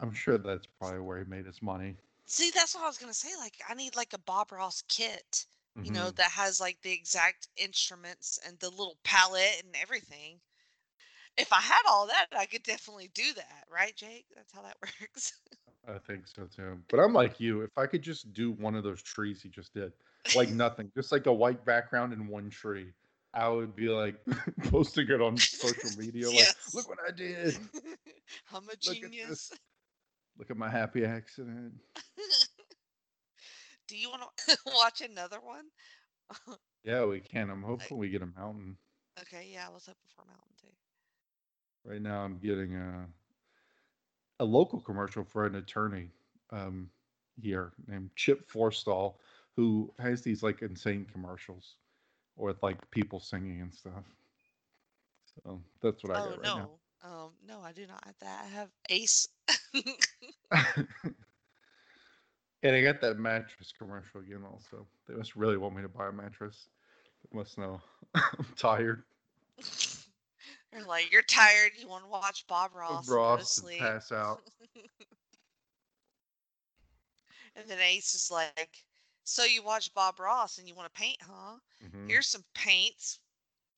I'm 0.00 0.12
sure 0.14 0.38
that's 0.38 0.66
probably 0.66 1.00
where 1.00 1.18
he 1.18 1.24
made 1.26 1.44
his 1.44 1.60
money. 1.60 1.98
See, 2.26 2.50
that's 2.50 2.74
what 2.74 2.84
I 2.84 2.86
was 2.88 2.98
gonna 2.98 3.14
say. 3.14 3.34
Like, 3.36 3.60
I 3.68 3.74
need 3.74 3.96
like 3.96 4.12
a 4.12 4.18
Bob 4.18 4.52
Ross 4.52 4.82
kit, 4.82 5.46
you 5.82 5.92
know, 5.92 6.10
hmm 6.10 6.12
that 6.12 6.30
has 6.32 6.60
like 6.60 6.80
the 6.82 6.92
exact 6.92 7.48
instruments 7.56 8.38
and 8.46 8.58
the 8.58 8.70
little 8.70 8.98
palette 9.04 9.62
and 9.64 9.74
everything. 9.80 10.40
If 11.36 11.52
I 11.52 11.60
had 11.60 11.82
all 11.88 12.06
that, 12.08 12.26
I 12.32 12.46
could 12.46 12.62
definitely 12.62 13.08
do 13.14 13.32
that, 13.34 13.64
right, 13.70 13.94
Jake? 13.96 14.26
That's 14.34 14.52
how 14.52 14.62
that 14.62 14.76
works. 15.00 15.34
I 15.88 15.98
think 15.98 16.26
so 16.26 16.46
too. 16.46 16.78
But 16.90 17.00
I'm 17.00 17.12
like 17.12 17.40
you. 17.40 17.62
If 17.62 17.76
I 17.76 17.86
could 17.86 18.02
just 18.02 18.32
do 18.32 18.52
one 18.52 18.74
of 18.74 18.84
those 18.84 19.02
trees 19.02 19.42
he 19.42 19.48
just 19.48 19.74
did, 19.74 19.92
like 20.32 20.50
nothing, 20.50 20.90
just 20.96 21.12
like 21.12 21.26
a 21.26 21.32
white 21.32 21.64
background 21.64 22.12
and 22.12 22.28
one 22.28 22.50
tree, 22.50 22.92
I 23.34 23.48
would 23.48 23.74
be 23.76 23.88
like 23.88 24.16
posting 24.64 25.08
it 25.10 25.20
on 25.20 25.42
social 25.52 25.90
media. 25.90 26.30
Like, 26.30 26.50
yes. 26.50 26.74
look 26.74 26.88
what 26.88 26.98
I 27.06 27.12
did. 27.12 27.58
I'm 28.52 28.68
a 28.68 28.76
Look 28.84 28.98
genius. 29.02 29.20
this. 29.22 29.52
Look 30.38 30.50
at 30.50 30.56
my 30.56 30.70
happy 30.70 31.04
accident. 31.04 31.74
Do 33.86 33.96
you 33.96 34.10
want 34.10 34.22
to 34.48 34.56
watch 34.66 35.00
another 35.00 35.40
one? 35.40 35.70
Yeah, 36.84 37.04
we 37.04 37.20
can. 37.20 37.50
I'm 37.50 37.62
hoping 37.62 37.98
we 37.98 38.08
get 38.10 38.22
a 38.22 38.26
mountain. 38.26 38.78
okay, 39.20 39.48
yeah, 39.52 39.66
I 39.66 39.70
was 39.70 39.86
hoping 39.86 40.08
for 40.14 40.22
a 40.22 40.26
Mountain 40.26 40.54
Dew. 40.60 40.74
Right 41.84 42.00
now, 42.02 42.22
I'm 42.24 42.38
getting 42.38 42.74
a 42.74 43.08
a 44.38 44.44
local 44.44 44.80
commercial 44.80 45.24
for 45.24 45.46
an 45.46 45.54
attorney 45.54 46.10
um, 46.50 46.90
here 47.40 47.72
named 47.86 48.10
Chip 48.16 48.48
Forstall, 48.50 49.14
who 49.56 49.92
has 49.98 50.22
these 50.22 50.42
like 50.42 50.62
insane 50.62 51.06
commercials 51.06 51.76
with 52.36 52.62
like 52.62 52.90
people 52.90 53.20
singing 53.20 53.60
and 53.60 53.74
stuff. 53.74 54.04
So 55.44 55.62
that's 55.80 56.02
what 56.02 56.12
I 56.14 56.20
Oh 56.20 56.22
got 56.22 56.38
right 56.40 56.54
now. 56.54 56.68
no, 56.68 56.80
um, 57.02 57.34
no, 57.42 57.60
I 57.60 57.72
do 57.72 57.86
not 57.86 58.04
have 58.04 58.18
that. 58.20 58.44
I 58.44 58.48
have 58.48 58.70
Ace. 58.88 59.28
and 62.62 62.74
I 62.74 62.82
got 62.82 63.00
that 63.00 63.18
mattress 63.18 63.72
commercial 63.76 64.20
again. 64.20 64.44
Also, 64.50 64.86
they 65.06 65.14
must 65.14 65.36
really 65.36 65.56
want 65.56 65.76
me 65.76 65.82
to 65.82 65.88
buy 65.88 66.08
a 66.08 66.12
mattress. 66.12 66.68
They 67.22 67.36
must 67.38 67.58
know 67.58 67.80
I'm 68.14 68.46
tired. 68.56 69.04
You're 70.72 70.84
like, 70.84 71.10
you're 71.12 71.22
tired. 71.22 71.72
You 71.76 71.88
want 71.88 72.04
to 72.04 72.10
watch 72.10 72.46
Bob 72.46 72.74
Ross 72.74 73.14
and 73.14 73.24
go 73.24 73.36
to 73.36 73.46
Ross 73.46 73.58
and 73.58 73.76
pass 73.76 74.12
out. 74.12 74.42
And 77.56 77.68
then 77.68 77.80
Ace 77.80 78.14
is 78.14 78.30
like, 78.30 78.70
so 79.24 79.44
you 79.44 79.62
watch 79.62 79.94
Bob 79.94 80.18
Ross 80.20 80.58
and 80.58 80.68
you 80.68 80.74
want 80.74 80.92
to 80.92 80.98
paint, 81.00 81.18
huh? 81.22 81.58
hmm 81.80 82.14
Here's 82.14 82.26
some 82.28 82.44
paints. 82.54 83.20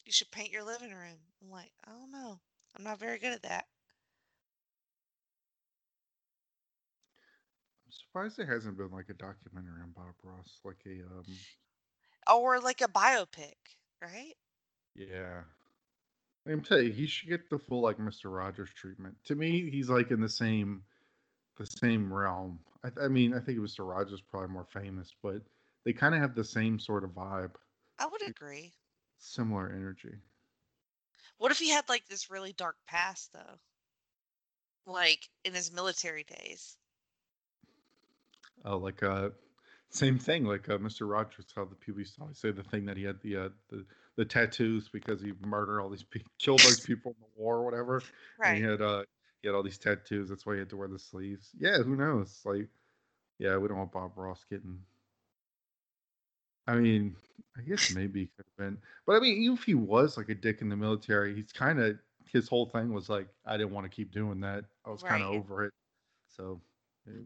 You 0.04 0.12
should 0.12 0.30
paint 0.30 0.52
your 0.52 0.64
living 0.64 0.92
room. 0.92 1.18
I'm 1.42 1.50
like, 1.50 1.72
I 1.84 1.90
don't 1.92 2.10
know. 2.10 2.40
I'm 2.76 2.84
not 2.84 2.98
very 2.98 3.18
good 3.18 3.32
at 3.32 3.42
that. 3.42 3.66
Surprised 8.08 8.36
there 8.38 8.46
hasn't 8.46 8.76
been 8.78 8.90
like 8.90 9.08
a 9.10 9.14
documentary 9.14 9.82
on 9.82 9.92
Bob 9.92 10.14
Ross, 10.22 10.60
like 10.64 10.80
a 10.86 11.02
um, 11.04 11.44
Or 12.28 12.60
like 12.60 12.80
a 12.80 12.86
biopic, 12.88 13.56
right? 14.00 14.36
yeah. 14.94 15.44
I'm 16.46 16.62
telling 16.62 16.86
you, 16.86 16.92
he 16.92 17.06
should 17.06 17.28
get 17.28 17.50
the 17.50 17.58
full 17.58 17.82
like 17.82 17.98
Mister 17.98 18.30
Rogers 18.30 18.70
treatment. 18.74 19.16
To 19.26 19.34
me, 19.36 19.70
he's 19.70 19.90
like 19.90 20.10
in 20.10 20.20
the 20.20 20.28
same 20.28 20.84
the 21.58 21.66
same 21.66 22.12
realm. 22.12 22.60
I, 22.84 22.90
I 23.04 23.08
mean, 23.08 23.34
I 23.34 23.40
think 23.40 23.58
Mister 23.58 23.84
Rogers 23.84 24.14
is 24.14 24.22
probably 24.22 24.48
more 24.48 24.66
famous, 24.66 25.14
but 25.22 25.42
they 25.84 25.92
kind 25.92 26.14
of 26.14 26.20
have 26.22 26.34
the 26.34 26.44
same 26.44 26.78
sort 26.78 27.04
of 27.04 27.10
vibe, 27.10 27.56
I 27.98 28.06
would 28.06 28.22
agree. 28.22 28.74
similar 29.18 29.70
energy. 29.70 30.22
What 31.38 31.52
if 31.52 31.58
he 31.58 31.70
had 31.70 31.88
like 31.88 32.06
this 32.06 32.30
really 32.30 32.52
dark 32.52 32.76
past 32.86 33.32
though? 33.32 33.60
Like 34.86 35.30
in 35.44 35.54
his 35.54 35.70
military 35.70 36.24
days. 36.24 36.77
Oh, 38.64 38.76
like 38.78 39.02
uh, 39.02 39.30
same 39.90 40.18
thing. 40.18 40.44
Like 40.44 40.68
uh, 40.68 40.78
Mister 40.78 41.06
Rogers, 41.06 41.52
how 41.54 41.64
the 41.64 41.74
people 41.74 42.00
used 42.00 42.16
to 42.16 42.22
always 42.22 42.38
say 42.38 42.50
the 42.50 42.62
thing 42.62 42.84
that 42.86 42.96
he 42.96 43.04
had 43.04 43.20
the 43.20 43.36
uh, 43.36 43.48
the 43.68 43.86
the 44.16 44.24
tattoos 44.24 44.88
because 44.88 45.20
he 45.20 45.32
murdered 45.40 45.80
all 45.80 45.90
these 45.90 46.02
people, 46.04 46.30
killed 46.38 46.64
all 46.64 46.70
these 46.70 46.80
people 46.80 47.12
in 47.12 47.20
the 47.20 47.42
war 47.42 47.56
or 47.58 47.64
whatever, 47.64 48.02
and 48.44 48.54
he 48.54 48.60
had 48.60 48.82
uh 48.82 49.04
he 49.42 49.48
had 49.48 49.54
all 49.54 49.62
these 49.62 49.78
tattoos. 49.78 50.28
That's 50.28 50.46
why 50.46 50.54
he 50.54 50.58
had 50.60 50.70
to 50.70 50.76
wear 50.76 50.88
the 50.88 50.98
sleeves. 50.98 51.50
Yeah, 51.58 51.78
who 51.78 51.96
knows? 51.96 52.40
Like, 52.44 52.68
yeah, 53.38 53.56
we 53.58 53.68
don't 53.68 53.78
want 53.78 53.92
Bob 53.92 54.12
Ross 54.16 54.44
getting. 54.48 54.84
I 56.66 56.74
mean, 56.76 57.16
I 57.56 57.62
guess 57.62 57.88
maybe 57.88 58.20
he 58.20 58.26
could 58.26 58.44
have 58.46 58.56
been, 58.56 58.78
but 59.06 59.16
I 59.16 59.20
mean, 59.20 59.38
even 59.42 59.56
if 59.56 59.64
he 59.64 59.74
was 59.74 60.16
like 60.16 60.28
a 60.28 60.34
dick 60.34 60.60
in 60.60 60.68
the 60.68 60.76
military, 60.76 61.34
he's 61.34 61.52
kind 61.52 61.80
of 61.80 61.98
his 62.30 62.48
whole 62.48 62.66
thing 62.66 62.92
was 62.92 63.08
like, 63.08 63.28
I 63.46 63.56
didn't 63.56 63.72
want 63.72 63.84
to 63.90 63.94
keep 63.94 64.12
doing 64.12 64.40
that. 64.40 64.64
I 64.84 64.90
was 64.90 65.02
kind 65.02 65.22
of 65.22 65.30
over 65.30 65.64
it. 65.64 65.72
So, 66.28 66.60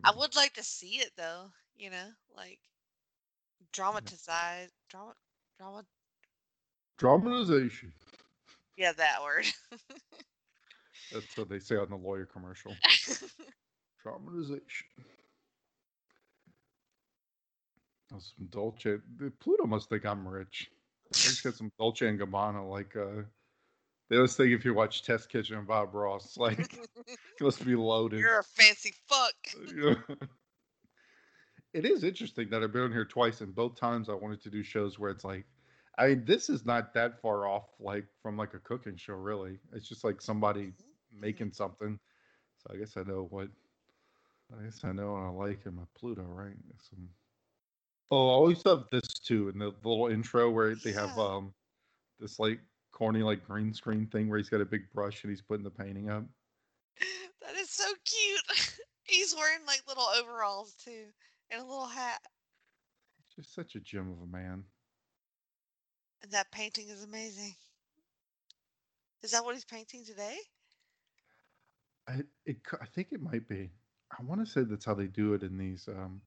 I 0.04 0.12
would 0.16 0.34
like 0.36 0.54
to 0.54 0.62
see 0.64 0.96
it 0.98 1.10
though, 1.16 1.50
you 1.76 1.90
know, 1.90 2.08
like 2.36 2.58
yeah. 3.60 3.66
dramatize 3.72 4.70
drama 4.90 5.14
drama 5.58 5.84
dramatization. 6.98 7.92
yeah, 8.76 8.92
that 8.92 9.22
word. 9.22 9.46
That's 11.12 11.36
what 11.36 11.48
they 11.48 11.58
say 11.58 11.76
on 11.76 11.90
the 11.90 11.96
lawyer 11.96 12.26
commercial. 12.26 12.74
Dramatization. 14.02 14.86
Oh, 18.14 18.18
some 18.18 18.46
Dolce. 18.50 18.98
the- 19.18 19.30
Pluto 19.40 19.66
must 19.66 19.88
think 19.88 20.04
I'm 20.06 20.26
rich. 20.26 20.68
He's 21.14 21.40
got 21.40 21.54
some 21.54 21.70
Dolce 21.78 22.08
and 22.08 22.18
Gabbana. 22.18 22.68
Like, 22.68 22.96
uh, 22.96 23.22
they 24.08 24.16
always 24.16 24.36
think 24.36 24.50
if 24.52 24.64
you 24.64 24.74
watch 24.74 25.02
Test 25.04 25.28
Kitchen 25.28 25.56
and 25.56 25.66
Bob 25.66 25.94
Ross, 25.94 26.36
like, 26.36 26.72
he 27.38 27.44
must 27.44 27.64
be 27.64 27.74
loaded. 27.74 28.20
You're 28.20 28.40
a 28.40 28.44
fancy 28.44 28.94
fuck. 29.08 29.34
Yeah. 29.74 29.94
it 31.72 31.84
is 31.86 32.04
interesting 32.04 32.50
that 32.50 32.62
I've 32.62 32.72
been 32.72 32.82
on 32.82 32.92
here 32.92 33.04
twice, 33.04 33.40
and 33.40 33.54
both 33.54 33.76
times 33.76 34.08
I 34.08 34.14
wanted 34.14 34.42
to 34.42 34.50
do 34.50 34.62
shows 34.62 34.98
where 34.98 35.10
it's 35.10 35.24
like, 35.24 35.46
I 35.98 36.08
mean, 36.08 36.24
this 36.24 36.48
is 36.48 36.64
not 36.64 36.94
that 36.94 37.20
far 37.20 37.46
off, 37.46 37.68
like 37.78 38.06
from 38.22 38.36
like 38.36 38.54
a 38.54 38.58
cooking 38.58 38.96
show, 38.96 39.14
really. 39.14 39.58
It's 39.72 39.88
just 39.88 40.04
like 40.04 40.20
somebody 40.20 40.66
Mhm, 40.66 40.74
mhm. 41.14 41.20
making 41.20 41.52
something. 41.52 41.98
So 42.58 42.74
I 42.74 42.78
guess 42.78 42.96
I 42.96 43.02
know 43.02 43.26
what. 43.30 43.48
I 44.58 44.64
guess 44.64 44.84
I 44.84 44.92
know 44.92 45.12
what 45.12 45.22
I 45.22 45.28
like 45.28 45.64
in 45.66 45.74
my 45.76 45.84
Pluto, 45.94 46.22
right? 46.22 46.56
Some. 46.78 47.08
Oh, 48.10 48.28
I 48.28 48.32
always 48.32 48.64
love 48.66 48.88
this 48.90 49.08
too, 49.18 49.48
in 49.48 49.58
the, 49.58 49.72
the 49.82 49.88
little 49.88 50.08
intro 50.08 50.50
where 50.50 50.74
they 50.74 50.92
have 50.92 51.16
um 51.18 51.54
this 52.20 52.38
like 52.38 52.60
corny 52.92 53.22
like 53.22 53.46
green 53.46 53.74
screen 53.74 54.06
thing 54.06 54.28
where 54.28 54.38
he's 54.38 54.48
got 54.48 54.60
a 54.60 54.66
big 54.66 54.82
brush 54.92 55.24
and 55.24 55.30
he's 55.30 55.42
putting 55.42 55.64
the 55.64 55.70
painting 55.70 56.10
up. 56.10 56.24
That 57.42 57.56
is 57.56 57.70
so 57.70 57.84
cute. 58.04 58.80
He's 59.04 59.34
wearing 59.34 59.66
like 59.66 59.82
little 59.88 60.06
overalls 60.16 60.74
too 60.74 61.06
and 61.50 61.60
a 61.60 61.64
little 61.64 61.86
hat. 61.86 62.20
Just 63.34 63.54
such 63.54 63.74
a 63.74 63.80
gem 63.80 64.10
of 64.10 64.22
a 64.22 64.26
man. 64.26 64.64
And 66.22 66.30
that 66.30 66.50
painting 66.52 66.88
is 66.88 67.02
amazing. 67.02 67.54
Is 69.22 69.32
that 69.32 69.44
what 69.44 69.54
he's 69.54 69.64
painting 69.64 70.04
today? 70.04 70.36
I 72.08 72.22
it 72.46 72.58
I 72.80 72.86
think 72.86 73.08
it 73.12 73.20
might 73.20 73.48
be. 73.48 73.70
I 74.18 74.22
want 74.24 74.44
to 74.44 74.50
say 74.50 74.62
that's 74.62 74.84
how 74.84 74.94
they 74.94 75.06
do 75.06 75.34
it 75.34 75.42
in 75.42 75.56
these. 75.56 75.88
Um, 75.88 76.20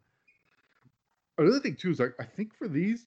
another 1.38 1.60
thing 1.60 1.76
too 1.76 1.92
is 1.92 2.00
like 2.00 2.16
I 2.20 2.24
think 2.24 2.54
for 2.54 2.68
these, 2.68 3.06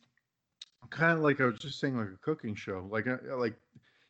kind 0.91 1.13
of 1.13 1.21
like 1.21 1.41
I 1.41 1.45
was 1.47 1.59
just 1.59 1.81
saying, 1.81 1.97
like 1.97 2.09
a 2.09 2.17
cooking 2.23 2.55
show, 2.55 2.87
like 2.91 3.07
uh, 3.07 3.17
like 3.37 3.55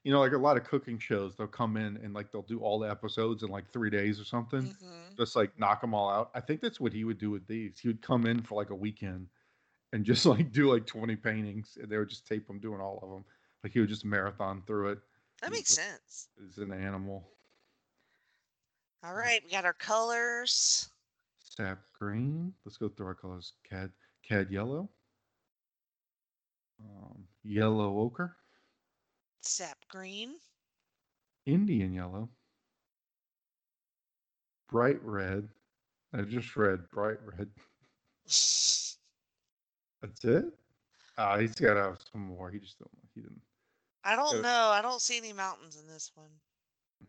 you 0.05 0.13
know, 0.13 0.21
like 0.21 0.33
a 0.33 0.39
lot 0.39 0.57
of 0.57 0.65
cooking 0.65 0.99
shows, 0.99 1.35
they'll 1.37 1.47
come 1.47 1.77
in 1.77 1.97
and 1.99 2.15
like 2.15 2.31
they'll 2.31 2.43
do 2.43 2.61
all 2.61 2.79
the 2.79 2.89
episodes 2.91 3.43
in 3.43 3.49
like 3.51 3.71
three 3.73 3.91
days 3.91 4.21
or 4.21 4.25
something, 4.25 4.63
Mhm. 4.63 5.17
just 5.17 5.35
like 5.37 5.59
knock 5.59 5.81
them 5.81 5.93
all 5.95 6.09
out. 6.09 6.31
I 6.35 6.41
think 6.41 6.61
that's 6.61 6.81
what 6.81 6.93
he 6.93 7.05
would 7.05 7.19
do 7.19 7.31
with 7.31 7.47
these. 7.47 7.79
He 7.81 7.89
would 7.89 8.01
come 8.03 8.27
in 8.27 8.43
for 8.43 8.55
like 8.55 8.71
a 8.71 8.75
weekend 8.75 9.27
and 9.93 10.05
just 10.05 10.25
like 10.27 10.53
do 10.53 10.73
like 10.73 10.87
twenty 10.87 11.17
paintings, 11.17 11.77
and 11.81 11.91
they 11.91 11.99
would 11.99 12.09
just 12.11 12.27
tape 12.27 12.49
him 12.49 12.59
doing 12.61 12.81
all 12.81 13.01
of 13.03 13.11
them. 13.11 13.25
Like 13.65 13.73
he 13.73 13.81
would 13.81 13.89
just 13.89 14.05
marathon 14.05 14.63
through 14.67 14.91
it. 14.93 14.99
That 15.43 15.51
makes 15.53 15.75
just 15.75 15.81
sense. 15.89 16.29
he's 16.39 16.59
an 16.59 16.73
animal. 16.73 17.29
All 19.05 19.15
right, 19.15 19.41
we 19.45 19.51
got 19.51 19.65
our 19.65 19.73
colors. 19.73 20.89
Sap 21.41 21.79
green. 21.99 22.53
Let's 22.65 22.77
go 22.77 22.89
through 22.89 23.07
our 23.07 23.15
colors. 23.15 23.53
Cad 23.69 23.91
cad 24.27 24.51
yellow. 24.51 24.89
Um, 26.81 27.25
yellow 27.43 27.99
ochre, 28.01 28.37
Sap 29.41 29.79
green. 29.89 30.37
Indian 31.47 31.93
yellow, 31.93 32.29
bright 34.69 35.03
red. 35.03 35.49
I 36.13 36.23
just 36.23 36.57
read 36.57 36.89
bright 36.91 37.19
red. 37.25 37.49
That's 38.25 38.97
it. 40.25 40.45
Ah, 41.17 41.39
he's 41.39 41.55
got 41.55 41.75
to 41.75 41.83
have 41.83 41.99
some 42.13 42.23
more. 42.23 42.51
He 42.51 42.59
just 42.61 42.79
don't. 42.79 42.91
He 43.15 43.23
didn't. 43.23 43.41
I 44.05 44.15
don't 44.15 44.39
Uh, 44.39 44.43
know. 44.43 44.69
I 44.71 44.81
don't 44.81 45.03
see 45.03 45.19
any 45.19 45.33
mountains 45.33 45.77
in 45.77 45.87
this 45.89 46.13
one. 46.15 46.31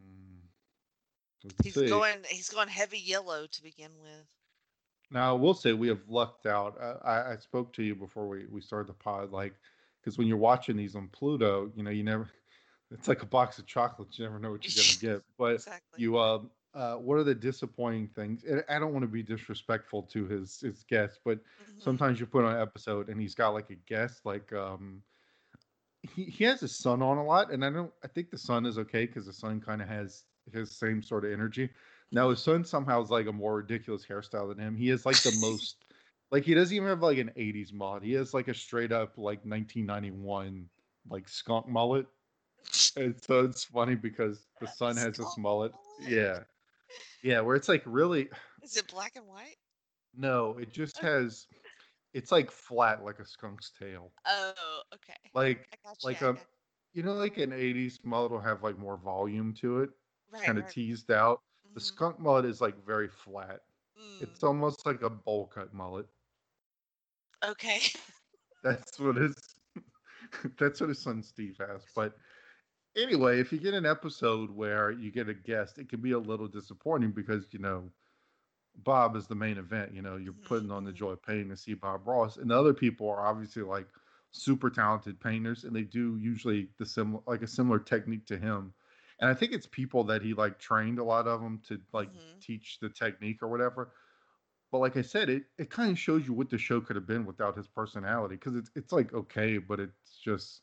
Mm, 0.03 1.51
He's 1.63 1.75
see. 1.75 1.87
going. 1.87 2.17
He's 2.27 2.49
going 2.49 2.67
heavy 2.67 2.99
yellow 2.99 3.45
to 3.47 3.63
begin 3.63 3.91
with. 4.01 4.27
Now, 5.11 5.35
I 5.35 5.37
will 5.39 5.53
say 5.53 5.73
we 5.73 5.87
have 5.87 6.07
lucked 6.07 6.45
out. 6.45 6.79
Uh, 6.79 6.99
I, 7.03 7.33
I 7.33 7.37
spoke 7.37 7.73
to 7.73 7.83
you 7.83 7.95
before 7.95 8.27
we, 8.27 8.45
we 8.45 8.61
started 8.61 8.87
the 8.87 8.93
pod, 8.93 9.31
like, 9.31 9.55
because 10.01 10.17
when 10.17 10.27
you're 10.27 10.37
watching 10.37 10.77
these 10.77 10.95
on 10.95 11.09
Pluto, 11.09 11.71
you 11.75 11.83
know, 11.83 11.89
you 11.89 12.03
never, 12.03 12.29
it's 12.91 13.07
like 13.07 13.23
a 13.23 13.25
box 13.27 13.57
of 13.59 13.65
chocolates. 13.65 14.19
You 14.19 14.25
never 14.25 14.39
know 14.39 14.51
what 14.51 14.67
you're 14.67 14.75
going 14.75 14.87
to 14.95 14.99
get. 14.99 15.23
But 15.37 15.63
Exactly. 15.65 15.95
you, 15.95 16.17
uh, 16.17 16.43
uh, 16.73 16.95
what 16.97 17.17
are 17.17 17.23
the 17.23 17.33
disappointing 17.35 18.07
things? 18.09 18.43
And 18.43 18.63
I 18.69 18.77
don't 18.77 18.93
want 18.93 19.03
to 19.03 19.07
be 19.07 19.23
disrespectful 19.23 20.03
to 20.03 20.27
his 20.27 20.59
his 20.59 20.83
guests, 20.83 21.19
but 21.25 21.39
Mhm. 21.59 21.79
sometimes 21.79 22.19
you 22.19 22.27
put 22.27 22.45
on 22.45 22.55
an 22.55 22.61
episode 22.61 23.09
and 23.09 23.19
he's 23.19 23.33
got 23.33 23.49
like 23.49 23.71
a 23.71 23.75
guest, 23.75 24.23
like, 24.23 24.53
um, 24.53 25.03
he, 26.03 26.25
he 26.25 26.43
has 26.45 26.61
his 26.61 26.77
son 26.77 27.01
on 27.01 27.17
a 27.17 27.23
lot, 27.23 27.51
and 27.51 27.63
I 27.65 27.69
don't. 27.69 27.93
I 28.03 28.07
think 28.07 28.29
the 28.29 28.37
son 28.37 28.65
is 28.65 28.77
okay 28.79 29.05
because 29.05 29.25
the 29.25 29.33
son 29.33 29.59
kind 29.59 29.81
of 29.81 29.87
has 29.87 30.25
his 30.51 30.77
same 30.77 31.01
sort 31.03 31.25
of 31.25 31.31
energy. 31.31 31.69
Now 32.11 32.29
his 32.29 32.39
son 32.39 32.63
somehow 32.63 33.01
is 33.01 33.09
like 33.09 33.27
a 33.27 33.31
more 33.31 33.57
ridiculous 33.57 34.05
hairstyle 34.05 34.49
than 34.49 34.63
him. 34.63 34.75
He 34.75 34.87
has 34.89 35.05
like 35.05 35.21
the 35.21 35.31
most, 35.41 35.77
like 36.31 36.43
he 36.43 36.53
doesn't 36.53 36.75
even 36.75 36.87
have 36.87 37.01
like 37.01 37.17
an 37.17 37.31
'80s 37.35 37.71
mod. 37.71 38.03
He 38.03 38.13
has 38.13 38.33
like 38.33 38.47
a 38.47 38.53
straight 38.53 38.91
up 38.91 39.17
like 39.17 39.45
1991 39.45 40.65
like 41.09 41.27
skunk 41.27 41.67
mullet. 41.67 42.07
And 42.95 43.15
so 43.21 43.45
it's 43.45 43.63
funny 43.63 43.95
because 43.95 44.47
the 44.59 44.67
son 44.67 44.97
has 44.97 45.17
this 45.17 45.37
mullet. 45.37 45.71
Yeah, 46.07 46.39
yeah, 47.23 47.41
where 47.41 47.55
it's 47.55 47.69
like 47.69 47.83
really 47.85 48.29
Is 48.63 48.75
it 48.77 48.87
black 48.87 49.15
and 49.15 49.27
white? 49.27 49.57
no, 50.17 50.57
it 50.57 50.73
just 50.73 50.97
has. 50.99 51.45
It's 52.13 52.31
like 52.31 52.49
flat 52.49 53.05
like 53.05 53.19
a 53.19 53.25
skunk's 53.25 53.71
tail. 53.79 54.11
Oh, 54.25 54.81
okay. 54.95 55.13
Like 55.35 55.67
I 55.71 55.87
got 55.87 55.97
like 56.03 56.23
um 56.23 56.39
you 56.93 57.03
know 57.03 57.13
like 57.13 57.37
an 57.37 57.51
80s 57.51 57.99
mullet 58.03 58.31
will 58.31 58.39
have 58.39 58.63
like 58.63 58.79
more 58.79 58.97
volume 58.97 59.53
to 59.61 59.81
it 59.81 59.91
right, 60.31 60.43
kind 60.43 60.57
of 60.57 60.65
right. 60.65 60.73
teased 60.73 61.11
out 61.11 61.41
the 61.73 61.79
Mhm. 61.79 61.81
skunk 61.81 62.19
mullet 62.19 62.45
is 62.45 62.61
like 62.61 62.83
very 62.85 63.09
flat 63.09 63.61
it's 64.19 64.43
Mm, 64.43 64.43
almost 64.43 64.85
like 64.85 65.01
a 65.03 65.09
bowl 65.09 65.47
cut 65.47 65.73
mullet 65.73 66.07
okay. 67.43 67.79
that's 68.63 68.99
what 68.99 69.15
his 69.15 69.35
that's 70.57 70.79
what 70.81 70.89
his 70.89 71.01
son 71.01 71.21
steve 71.23 71.57
has 71.57 71.87
but 71.93 72.17
anyway 72.97 73.39
if 73.39 73.53
you 73.53 73.59
get 73.59 73.73
an 73.73 73.85
episode 73.85 74.51
where 74.51 74.91
you 74.91 75.11
get 75.11 75.29
a 75.29 75.33
guest 75.33 75.79
it 75.79 75.89
can 75.89 76.01
be 76.01 76.11
a 76.11 76.19
little 76.19 76.47
disappointing 76.47 77.11
because 77.11 77.53
you 77.53 77.59
know 77.59 77.91
bob 78.75 79.15
is 79.15 79.27
the 79.27 79.35
main 79.35 79.57
event 79.57 79.93
you 79.93 80.01
know 80.01 80.17
you're 80.17 80.33
Mhm, 80.33 80.43
putting 80.45 80.71
on 80.71 80.83
the 80.85 80.93
mhm. 80.93 80.93
joy 80.93 81.11
of 81.11 81.23
painting 81.23 81.49
to 81.49 81.57
see 81.57 81.73
bob 81.73 82.07
ross 82.07 82.37
and 82.37 82.51
the 82.51 82.57
other 82.59 82.73
people 82.73 83.09
are 83.09 83.21
obviously 83.27 83.63
like 83.63 83.89
super 84.31 84.69
talented 84.69 85.19
painters 85.19 85.63
and 85.65 85.75
they 85.75 85.83
do 85.83 86.17
usually 86.17 86.69
the 86.77 86.85
similar 86.85 87.23
like 87.27 87.43
a 87.43 87.47
similar 87.47 87.79
technique 87.79 88.25
to 88.27 88.37
him 88.37 88.73
and 89.19 89.29
i 89.29 89.33
think 89.33 89.51
it's 89.53 89.67
people 89.67 90.03
that 90.03 90.21
he 90.21 90.33
like 90.33 90.59
trained 90.59 90.99
a 90.99 91.03
lot 91.03 91.27
of 91.27 91.41
them 91.41 91.59
to 91.67 91.79
like 91.93 92.09
Mhm. 92.09 92.41
teach 92.41 92.79
the 92.79 92.89
technique 92.89 93.41
or 93.41 93.47
whatever 93.47 93.91
but 94.71 94.79
like 94.79 94.97
i 94.97 95.01
said 95.01 95.29
it 95.29 95.43
it 95.57 95.69
kind 95.69 95.91
of 95.91 95.97
shows 95.99 96.27
you 96.27 96.33
what 96.33 96.49
the 96.49 96.57
show 96.57 96.79
could 96.81 96.95
have 96.95 97.07
been 97.07 97.25
without 97.25 97.55
his 97.57 97.67
personality 97.67 98.35
because 98.35 98.55
it's 98.55 98.71
it's 98.75 98.91
like 98.93 99.13
okay 99.13 99.57
but 99.57 99.79
it's 99.79 100.17
just 100.19 100.61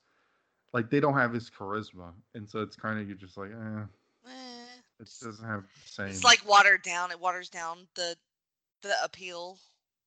like 0.73 0.91
they 0.91 1.01
don't 1.01 1.15
have 1.17 1.33
his 1.33 1.51
charisma 1.51 2.13
and 2.35 2.49
so 2.49 2.61
it's 2.63 2.77
kind 2.77 2.99
of 3.01 3.07
you're 3.09 3.17
just 3.17 3.37
like 3.37 3.51
eh 3.51 3.85
Eh, 4.27 4.83
it 5.01 5.09
doesn't 5.21 5.47
have 5.47 5.65
the 5.83 5.89
same 5.89 6.23
It's 6.25 6.25
like 6.25 6.45
watered 6.45 6.83
down. 6.83 7.11
It 7.11 7.21
waters 7.21 7.49
down 7.51 7.89
the 7.95 8.19
the 8.83 9.03
appeal. 9.03 9.61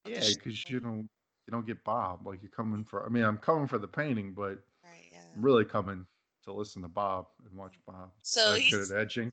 yeah 0.05 0.29
because 0.29 0.69
you 0.69 0.79
don't 0.79 1.09
you 1.47 1.51
don't 1.51 1.65
get 1.65 1.83
bob 1.83 2.25
like 2.25 2.41
you're 2.41 2.51
coming 2.51 2.83
for 2.83 3.05
i 3.05 3.09
mean 3.09 3.23
i'm 3.23 3.37
coming 3.37 3.67
for 3.67 3.77
the 3.77 3.87
painting 3.87 4.33
but 4.33 4.59
Right. 4.83 5.09
Yeah. 5.11 5.35
i'm 5.35 5.41
really 5.43 5.65
coming 5.65 6.05
to 6.49 6.57
listen 6.57 6.81
to 6.83 6.89
bob 6.89 7.27
and 7.49 7.57
watch 7.57 7.79
bob 7.87 8.11
So 8.21 8.53
uh, 8.53 8.55
good 8.69 8.91
he's 8.91 8.91
at 8.91 9.01
edging 9.01 9.31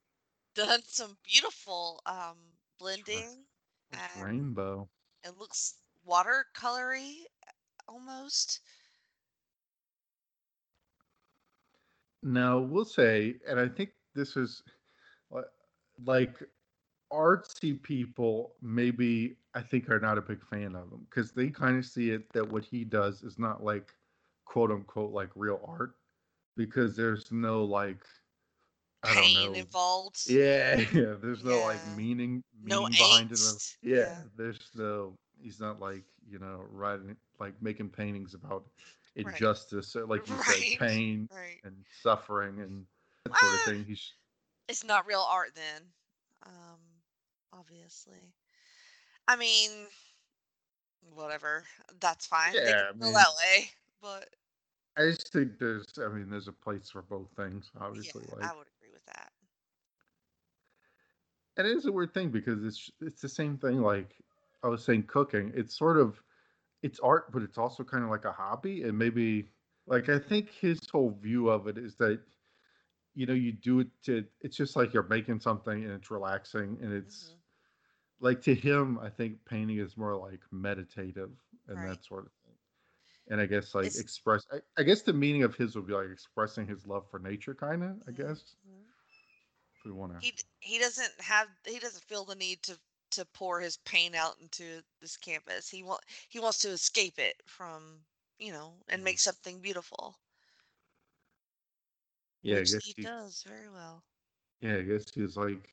done 0.55 0.83
some 0.85 1.19
beautiful 1.25 2.01
um 2.07 2.37
blending. 2.79 3.47
it's 3.93 4.17
rainbow 4.17 4.89
It 5.25 5.39
looks 5.39 5.77
watercolory 6.07 7.25
almost. 7.89 8.61
Now, 12.23 12.59
we'll 12.59 12.85
say, 12.85 13.37
and 13.49 13.61
I 13.61 13.69
think 13.69 13.91
this 14.15 14.37
is 14.37 14.63
like 16.05 16.37
artsy 17.13 17.81
people, 17.83 18.55
maybe 18.63 19.37
I 19.55 19.63
think 19.63 19.89
are 19.91 20.01
not 20.01 20.19
a 20.19 20.23
big 20.23 20.43
fan 20.45 20.75
of 20.77 20.91
him 20.93 21.07
because 21.09 21.33
they 21.33 21.49
kind 21.51 21.79
of 21.79 21.85
see 21.87 22.11
it 22.11 22.33
that 22.33 22.49
what 22.51 22.65
he 22.65 22.85
does 22.85 23.23
is 23.23 23.39
not 23.39 23.63
like 23.65 23.95
quote 24.45 24.71
unquote 24.71 25.13
like 25.13 25.31
real 25.35 25.61
art 25.67 25.97
because 26.57 26.97
there's 26.97 27.31
no 27.31 27.65
like, 27.65 27.99
I 29.03 29.15
don't 29.15 29.25
Pain 29.25 29.35
know. 29.35 29.53
involved. 29.53 30.29
Yeah, 30.29 30.77
yeah. 30.93 31.15
There's 31.21 31.45
no 31.45 31.61
like 31.61 31.79
Yeah. 31.87 31.95
meaning, 31.97 32.43
No 32.63 32.81
meaning 32.83 32.93
behind 32.99 33.33
it. 33.33 33.39
Yeah, 33.83 33.97
Yeah. 33.97 34.23
there's 34.37 34.71
no. 34.75 35.17
He's 35.41 35.61
not 35.61 35.81
like 35.81 36.03
you 36.29 36.39
know 36.39 36.65
writing 36.71 37.17
like 37.39 37.55
making 37.63 37.91
paintings 37.91 38.35
about 38.35 38.65
Right. 39.17 39.27
injustice, 39.35 39.95
or 39.97 40.07
like 40.07 40.29
you 40.29 40.35
Right. 40.35 40.45
said, 40.79 40.89
pain 40.89 41.29
Right. 41.33 41.61
and 41.65 41.85
suffering 42.03 42.61
and 42.61 42.87
that 43.25 43.39
sort 43.39 43.53
of 43.55 43.61
Ah. 43.61 43.65
thing. 43.67 43.85
He's 43.85 44.13
It's 44.69 44.83
not 44.85 45.07
real 45.07 45.21
art 45.21 45.55
then. 45.55 45.83
Um 46.43 46.81
obviously. 47.53 48.35
I 49.29 49.37
mean 49.37 49.87
whatever. 51.15 51.65
That's 52.01 52.27
fine. 52.27 52.53
Yeah, 52.55 52.61
I 52.61 52.65
can 52.93 52.99
feel 52.99 53.05
mean- 53.07 53.15
that 53.15 53.29
way. 53.39 53.71
But 54.03 54.35
I 54.97 55.11
just 55.11 55.33
think 55.33 55.59
there's. 55.59 55.87
I 55.99 56.09
mean, 56.09 56.31
there's 56.31 56.49
a 56.49 56.53
place 56.53 56.91
for 56.91 57.03
both 57.03 57.31
things. 57.37 57.71
Obviously, 57.79 58.25
yeah, 58.25 58.37
like 58.37 58.51
I 58.51 58.55
would 58.55 58.67
agree 58.77 58.91
with 58.93 59.05
that. 59.07 59.33
and 61.57 61.67
it 61.67 61.77
is 61.77 61.87
a 61.87 61.93
weird 61.93 62.13
thing 62.15 62.31
because 62.31 62.63
it's 62.65 62.91
it's 63.01 63.21
the 63.23 63.29
same 63.29 63.59
thing. 63.59 63.81
Like 63.81 64.17
I 64.63 64.69
was 64.69 64.85
saying, 64.85 65.05
cooking. 65.05 65.53
It's 65.55 65.77
sort 65.77 65.99
of 65.99 66.23
it's 66.83 67.01
art, 67.01 67.33
but 67.33 67.43
it's 67.43 67.59
also 67.59 67.85
kind 67.85 68.05
of 68.05 68.11
like 68.11 68.25
a 68.25 68.33
hobby. 68.33 68.85
And 68.85 68.99
maybe 68.99 69.53
like 69.87 70.09
I 70.09 70.19
think 70.19 70.51
his 70.51 70.81
whole 70.91 71.11
view 71.11 71.49
of 71.51 71.67
it 71.69 71.79
is 71.79 71.97
that 71.97 72.23
you 73.15 73.27
know 73.27 73.35
you 73.35 73.53
do 73.53 73.81
it 73.81 73.89
to. 74.05 74.27
It's 74.41 74.57
just 74.57 74.77
like 74.77 74.95
you're 74.95 75.05
making 75.09 75.41
something 75.41 75.85
and 75.85 75.93
it's 75.93 76.11
relaxing 76.11 76.79
and 76.83 76.93
it's 76.93 77.35
Mhm. 77.35 77.41
like 78.21 78.43
to 78.43 78.55
him. 78.55 78.99
I 78.99 79.11
think 79.11 79.45
painting 79.47 79.79
is 79.79 79.97
more 79.97 80.17
like 80.17 80.43
meditative 80.53 81.33
and 81.69 81.83
Right. 81.83 81.85
that 81.85 82.05
sort 82.05 82.27
of 82.27 82.33
thing. 82.33 82.36
And 83.29 83.41
I 83.41 83.47
guess 83.47 83.75
like 83.75 83.89
It's- 83.89 83.97
express. 83.97 84.45
I, 84.53 84.59
I 84.79 84.83
guess 84.85 85.03
the 85.03 85.13
meaning 85.13 85.43
of 85.43 85.57
his 85.57 85.75
would 85.77 85.87
be 85.87 85.95
like 85.95 86.09
expressing 86.11 86.67
his 86.67 86.87
love 86.87 87.11
for 87.11 87.19
nature, 87.19 87.55
kind 87.55 87.83
of. 87.83 88.03
I 88.09 88.13
Mhm, 88.13 88.13
guess 88.13 88.57
if 89.79 89.85
we 89.85 89.93
want 89.93 90.13
to. 90.13 90.19
He 90.19 90.37
he 90.61 90.79
doesn't 90.79 91.23
have 91.23 91.49
he 91.65 91.79
doesn't 91.79 92.05
feel 92.05 92.27
the 92.27 92.35
need 92.35 92.63
to 92.65 92.79
to 93.13 93.25
pour 93.25 93.61
his 93.61 93.79
pain 93.79 94.15
out 94.15 94.39
into 94.39 94.85
this 95.01 95.17
campus. 95.17 95.71
He 95.71 95.83
want 95.83 96.05
he 96.29 96.39
wants 96.39 96.59
to 96.59 96.69
escape 96.69 97.19
it 97.19 97.43
from 97.49 98.05
you 98.39 98.53
know 98.53 98.83
and 98.89 99.03
Mhm. 99.03 99.05
make 99.05 99.19
something 99.21 99.63
beautiful, 99.63 100.21
Yeah, 102.43 102.59
I 102.61 102.65
guess 102.65 102.83
he 102.83 102.95
he, 102.97 103.11
does 103.11 103.43
very 103.43 103.69
well. 103.69 104.05
yeah, 104.61 104.77
I 104.77 104.83
guess 104.83 105.13
he's 105.15 105.37
like. 105.37 105.69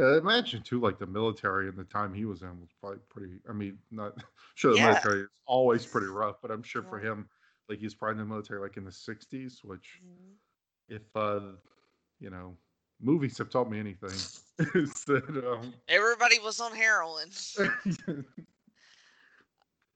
Uh, 0.00 0.16
imagine 0.18 0.62
too, 0.62 0.80
like 0.80 0.98
the 0.98 1.06
military 1.06 1.68
in 1.68 1.74
the 1.76 1.84
time 1.84 2.14
he 2.14 2.24
was 2.24 2.42
in 2.42 2.60
was 2.60 2.70
probably 2.80 2.98
pretty. 3.08 3.40
I 3.48 3.52
mean, 3.52 3.78
not 3.90 4.14
sure 4.54 4.72
the 4.72 4.78
Yeah. 4.78 4.78
military 4.78 5.22
is 5.22 5.28
always 5.46 5.86
pretty 5.86 6.06
rough, 6.06 6.36
but 6.40 6.50
I'm 6.50 6.62
sure 6.62 6.82
for 6.82 7.00
him, 7.00 7.28
like 7.68 7.78
he's 7.80 7.94
probably 7.94 8.22
in 8.22 8.28
the 8.28 8.32
military 8.34 8.60
like 8.60 8.76
in 8.76 8.84
the 8.84 8.92
'60s. 8.92 9.64
Which, 9.64 10.02
Mhm. 10.02 10.38
if 10.88 11.02
uh, 11.16 11.52
you 12.20 12.30
know, 12.30 12.56
movies 13.00 13.38
have 13.38 13.50
taught 13.50 13.70
me 13.70 13.78
anything, 13.80 14.28
is 14.74 15.04
that 15.06 15.28
um, 15.46 15.74
Everybody 15.88 16.38
was 16.38 16.60
on 16.60 16.74
heroin. 16.76 17.30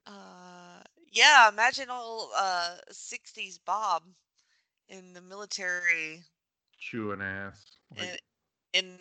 Uh, 0.06 0.82
yeah, 1.10 1.48
imagine 1.48 1.90
all 1.90 2.32
uh 2.36 2.78
60s 2.90 3.58
Bob 3.58 4.04
in 4.88 5.12
the 5.14 5.20
military 5.22 6.24
chewing 6.78 7.20
ass, 7.22 7.78
in, 7.96 8.12
in 8.72 8.96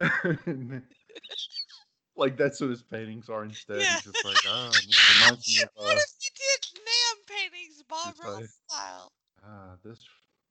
like, 2.16 2.36
that's 2.36 2.60
what 2.60 2.70
his 2.70 2.82
paintings 2.82 3.28
are 3.28 3.44
instead. 3.44 3.80
Yeah. 3.80 3.94
He's 3.94 4.02
just 4.12 4.24
like, 4.24 4.36
ah, 4.48 4.70
this 4.72 5.14
reminds 5.20 5.48
me 5.48 5.62
of 5.62 5.68
what 5.74 5.96
uh, 5.96 6.00
if 6.00 6.14
you 6.20 6.30
did 6.36 6.80
Nam 6.80 7.16
paintings 7.26 7.82
Bob 7.88 8.08
It's 8.10 8.18
like- 8.20 8.28
Ross 8.28 8.60
style? 8.68 9.12
Ah, 9.46 9.76
this 9.84 9.98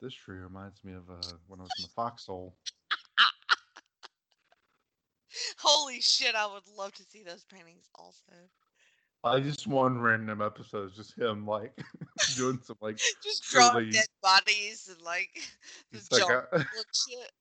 this 0.02 0.14
tree 0.14 0.38
reminds 0.38 0.84
me 0.84 0.94
of 0.94 1.10
uh, 1.10 1.16
when 1.48 1.60
I 1.60 1.64
was 1.64 1.72
in 1.80 1.84
the 1.84 1.90
foxhole. 1.96 2.56
Holy 5.58 6.00
shit, 6.02 6.36
I 6.36 6.46
would 6.46 6.68
love 6.78 6.92
to 6.94 7.04
see 7.04 7.24
those 7.24 7.44
paintings 7.46 7.90
also. 7.96 8.34
I 9.24 9.40
just 9.40 9.66
one 9.68 10.00
random 10.02 10.42
episode, 10.42 10.92
is 10.92 10.98
just 10.98 11.18
him 11.18 11.48
like 11.48 11.72
doing 12.36 12.60
some 12.62 12.76
like 12.82 13.00
Just 13.24 13.44
drawing 13.44 13.92
dead 13.92 14.08
bodies 14.22 14.90
and 14.92 15.02
like 15.02 15.30
the 15.92 16.02
like, 16.12 16.22
John 16.22 16.44
uh, 16.52 16.60
shit. 16.60 17.32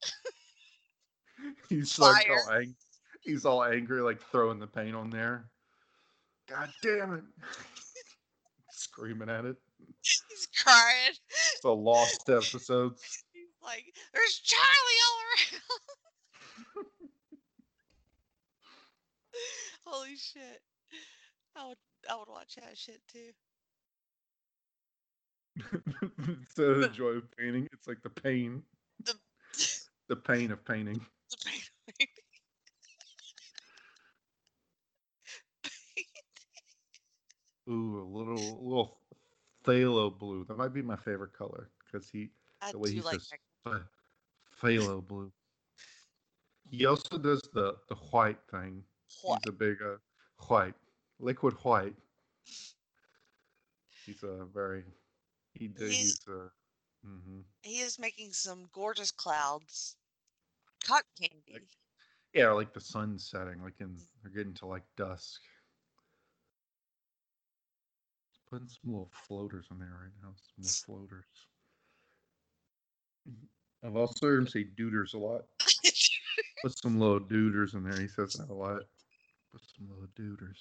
he's 1.69 1.99
like 1.99 2.29
all 2.31 2.53
ang- 2.53 2.75
he's 3.21 3.45
all 3.45 3.65
angry, 3.65 4.01
like 4.01 4.21
throwing 4.31 4.59
the 4.59 4.67
paint 4.67 4.95
on 4.95 5.11
there. 5.11 5.47
God 6.49 6.71
damn 6.83 7.15
it! 7.15 7.25
Screaming 8.71 9.29
at 9.29 9.45
it. 9.45 9.57
He's 10.01 10.49
crying. 10.63 11.15
It's 11.55 11.65
a 11.65 11.71
lost 11.71 12.29
episodes. 12.29 13.03
He's 13.33 13.49
like, 13.63 13.85
"There's 14.13 14.39
Charlie 14.41 15.01
all 15.07 15.19
around." 15.23 16.89
Holy 19.85 20.17
shit! 20.17 20.61
I 21.57 21.69
would, 21.69 21.77
I 22.11 22.17
would 22.17 22.29
watch 22.29 22.57
that 22.57 22.77
shit 22.77 23.01
too. 23.13 23.31
Instead 26.29 26.67
of 26.67 26.81
the 26.81 26.89
joy 26.89 27.11
of 27.11 27.31
painting, 27.37 27.69
it's 27.73 27.87
like 27.87 28.03
the 28.03 28.11
pain, 28.11 28.63
The, 29.05 29.15
the 30.09 30.17
pain 30.17 30.51
of 30.51 30.65
painting. 30.65 31.05
Ooh, 37.69 38.01
a 38.01 38.05
little 38.05 38.59
little 38.65 38.99
phthalo 39.65 40.17
blue. 40.17 40.45
That 40.45 40.59
might 40.59 40.75
be 40.75 40.83
my 40.83 40.97
favorite 40.97 41.33
color 41.33 41.71
because 41.85 42.09
he 42.11 42.31
I 42.61 42.73
the 42.73 42.79
way 42.79 42.93
he 42.93 43.01
like 43.01 43.21
says 43.21 43.39
that. 43.65 43.83
phthalo 44.61 45.07
blue. 45.07 45.33
He 46.71 46.87
also 46.87 47.19
does 47.19 47.43
the 47.53 47.77
the 47.89 47.95
white 47.95 48.39
thing. 48.51 48.83
He's 49.09 49.47
a 49.47 49.53
big 49.53 49.81
uh, 49.83 49.97
white, 50.49 50.75
liquid 51.21 51.55
white. 51.63 51.95
He's 54.05 54.23
a 54.23 54.47
very 54.53 54.85
he 55.55 55.71
He's- 55.79 55.91
he's 55.91 56.21
uh 56.29 56.49
hmm 57.05 57.41
He 57.63 57.81
is 57.81 57.99
making 57.99 58.33
some 58.33 58.69
gorgeous 58.73 59.13
clouds. 59.13 59.97
Cotton 60.87 61.05
candy. 61.21 61.67
yeah 62.35 62.51
like 62.51 62.73
the 62.73 62.81
sun 62.81 63.19
setting 63.19 63.63
like 63.63 63.75
in 63.81 63.97
they're 64.23 64.33
getting 64.33 64.55
to 64.55 64.67
like 64.67 64.83
dusk. 64.97 65.41
Putting 68.51 68.69
some 68.69 68.93
little 68.93 69.11
floaters 69.27 69.67
in 69.71 69.79
there 69.79 69.89
right 69.89 70.13
now. 70.23 70.35
Some 70.37 70.63
little 70.63 71.09
floaters. 71.09 71.25
I've 73.85 73.97
also 73.97 74.27
heard 74.27 74.41
him 74.41 74.49
say 74.49 74.67
duders 74.79 75.15
a 75.15 75.19
lot. 75.19 75.43
Put 76.63 76.79
some 76.79 77.01
little 77.01 77.21
duders 77.21 77.75
in 77.75 77.83
there. 77.83 77.99
He 77.99 78.09
says 78.09 78.35
that 78.35 78.51
a 78.51 78.55
lot. 78.55 78.83
Put 79.53 79.63
some 79.77 79.89
little 79.89 80.09
duders. 80.15 80.59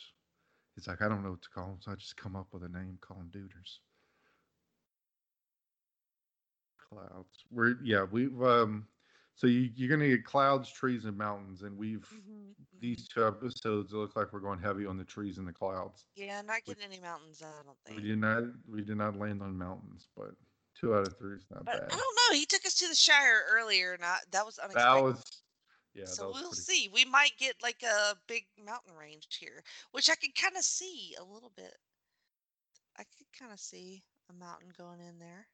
He's 0.76 0.88
like, 0.88 1.02
I 1.02 1.10
don't 1.10 1.24
know 1.24 1.32
what 1.32 1.42
to 1.42 1.50
call 1.50 1.68
them, 1.68 1.78
so 1.82 1.92
I 1.92 1.96
just 1.96 2.18
come 2.18 2.36
up 2.36 2.48
with 2.52 2.64
a 2.64 2.70
name, 2.70 2.98
call 3.02 3.18
them 3.18 3.30
duders. 3.30 3.80
Clouds. 6.90 7.46
We're 7.52 7.76
yeah, 7.84 8.06
we've 8.10 8.42
um 8.42 8.88
so 9.42 9.48
you, 9.48 9.72
you're 9.76 9.90
gonna 9.90 10.08
get 10.08 10.24
clouds, 10.24 10.70
trees, 10.72 11.06
and 11.06 11.18
mountains, 11.18 11.64
and 11.64 11.76
we've 11.76 12.08
Mhm, 12.12 12.56
these 12.80 13.08
two 13.08 13.26
episodes 13.26 13.92
look 13.92 14.16
like 14.16 14.32
we're 14.32 14.40
going 14.40 14.60
heavy 14.60 14.86
on 14.86 14.98
the 14.98 15.04
trees 15.04 15.40
and 15.40 15.48
the 15.48 15.54
clouds. 15.54 16.08
Yeah, 16.16 16.42
not 16.42 16.64
getting 16.64 16.84
any 16.84 17.00
mountains. 17.00 17.42
I 17.42 17.64
don't 17.64 17.78
think 17.86 17.98
We 17.98 18.04
did 18.10 18.20
not 18.20 18.44
we 18.68 18.84
did 18.84 18.98
not 18.98 19.16
land 19.18 19.42
on 19.42 19.58
mountains, 19.58 20.08
but 20.16 20.36
two 20.76 20.94
out 20.94 21.08
of 21.08 21.18
three 21.18 21.38
is 21.38 21.46
not 21.50 21.64
But 21.66 21.82
I 21.92 21.96
don't 21.96 22.16
know. 22.30 22.36
He 22.38 22.46
took 22.46 22.66
us 22.68 22.76
to 22.76 22.88
the 22.88 22.94
Shire 22.96 23.44
earlier, 23.48 23.98
not 23.98 24.30
that 24.32 24.46
was 24.46 24.60
unexpected. 24.60 24.86
That 24.86 25.02
was 25.04 25.44
yeah, 25.94 26.06
so 26.06 26.28
was 26.28 26.42
we'll 26.42 26.54
see. 26.54 26.88
We 26.90 27.06
might 27.06 27.38
get 27.38 27.62
like 27.62 27.84
a 27.84 28.18
big 28.28 28.48
mountain 28.58 28.96
range 28.96 29.38
here, 29.38 29.64
which 29.92 30.10
I 30.10 30.16
can 30.16 30.32
kind 30.34 30.58
of 30.58 30.64
see 30.64 31.16
a 31.16 31.24
little 31.24 31.50
bit. 31.50 31.78
I 32.96 33.04
could 33.04 33.30
kind 33.34 33.52
of 33.52 33.60
see 33.60 34.06
a 34.30 34.34
mountain 34.34 34.70
going 34.70 35.02
in 35.02 35.20
there. 35.20 35.50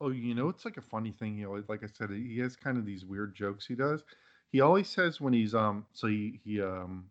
Oh, 0.00 0.10
you 0.10 0.34
know, 0.34 0.48
it's 0.48 0.64
like 0.64 0.76
a 0.76 0.82
funny 0.82 1.12
thing. 1.12 1.36
He 1.36 1.44
always, 1.46 1.68
like 1.68 1.82
I 1.82 1.86
said, 1.86 2.10
he 2.10 2.38
has 2.40 2.56
kind 2.56 2.76
of 2.78 2.84
these 2.84 3.04
weird 3.04 3.34
jokes 3.34 3.66
he 3.66 3.74
does. 3.74 4.04
He 4.50 4.60
always 4.60 4.88
says 4.88 5.20
when 5.20 5.32
he's 5.32 5.54
um, 5.54 5.86
so 5.92 6.08
he 6.08 6.40
he 6.44 6.60
um, 6.60 7.10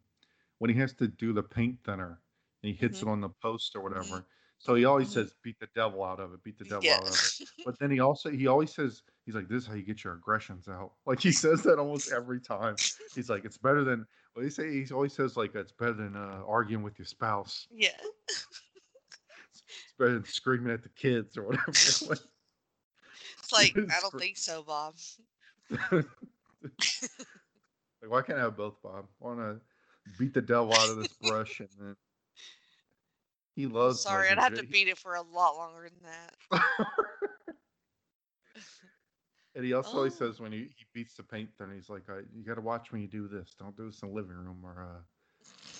when 0.59 0.69
he 0.69 0.77
has 0.79 0.93
to 0.95 1.07
do 1.07 1.33
the 1.33 1.43
paint 1.43 1.79
thinner 1.85 2.21
and 2.63 2.71
he 2.71 2.73
hits 2.73 2.99
Mhm. 2.99 3.03
it 3.03 3.09
on 3.09 3.21
the 3.21 3.29
post 3.29 3.75
or 3.75 3.81
whatever. 3.81 4.27
So 4.59 4.75
he 4.75 4.85
always 4.85 5.09
Mhm. 5.09 5.13
says, 5.13 5.33
"Beat 5.43 5.59
the 5.59 5.67
devil 5.75 6.03
out 6.03 6.19
of 6.19 6.33
it, 6.33 6.43
beat 6.43 6.57
the 6.57 6.65
devil 6.65 6.85
Yeah. 6.85 6.95
out 6.95 7.09
of 7.09 7.23
it." 7.23 7.33
But 7.65 7.79
then 7.79 7.91
he 7.91 7.99
also 7.99 8.29
he 8.29 8.47
always 8.47 8.73
says 8.73 9.03
he's 9.25 9.35
like, 9.35 9.47
"This 9.47 9.63
is 9.63 9.67
how 9.67 9.75
you 9.75 9.83
get 9.83 10.03
your 10.03 10.13
aggressions 10.13 10.67
out." 10.67 10.93
Like 11.05 11.21
he 11.21 11.31
says 11.31 11.63
that 11.63 11.79
almost 11.79 12.11
every 12.11 12.41
time. 12.41 12.79
He's 13.15 13.29
like, 13.29 13.45
"It's 13.45 13.57
better 13.57 13.83
than." 13.83 14.05
Well, 14.35 14.43
he 14.45 14.49
say? 14.51 14.83
He 14.83 14.93
always 14.93 15.13
says 15.13 15.37
like, 15.37 15.55
"It's 15.55 15.71
better 15.71 15.93
than 15.93 16.15
uh, 16.15 16.43
arguing 16.47 16.83
with 16.83 16.97
your 16.99 17.05
spouse. 17.05 17.67
yeah. 17.71 17.97
It's 19.49 19.93
better 19.97 20.13
than 20.13 20.25
screaming 20.25 20.73
at 20.73 20.83
the 20.83 20.89
kids 20.89 21.37
or 21.37 21.43
whatever." 21.43 21.71
Like, 23.53 23.75
I 23.89 24.01
don't 24.01 24.13
think 24.19 24.37
so, 24.37 24.63
Bob. 24.63 24.95
like, 25.91 26.05
why 28.07 28.21
can't 28.21 28.39
I 28.39 28.43
have 28.43 28.57
both, 28.57 28.81
Bob? 28.81 29.05
I 29.21 29.25
want 29.25 29.39
to 29.39 29.61
beat 30.17 30.33
the 30.33 30.41
devil 30.41 30.73
out 30.73 30.89
of 30.89 30.97
this 30.97 31.13
brush, 31.21 31.59
and 31.59 31.69
then 31.79 31.95
he 33.55 33.67
loves. 33.67 34.01
Sorry, 34.01 34.29
I'd 34.29 34.39
have 34.39 34.57
to 34.57 34.65
beat 34.65 34.87
it 34.87 34.97
for 34.97 35.15
a 35.15 35.21
lot 35.21 35.55
longer 35.55 35.89
than 35.89 36.03
that. 36.03 36.35
and 39.55 39.63
he 39.65 39.73
also 39.73 39.97
always 39.97 40.13
Oh. 40.13 40.17
says 40.17 40.39
when 40.39 40.51
he, 40.51 40.69
he 40.77 40.85
beats 40.93 41.15
the 41.15 41.23
paint, 41.23 41.49
then 41.57 41.71
he's 41.73 41.89
like, 41.89 42.09
I, 42.09 42.19
"You 42.35 42.43
got 42.45 42.55
to 42.55 42.61
watch 42.61 42.91
when 42.91 43.01
you 43.01 43.07
do 43.07 43.27
this. 43.27 43.55
Don't 43.57 43.75
do 43.77 43.85
this 43.85 44.01
in 44.01 44.09
the 44.09 44.15
living 44.15 44.35
room, 44.35 44.61
or 44.63 44.83
uh, 44.83 45.01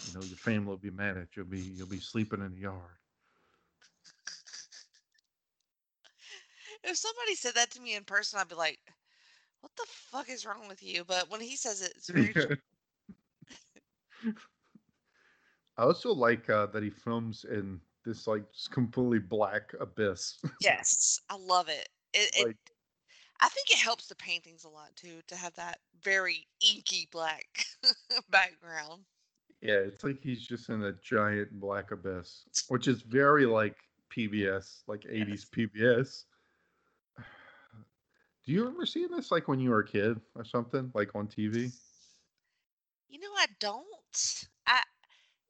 you 0.05 0.13
know 0.13 0.24
your 0.24 0.38
family 0.38 0.67
will 0.67 0.78
be 0.78 0.91
mad 0.91 1.17
at 1.17 1.36
you. 1.36 1.43
You'll 1.43 1.51
be 1.51 1.61
you'll 1.78 1.88
be 1.88 1.99
sleeping 1.99 2.41
in 2.41 2.53
the 2.53 2.61
yard." 2.61 2.97
If 6.84 6.97
somebody 6.97 7.36
said 7.36 7.55
that 7.55 7.71
to 7.71 7.81
me 7.81 7.95
in 7.95 8.03
person, 8.03 8.39
I'd 8.39 8.49
be 8.49 8.55
like, 8.55 8.79
"What 9.61 9.71
the 9.75 9.86
fuck 9.88 10.29
is 10.29 10.45
wrong 10.45 10.67
with 10.67 10.84
you?" 10.84 11.03
But 11.05 11.29
when 11.29 11.41
he 11.41 11.55
says 11.55 11.81
it, 11.81 11.93
it's 11.95 12.09
very 12.09 12.34
true. 12.34 12.57
I 15.77 15.84
also 15.84 16.13
like 16.13 16.49
uh, 16.49 16.67
that 16.67 16.84
he 16.84 16.89
films 16.89 17.45
in 17.45 17.79
this 18.05 18.27
like 18.27 18.43
just 18.53 18.71
completely 18.71 19.19
black 19.19 19.73
abyss. 19.79 20.39
Yes, 20.61 21.19
I 21.29 21.36
love 21.36 21.67
it. 21.67 21.89
It, 22.13 22.31
it. 22.36 22.57
I 23.41 23.49
think 23.49 23.71
it 23.71 23.79
helps 23.79 24.07
the 24.07 24.15
paintings 24.15 24.63
a 24.63 24.69
lot 24.69 24.95
too 24.95 25.19
to 25.27 25.36
have 25.36 25.53
that 25.55 25.79
very 26.01 26.47
inky 26.61 27.09
black 27.11 27.65
background. 28.29 29.03
Yeah, 29.61 29.75
it's 29.75 30.03
like 30.03 30.21
he's 30.21 30.45
just 30.45 30.69
in 30.69 30.84
a 30.84 30.93
giant 30.93 31.59
black 31.59 31.91
abyss, 31.91 32.43
which 32.67 32.88
is 32.88 33.01
very 33.01 33.45
like 33.45 33.75
PBS, 34.15 34.84
like 34.88 35.01
80s 35.01 35.45
PBS. 35.49 36.25
Do 38.43 38.51
you 38.51 38.61
remember 38.63 38.85
seeing 38.85 39.09
this 39.11 39.31
like 39.31 39.47
when 39.47 39.59
you 39.59 39.69
were 39.71 39.79
a 39.79 39.87
kid 39.87 40.21
or 40.35 40.43
something, 40.45 40.91
like 40.93 41.13
on 41.15 41.27
TV? 41.27 41.73
You 43.07 43.17
know, 43.19 43.33
I 43.33 43.45
don't. 43.59 44.49
I. 44.67 44.83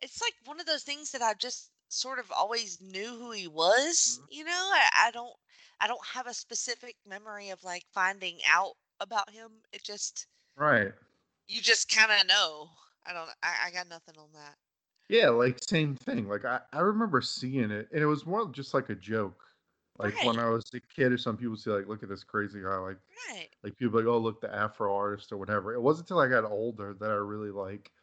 It's 0.02 0.22
like 0.22 0.36
one 0.46 0.60
of 0.60 0.66
those 0.68 0.84
things 0.84 1.12
that 1.12 1.22
I 1.24 1.34
just 1.36 1.72
sort 1.90 2.20
of 2.20 2.32
always 2.32 2.82
knew 2.82 3.18
who 3.18 3.32
he 3.32 3.48
was. 3.48 4.22
Mhm. 4.22 4.28
You 4.30 4.44
know, 4.46 4.52
I, 4.74 4.90
I 5.08 5.12
don't. 5.12 5.36
I 5.80 5.88
don't 5.88 6.06
have 6.08 6.28
a 6.28 6.34
specific 6.36 6.98
memory 7.06 7.50
of 7.50 7.64
like 7.64 7.86
finding 7.94 8.42
out 8.48 8.78
about 9.00 9.32
him. 9.32 9.64
It 9.72 9.84
just 9.84 10.28
Right. 10.56 10.94
you 11.48 11.62
just 11.62 11.90
kind 11.90 12.12
of 12.12 12.28
know. 12.28 12.72
I 13.06 13.14
don't. 13.14 13.30
I, 13.42 13.66
I 13.68 13.72
got 13.72 13.88
nothing 13.88 14.18
on 14.18 14.32
that. 14.34 14.58
Yeah, 15.10 15.30
like 15.30 15.60
same 15.64 15.96
thing. 15.96 16.28
Like 16.28 16.46
I, 16.46 16.62
I 16.72 16.80
remember 16.80 17.22
seeing 17.22 17.72
it 17.72 17.90
and 17.92 18.02
it 18.02 18.06
was 18.06 18.26
more 18.26 18.50
just 18.50 18.74
like 18.74 18.90
a 18.90 18.96
joke. 18.96 19.44
Like 20.00 20.22
when 20.22 20.40
I 20.40 20.50
was 20.50 20.66
a 20.74 20.80
kid 20.82 21.12
or 21.12 21.18
some 21.18 21.38
people 21.38 21.56
say 21.56 21.72
like, 21.72 21.88
look 21.88 22.04
at 22.04 22.10
this 22.10 22.24
crazy 22.24 22.62
guy, 22.62 22.78
like 22.78 23.00
Right. 23.30 23.56
like 23.64 23.78
people 23.78 24.00
like, 24.00 24.08
oh 24.08 24.20
look 24.20 24.42
the 24.42 24.54
Afro 24.54 24.96
artist 24.96 25.32
or 25.32 25.38
whatever. 25.38 25.74
It 25.74 25.82
wasn't 25.82 26.10
until 26.10 26.22
I 26.22 26.30
got 26.30 26.46
older 26.52 26.94
that 26.96 27.12
I 27.12 27.16
really 27.16 27.52
like 27.52 27.94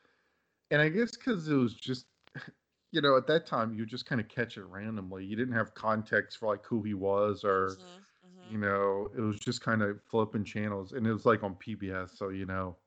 and 0.70 0.80
I 0.82 0.88
guess 0.88 1.16
because 1.16 1.48
it 1.48 1.54
was 1.56 1.74
just 1.74 2.06
you 2.92 3.00
know, 3.02 3.16
at 3.16 3.26
that 3.28 3.46
time 3.46 3.74
you 3.74 3.86
just 3.86 4.06
kind 4.06 4.20
of 4.20 4.28
catch 4.28 4.56
it 4.58 4.64
randomly. 4.64 5.24
You 5.24 5.36
didn't 5.36 5.54
have 5.54 5.74
context 5.74 6.38
for 6.38 6.48
like 6.48 6.64
who 6.66 6.82
he 6.82 6.94
was 6.94 7.44
or 7.44 7.80
Mhm, 7.80 8.06
you 8.44 8.58
mhm. 8.58 8.58
know, 8.58 9.08
it 9.16 9.20
was 9.20 9.38
just 9.40 9.62
kind 9.62 9.82
of 9.82 10.02
flipping 10.04 10.44
channels 10.44 10.92
and 10.92 11.06
it 11.06 11.12
was 11.12 11.26
like 11.26 11.42
on 11.44 11.56
PBS, 11.56 12.18
so 12.18 12.30
you 12.30 12.46
know, 12.46 12.78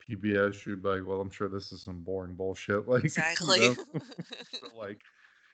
PBS 0.00 0.66
you'd 0.66 0.82
be 0.82 0.88
like, 0.90 1.06
well, 1.06 1.20
I'm 1.20 1.30
sure 1.30 1.48
this 1.48 1.72
is 1.72 1.82
some 1.84 2.02
boring 2.04 2.34
bullshit. 2.36 2.86
Like 2.88 3.14
you 3.42 3.54
Exactly. 3.54 3.56
know? 3.56 3.78
Like 4.72 5.02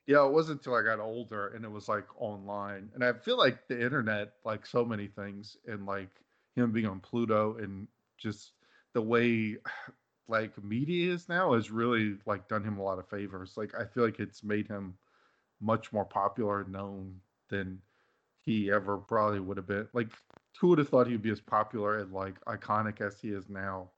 yeah, 0.08 0.26
it 0.26 0.32
wasn't 0.32 0.60
until 0.60 0.74
I 0.74 0.82
got 0.82 1.00
older 1.00 1.48
and 1.48 1.64
it 1.66 1.70
was 1.70 1.88
like 1.88 2.06
online. 2.20 2.90
And 2.94 3.04
I 3.04 3.12
feel 3.12 3.38
like 3.38 3.68
the 3.68 3.80
internet, 3.80 4.34
like 4.44 4.66
so 4.66 4.84
many 4.84 5.06
things, 5.08 5.56
and 5.68 5.86
like 5.86 6.10
him 6.56 6.72
being 6.72 6.86
on 6.86 7.00
Pluto 7.00 7.58
and 7.58 7.88
just 8.18 8.54
the 8.94 9.02
way 9.02 9.58
like 10.28 10.62
media 10.64 11.12
is 11.14 11.28
now 11.28 11.54
has 11.54 11.70
really 11.70 12.18
like 12.26 12.48
done 12.48 12.64
him 12.64 12.78
a 12.78 12.82
lot 12.82 12.98
of 12.98 13.08
favors. 13.08 13.56
Like 13.58 13.74
I 13.78 13.84
feel 13.84 14.04
like 14.04 14.18
it's 14.20 14.42
made 14.42 14.68
him 14.68 14.94
much 15.60 15.92
more 15.92 16.04
popular 16.06 16.62
and 16.62 16.72
known 16.72 17.20
than 17.50 17.82
he 18.40 18.70
ever 18.72 18.98
probably 18.98 19.40
would 19.40 19.58
have 19.58 19.66
been. 19.66 19.88
Like 19.92 20.08
who 20.60 20.68
would 20.68 20.78
have 20.78 20.88
thought 20.88 21.06
he'd 21.06 21.22
be 21.22 21.30
as 21.30 21.40
popular 21.40 21.98
and 21.98 22.12
like 22.12 22.42
iconic 22.46 23.00
as 23.02 23.20
he 23.20 23.30
is 23.30 23.50
now? 23.50 23.90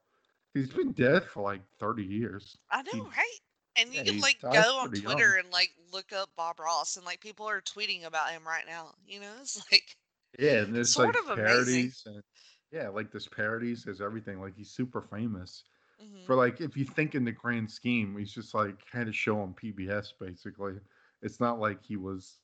He's 0.53 0.71
been 0.71 0.93
dead 0.93 1.23
for 1.25 1.43
like 1.43 1.61
30 1.79 2.03
years. 2.05 2.57
I 2.69 2.81
know, 2.83 2.91
He- 2.91 2.99
right? 2.99 3.39
And 3.75 3.93
you 3.95 4.01
Yeah, 4.01 4.03
can 4.03 4.19
like 4.21 4.37
go 4.51 4.79
on 4.79 4.91
Twitter 4.93 5.35
young. 5.35 5.37
and 5.37 5.49
like 5.51 5.71
look 5.91 6.11
up 6.13 6.35
Bob 6.35 6.59
Ross 6.59 6.95
and 6.97 7.05
like 7.05 7.21
people 7.21 7.47
are 7.47 7.61
tweeting 7.61 8.03
about 8.03 8.31
him 8.31 8.47
right 8.47 8.65
now. 8.65 8.95
You 9.05 9.19
know, 9.21 9.37
it's 9.41 9.61
like 9.71 9.97
Yeah, 10.39 10.63
and 10.63 10.73
there's 10.75 10.95
sort 10.95 11.15
like 11.15 11.17
of 11.17 11.29
amazing. 11.29 11.89
parodies 11.89 12.03
and 12.05 12.23
yeah, 12.71 12.87
like 12.89 13.11
there's 13.11 13.27
parodies, 13.27 13.83
there's 13.83 14.01
everything. 14.01 14.39
Like 14.39 14.55
he's 14.55 14.71
super 14.71 15.01
famous 15.01 15.65
hmm 15.99 16.27
for 16.27 16.35
like 16.35 16.61
if 16.61 16.77
you 16.77 16.85
think 16.85 17.15
in 17.15 17.25
the 17.25 17.31
grand 17.33 17.71
scheme, 17.71 18.17
he's 18.17 18.33
just 18.33 18.53
like 18.55 18.87
had 18.91 19.07
a 19.09 19.13
show 19.13 19.39
on 19.41 19.53
PBS 19.55 20.13
basically. 20.19 20.79
It's 21.21 21.39
not 21.39 21.59
like 21.59 21.83
he 21.83 21.97
was, 21.97 22.39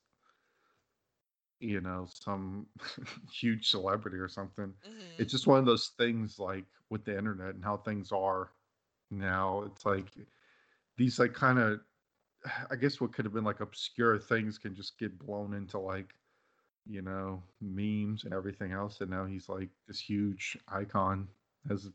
you 1.60 1.82
know, 1.82 2.06
some 2.10 2.68
huge 3.32 3.70
celebrity 3.70 4.18
or 4.18 4.28
something. 4.28 4.74
hmm 4.84 5.18
It's 5.18 5.32
just 5.32 5.48
one 5.48 5.60
of 5.60 5.66
those 5.66 5.90
things 5.98 6.38
like 6.40 6.66
with 6.90 7.04
the 7.06 7.18
internet 7.18 7.56
and 7.56 7.64
how 7.64 7.78
things 7.78 8.12
are 8.12 8.52
now. 9.10 9.64
It's 9.64 9.86
like 9.86 10.12
these 10.98 11.20
like 11.20 11.34
kind 11.34 11.60
of 11.60 11.80
I 12.72 12.76
guess 12.76 13.00
what 13.02 13.14
could 13.14 13.26
have 13.26 13.34
been 13.34 13.43
like 13.43 13.62
obscure 13.62 14.18
things 14.18 14.58
can 14.58 14.76
just 14.76 14.98
get 15.00 15.18
blown 15.20 15.54
into 15.54 15.80
like 15.80 16.14
you 16.89 17.02
know, 17.02 17.43
memes 17.62 18.24
and 18.24 18.34
everything 18.34 18.72
else. 18.72 19.02
And 19.02 19.10
now 19.12 19.26
he's 19.26 19.50
like 19.50 19.70
this 19.88 20.00
huge 20.00 20.58
icon, 20.70 21.28
has 21.68 21.89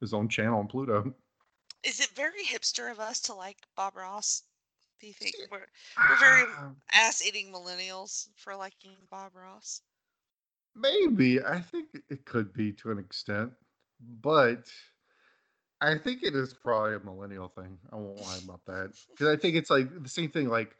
his 0.00 0.14
own 0.14 0.28
channel 0.28 0.60
on 0.60 0.66
Pluto. 0.66 1.14
Is 1.84 2.00
it 2.00 2.08
very 2.10 2.42
hipster 2.44 2.90
of 2.90 3.00
us 3.00 3.20
to 3.22 3.34
like 3.34 3.58
Bob 3.76 3.96
Ross? 3.96 4.44
Do 5.00 5.06
you 5.06 5.12
think 5.14 5.34
we're 5.50 5.66
we're 6.08 6.16
very 6.16 6.44
Ah, 6.56 6.70
ass 6.92 7.22
eating 7.24 7.52
millennials 7.52 8.28
for 8.36 8.56
liking 8.56 8.96
Bob 9.10 9.34
Ross? 9.34 9.82
maybe. 10.74 11.42
I 11.42 11.60
think 11.60 11.88
it 12.08 12.24
could 12.24 12.52
be 12.52 12.72
to 12.74 12.90
an 12.90 12.98
extent, 12.98 13.52
but 14.22 14.70
I 15.80 15.96
think 15.98 16.22
it 16.22 16.34
is 16.34 16.52
probably 16.54 16.94
a 16.94 17.00
millennial 17.00 17.48
thing. 17.48 17.78
I 17.92 17.96
won't 17.96 18.20
lie 18.20 18.38
about 18.44 18.64
that. 18.66 18.92
Because 19.10 19.28
I 19.28 19.36
think 19.40 19.56
it's 19.56 19.70
like 19.70 20.02
the 20.02 20.08
same 20.08 20.30
thing. 20.30 20.48
Like, 20.48 20.76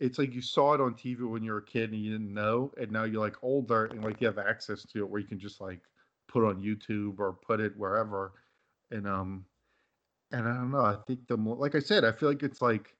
it's 0.00 0.18
like 0.18 0.34
you 0.34 0.42
saw 0.42 0.74
it 0.74 0.80
on 0.80 0.94
TV 0.94 1.28
when 1.28 1.42
you 1.42 1.52
were 1.52 1.58
a 1.58 1.64
kid 1.64 1.92
and 1.92 2.02
you 2.02 2.12
didn't 2.12 2.32
know, 2.32 2.72
and 2.80 2.90
now 2.90 3.04
you're 3.04 3.20
like 3.20 3.36
older 3.42 3.86
and 3.86 4.02
like 4.02 4.20
you 4.20 4.26
have 4.26 4.38
access 4.38 4.82
to 4.84 5.00
it 5.00 5.08
where 5.10 5.20
you 5.20 5.26
can 5.26 5.38
just 5.38 5.60
like 5.60 5.80
put 6.28 6.44
on 6.44 6.62
YouTube 6.62 7.18
or 7.18 7.34
put 7.34 7.60
it 7.60 7.76
wherever. 7.76 8.32
And 8.90 9.06
um, 9.06 9.44
And 10.32 10.48
I 10.48 10.54
don't 10.54 10.70
know. 10.70 10.80
I 10.84 10.96
think 11.06 11.26
the 11.28 11.36
more, 11.36 11.56
like 11.56 11.74
I 11.74 11.80
said, 11.80 12.04
I 12.04 12.12
feel 12.12 12.28
like 12.28 12.42
it's 12.42 12.62
like 12.62 12.94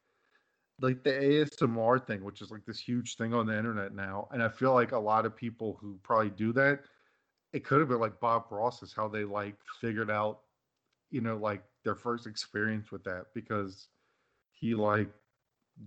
like 0.81 1.05
the 1.05 1.11
ASMR 1.13 2.05
thing, 2.07 2.25
which 2.25 2.41
is 2.43 2.51
like 2.51 2.65
this 2.67 2.81
huge 2.81 3.17
thing 3.17 3.35
on 3.35 3.47
the 3.47 3.57
internet 3.57 3.95
now. 3.95 4.29
And 4.33 4.43
I 4.43 4.49
feel 4.49 4.73
like 4.75 4.93
a 4.93 4.99
lot 4.99 5.27
of 5.27 5.37
people 5.37 5.79
who 5.81 5.99
probably 6.03 6.31
do 6.31 6.53
that, 6.55 6.81
it 7.53 7.65
could 7.65 7.81
have 7.81 7.89
been 7.89 8.01
like 8.01 8.21
Bob 8.21 8.47
Ross 8.51 8.83
is 8.83 8.93
how 8.95 9.09
they 9.09 9.25
like 9.25 9.57
figured 9.81 10.11
out, 10.11 10.41
you 11.11 11.21
know, 11.21 11.37
like 11.37 11.65
their 11.85 11.95
first 11.97 12.27
experience 12.27 12.91
with 12.93 13.05
that 13.05 13.27
because 13.35 13.89
he 14.51 14.75
like 14.75 15.11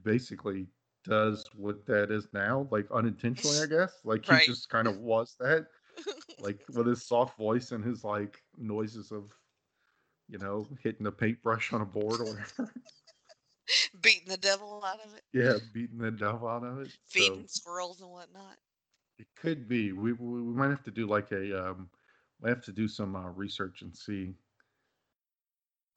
basically 0.04 0.68
does 1.04 1.44
what 1.56 1.86
that 1.88 2.12
is 2.12 2.34
now, 2.34 2.68
like 2.72 2.90
unintentionally, 2.92 3.60
I 3.60 3.66
guess. 3.68 4.02
Like 4.06 4.26
he 4.26 4.38
Right. 4.38 4.40
just 4.40 4.70
kind 4.70 4.88
of 4.88 4.98
was 5.00 5.36
that, 5.40 5.68
like 6.38 6.66
with 6.70 6.88
his 6.88 7.06
soft 7.06 7.38
voice 7.38 7.72
and 7.72 7.84
his 7.84 8.04
like 8.04 8.44
noises 8.58 9.12
of, 9.12 9.34
you 10.28 10.40
know, 10.40 10.70
hitting 10.82 11.08
a 11.08 11.12
paintbrush 11.12 11.74
on 11.74 11.82
a 11.82 11.86
board 11.86 12.22
or 12.22 12.26
whatever. 12.26 12.74
Beating 14.02 14.28
the 14.28 14.38
devil 14.38 14.84
out 14.84 15.00
of 15.00 15.14
it, 15.16 15.24
Yeah, 15.34 15.58
beating 15.60 15.98
the 15.98 16.12
devil 16.12 16.48
out 16.48 16.64
of 16.64 16.80
it. 16.80 16.92
So 17.06 17.46
feeding 17.46 17.48
squirrels 17.48 18.02
and 18.02 18.12
whatnot. 18.12 18.58
it 19.18 19.28
could 19.36 19.68
be. 19.68 19.92
We 19.92 20.14
we, 20.14 20.42
we 20.42 20.54
might 20.54 20.70
have 20.70 20.84
to 20.84 20.92
do 20.92 21.08
like 21.08 21.32
a 21.32 21.70
um, 21.72 21.90
we 22.40 22.50
have 22.50 22.64
to 22.66 22.72
do 22.72 22.88
some 22.88 23.16
uh, 23.16 23.30
research 23.30 23.82
and 23.82 23.96
see. 23.96 24.36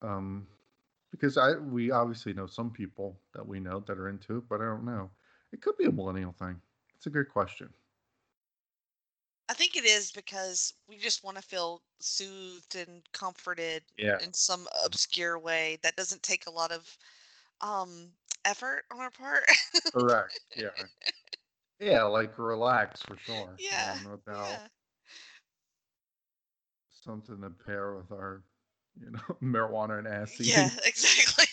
Um, 0.03 0.47
because 1.11 1.37
I 1.39 1.55
we 1.55 1.91
obviously 1.91 2.33
know 2.35 2.47
some 2.47 2.71
people 2.71 3.17
that 3.33 3.47
we 3.47 3.61
know 3.61 3.81
that 3.81 3.99
are 3.99 4.09
into 4.09 4.39
it, 4.39 4.49
but 4.49 4.61
I 4.61 4.65
don't 4.65 4.85
know. 4.85 5.11
It 5.53 5.63
could 5.63 5.77
be 5.79 5.87
a 5.87 5.93
millennial 5.93 6.33
thing. 6.33 6.61
It's 6.95 7.07
a 7.07 7.11
good 7.11 7.29
question. 7.29 7.73
I 9.49 9.55
think 9.55 9.77
it 9.77 9.85
is 9.85 10.11
because 10.11 10.75
we 10.89 10.99
just 10.99 11.23
want 11.23 11.37
to 11.37 11.43
feel 11.43 11.83
soothed 12.01 12.75
and 12.75 13.03
comforted 13.13 13.85
Yeah. 13.97 14.19
in 14.21 14.33
some 14.33 14.67
obscure 14.85 15.39
way 15.39 15.79
that 15.83 15.97
doesn't 15.97 16.23
take 16.23 16.47
a 16.47 16.51
lot 16.51 16.73
of 16.73 16.99
um 17.61 18.13
effort 18.45 18.85
on 18.93 19.01
our 19.01 19.11
part. 19.11 19.45
Correct. 19.93 20.41
Yeah. 20.57 20.71
Yeah, 21.79 22.05
like 22.05 22.39
relax 22.39 23.03
for 23.03 23.19
sure. 23.19 23.55
yeah. 23.59 23.95
Yeah, 23.95 24.11
no 24.11 24.17
doubt. 24.17 24.49
Yeah. 24.49 24.69
Something 26.91 27.43
to 27.43 27.51
pair 27.51 27.95
with 27.95 28.11
our, 28.11 28.43
you 29.01 29.11
know, 29.11 29.21
marijuana 29.43 29.99
and 29.99 30.09
ass. 30.09 30.41
Yeah, 30.41 30.71
exactly. 30.85 31.47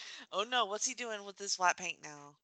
oh 0.32 0.42
no, 0.44 0.64
what's 0.64 0.86
he 0.86 0.94
doing 0.94 1.24
with 1.24 1.36
this 1.36 1.58
white 1.58 1.76
paint 1.76 2.02
now? 2.02 2.38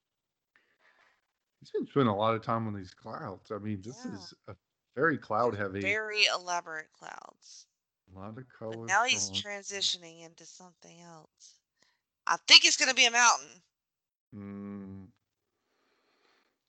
He's 1.60 1.70
been 1.70 1.86
spending 1.86 2.08
a 2.08 2.16
lot 2.16 2.34
of 2.34 2.42
time 2.42 2.66
on 2.66 2.74
these 2.74 2.94
clouds. 2.94 3.50
I 3.50 3.58
mean, 3.58 3.82
this 3.82 4.04
Yeah. 4.04 4.04
is 4.04 4.34
a 4.46 4.56
very 4.94 5.18
cloud 5.18 5.54
heavy. 5.54 5.80
Very 5.80 6.26
elaborate 6.26 6.92
clouds. 6.92 7.68
A 8.12 8.18
lot 8.18 8.30
of 8.30 8.36
But 8.70 8.78
now 8.86 9.04
he's 9.04 9.30
transitioning 9.30 10.22
into 10.22 10.46
something 10.46 11.02
else. 11.02 11.60
I 12.26 12.38
think 12.38 12.64
it's 12.64 12.76
going 12.76 12.88
to 12.90 12.94
be 12.94 13.06
a 13.06 13.10
mountain 13.10 13.64
Mm, 14.34 15.08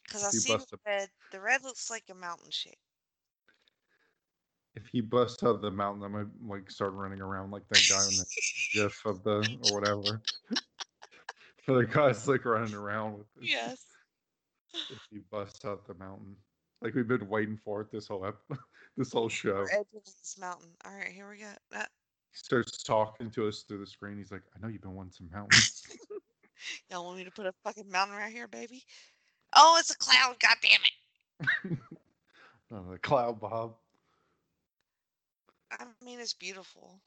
because 0.03 0.23
I 0.25 0.31
see 0.31 0.55
the 0.55 0.67
red. 0.85 1.09
The 1.31 1.39
red 1.39 1.63
looks 1.63 1.89
like 1.89 2.09
a 2.09 2.13
mountain 2.13 2.51
shape. 2.51 2.79
If 4.75 4.83
he 4.91 5.01
busts 5.01 5.43
out 5.43 5.55
of 5.55 5.61
the 5.61 5.71
mountain, 5.71 6.03
I 6.03 6.07
might 6.07 6.27
like 6.45 6.71
start 6.71 6.93
running 6.93 7.21
around 7.21 7.51
like 7.51 7.67
that 7.69 7.87
guy 7.89 8.07
in 8.07 8.17
the 8.17 8.25
GIF 8.73 9.05
of 9.05 9.23
the 9.23 9.57
or 9.61 9.73
whatever. 9.79 10.21
so 11.65 11.75
the 11.75 11.85
guy's 11.85 12.27
like 12.27 12.45
running 12.45 12.73
around 12.73 13.17
with 13.17 13.27
this. 13.35 13.49
yes. 13.51 13.85
If 14.89 14.99
he 15.11 15.19
busts 15.31 15.65
out 15.65 15.85
the 15.87 15.93
mountain, 15.95 16.35
like 16.81 16.95
we've 16.95 17.07
been 17.07 17.27
waiting 17.27 17.59
for 17.63 17.81
it 17.81 17.91
this 17.91 18.07
whole 18.07 18.25
ep- 18.25 18.41
this 18.97 19.11
whole 19.11 19.29
show. 19.29 19.65
This 19.93 20.37
mountain. 20.39 20.69
All 20.85 20.95
right, 20.95 21.09
here 21.09 21.29
we 21.29 21.37
go. 21.37 21.51
Uh, 21.75 21.85
He 22.31 22.37
starts 22.37 22.81
talking 22.83 23.29
to 23.31 23.47
us 23.47 23.63
through 23.63 23.79
the 23.79 23.87
screen. 23.87 24.17
He's 24.17 24.31
like, 24.31 24.41
"I 24.55 24.59
know 24.59 24.67
you've 24.67 24.81
been 24.81 24.95
wanting 24.95 25.11
some 25.11 25.29
mountains." 25.31 25.83
y'all 26.89 27.05
want 27.05 27.17
me 27.17 27.23
to 27.23 27.31
put 27.31 27.45
a 27.45 27.53
fucking 27.63 27.89
mountain 27.89 28.17
right 28.17 28.31
here, 28.31 28.47
baby? 28.47 28.83
Oh, 29.55 29.77
it's 29.79 29.91
a 29.91 29.97
cloud. 29.97 30.35
God 30.39 30.55
damn 30.61 30.81
it. 31.71 31.79
oh, 32.71 32.91
the 32.91 32.97
cloud, 32.97 33.39
Bob. 33.39 33.75
I 35.71 35.85
mean, 36.03 36.19
it's 36.19 36.33
beautiful. 36.33 36.99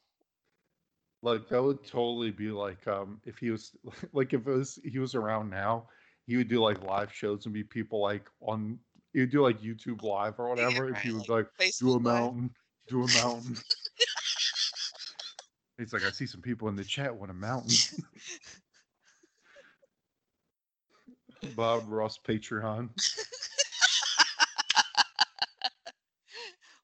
Like 1.21 1.47
that 1.49 1.63
would 1.63 1.85
totally 1.85 2.31
be 2.31 2.49
like 2.51 2.85
um 2.87 3.21
if 3.25 3.37
he 3.37 3.49
was 3.49 3.71
like 4.13 4.33
if 4.33 4.45
it 4.47 4.51
was 4.51 4.79
he 4.83 4.99
was 4.99 5.15
around 5.15 5.49
now, 5.49 5.87
he 6.27 6.37
would 6.37 6.49
do 6.49 6.61
like 6.61 6.83
live 6.83 7.13
shows 7.13 7.45
and 7.45 7.53
be 7.53 7.63
people 7.63 8.01
like 8.01 8.27
on 8.41 8.77
he 9.13 9.21
would 9.21 9.31
do 9.31 9.41
like 9.41 9.61
YouTube 9.61 10.03
live 10.03 10.39
or 10.39 10.47
Yeah, 10.57 10.67
whatever. 10.67 10.89
If 10.89 11.01
he 11.01 11.11
was 11.11 11.29
like 11.29 11.47
like 11.59 11.73
do 11.79 11.93
a 11.93 11.99
Facebook 11.99 12.03
Live. 12.03 12.03
mountain, 12.03 12.49
do 12.87 13.03
a 13.03 13.07
mountain. 13.13 13.57
He's 15.77 15.91
like, 15.91 16.05
I 16.05 16.11
see 16.11 16.27
some 16.27 16.41
people 16.41 16.67
in 16.67 16.75
the 16.75 16.83
chat 16.83 17.15
want 17.15 17.31
a 17.31 17.33
mountain. 17.33 17.75
Bob 21.55 21.83
Ross 21.87 22.19
Patreon. 22.25 22.89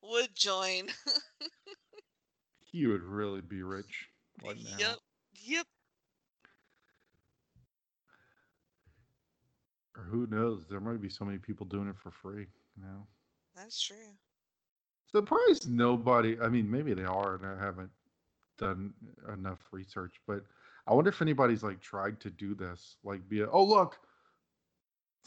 Would 0.02 0.36
join. 0.36 0.88
He 2.72 2.86
would 2.86 3.04
really 3.04 3.42
be 3.42 3.64
rich 3.64 4.08
right. 4.44 4.56
Yep. 4.58 4.98
Yep. 5.44 5.66
Or 9.98 10.04
who 10.04 10.28
knows? 10.28 10.66
There 10.70 10.80
might 10.80 11.02
be 11.02 11.10
so 11.10 11.26
many 11.26 11.40
people 11.40 11.66
doing 11.66 11.88
it 11.90 11.98
for 11.98 12.12
free 12.12 12.48
You 12.76 12.84
now. 12.84 13.08
That's 13.56 13.82
true. 13.82 13.96
Surprised 15.12 15.70
nobody. 15.70 16.38
I 16.40 16.48
mean, 16.48 16.70
maybe 16.70 16.94
they 16.94 17.04
are, 17.04 17.36
and 17.36 17.46
I 17.46 17.64
haven't 17.64 17.90
done 18.58 18.94
enough 19.34 19.60
research. 19.72 20.14
But 20.28 20.44
I 20.88 20.94
wonder 20.94 21.10
if 21.10 21.22
anybody's 21.22 21.64
like 21.64 21.82
tried 21.82 22.20
to 22.22 22.30
do 22.30 22.54
this. 22.54 22.98
Like, 23.04 23.28
be 23.28 23.42
a 23.42 23.50
oh 23.50 23.64
look, 23.64 23.98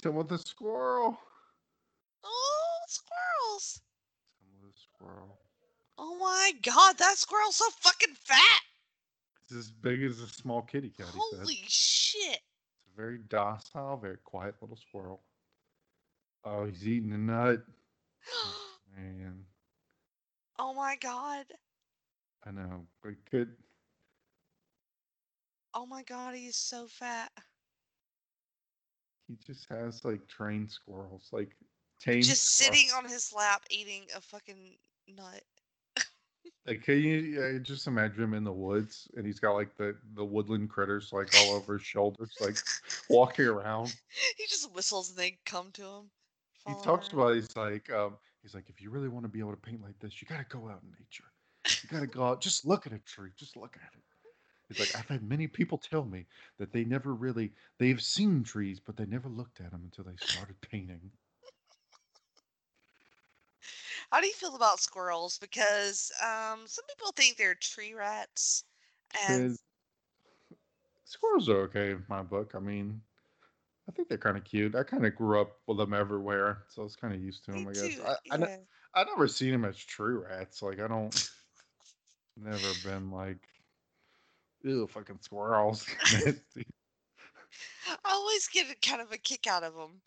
some 0.03 0.15
with 0.15 0.31
a 0.31 0.39
squirrel. 0.39 1.19
Oh, 2.25 2.79
squirrels. 2.87 3.81
Some 4.39 4.49
with 4.63 4.75
a 4.75 4.79
squirrel. 4.79 5.42
Oh 6.05 6.19
my 6.19 6.51
god, 6.63 6.99
that 6.99 7.17
squirrel's 7.17 7.55
so 7.55 7.65
fucking 7.79 8.15
fat. 8.25 8.61
It's 9.45 9.55
as 9.55 9.71
big 9.71 10.03
as 10.03 10.19
a 10.19 10.27
small 10.27 10.63
kitty 10.63 10.91
cat. 10.91 11.07
He 11.15 11.21
said. 11.31 11.39
Holy 11.41 11.59
shit. 11.69 12.41
It's 12.41 12.93
a 12.93 12.97
very 12.97 13.19
docile, 13.29 13.97
very 13.99 14.17
quiet 14.25 14.57
little 14.61 14.77
squirrel. 14.77 15.23
Oh, 16.45 16.65
he's 16.65 16.87
eating 16.87 17.13
a 17.13 17.19
nut. 17.19 17.63
Oh, 18.95 18.99
man, 19.01 19.45
oh 20.59 20.75
my 20.75 20.97
god. 21.01 21.47
I 22.47 22.51
know. 22.51 22.87
But 23.03 23.15
could 23.31 23.49
Oh 25.73 25.87
my 25.87 26.03
god, 26.03 26.35
he 26.35 26.47
is 26.47 26.57
so 26.57 26.87
fat. 26.87 27.33
he 29.27 29.37
just 29.47 29.67
has 29.71 30.05
like 30.05 30.27
trained 30.29 30.71
squirrels, 30.71 31.29
like 31.33 31.57
tame 32.01 32.21
Just 32.23 32.45
squirrels. 32.45 32.77
sitting 32.77 32.91
on 32.95 33.05
his 33.09 33.33
lap 33.35 33.63
eating 33.71 34.03
a 34.15 34.21
fucking 34.21 34.77
nut. 35.09 35.43
Like, 36.67 36.85
can 36.85 36.99
you 36.99 37.43
uh, 37.43 37.59
just 37.59 37.89
imagine 37.89 38.23
him 38.23 38.35
in 38.35 38.45
the 38.45 38.53
woods 38.53 39.09
and 39.17 39.27
he's 39.27 39.41
got 39.41 39.53
like 39.53 39.77
the 39.77 39.97
the 40.15 40.25
woodland 40.25 40.71
critters 40.71 41.13
like 41.13 41.35
all 41.41 41.55
over 41.57 41.75
his 41.75 41.83
shoulders, 41.83 42.37
like 42.41 42.57
walking 43.09 43.47
around. 43.47 43.95
he 44.37 44.47
just 44.47 44.73
whistles 44.73 45.11
and 45.11 45.19
they 45.19 45.39
come 45.45 45.71
to 45.73 45.83
him. 45.83 46.11
He 46.67 46.75
talks 46.85 47.13
around. 47.13 47.21
about 47.21 47.35
he's 47.35 47.57
like 47.57 47.91
um 47.91 48.17
he's 48.43 48.55
like 48.55 48.69
if 48.69 48.81
you 48.81 48.91
really 48.91 49.09
want 49.09 49.25
to 49.25 49.29
be 49.29 49.41
able 49.41 49.51
to 49.51 49.57
paint 49.57 49.83
like 49.83 49.99
this, 49.99 50.23
you 50.23 50.29
got 50.29 50.39
to 50.39 50.57
go 50.57 50.69
out 50.69 50.83
in 50.83 50.91
nature. 50.91 51.25
You 51.83 51.89
got 51.89 52.01
to 52.01 52.07
go 52.07 52.25
out, 52.25 52.41
just 52.41 52.65
look 52.65 52.87
at 52.87 52.93
a 52.93 52.99
tree, 53.01 53.31
just 53.37 53.57
look 53.57 53.77
at 53.77 53.93
it. 53.97 54.03
He's 54.69 54.79
like 54.79 54.95
I've 54.97 55.09
had 55.09 55.29
many 55.29 55.49
people 55.49 55.79
tell 55.79 56.05
me 56.05 56.27
that 56.59 56.73
they 56.73 56.85
never 56.85 57.13
really 57.13 57.53
they've 57.79 58.01
seen 58.01 58.45
trees, 58.45 58.79
but 58.79 58.97
they 58.97 59.07
never 59.07 59.29
looked 59.29 59.61
at 59.61 59.73
them 59.73 59.83
until 59.83 60.05
they 60.05 60.17
started 60.17 60.61
painting. 60.61 61.11
How 64.13 64.21
do 64.21 64.29
you 64.29 64.35
feel 64.35 64.55
about 64.55 64.79
squirrels? 64.79 65.39
Because 65.39 66.13
um, 66.23 66.69
some 66.69 66.85
people 66.87 67.11
think 67.17 67.37
they're 67.37 67.57
tree 67.57 67.95
rats, 67.95 68.65
and 69.15 69.59
squirrels 71.05 71.49
are 71.49 71.63
okay 71.63 71.93
in 71.93 72.05
my 72.09 72.23
book. 72.23 72.55
I 72.55 72.59
mean, 72.59 73.03
I 73.89 73.93
think 73.93 74.09
they're 74.09 74.19
kind 74.19 74.39
of 74.39 74.45
cute. 74.45 74.75
I 74.77 74.85
kind 74.85 75.07
of 75.07 75.17
grew 75.17 75.41
up 75.41 75.61
with 75.69 75.79
them 75.79 75.95
everywhere, 75.95 76.65
so 76.69 76.83
I 76.83 76.85
was 76.85 76.97
kind 76.97 77.15
of 77.15 77.23
used 77.23 77.45
to 77.47 77.53
me 77.53 77.65
them. 77.65 77.69
I 77.69 77.75
guess 77.75 77.99
too. 77.99 78.01
I 78.01 78.17
I, 78.31 78.39
ne- 78.39 78.49
Yeah. 78.49 78.59
I 78.95 79.05
never 79.05 79.29
seen 79.29 79.53
them 79.53 79.65
as 79.67 79.79
tree 79.79 80.15
rats. 80.15 80.63
Like 80.63 80.81
I 80.81 80.89
don't 80.89 81.15
never 82.37 82.75
been 82.75 83.11
like 83.11 83.49
ew 84.63 84.87
fucking 84.87 85.19
squirrels. 85.21 85.87
I 87.87 87.97
always 88.13 88.49
get 88.49 88.71
a 88.71 88.75
kind 88.77 89.01
of 89.01 89.13
a 89.13 89.19
kick 89.19 89.47
out 89.47 89.63
of 89.65 89.75
them. 89.75 90.03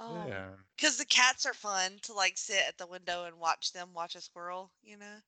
Um, 0.00 0.32
yeah, 0.32 0.56
because 0.76 0.96
the 0.98 1.04
cats 1.06 1.46
are 1.46 1.54
fun 1.54 2.00
to 2.00 2.12
like 2.12 2.38
sit 2.38 2.64
at 2.66 2.78
the 2.78 2.86
window 2.88 3.24
and 3.24 3.38
watch 3.38 3.72
them 3.72 3.92
watch 3.94 4.16
a 4.16 4.20
squirrel. 4.20 4.72
You 4.82 4.96
know. 4.96 5.20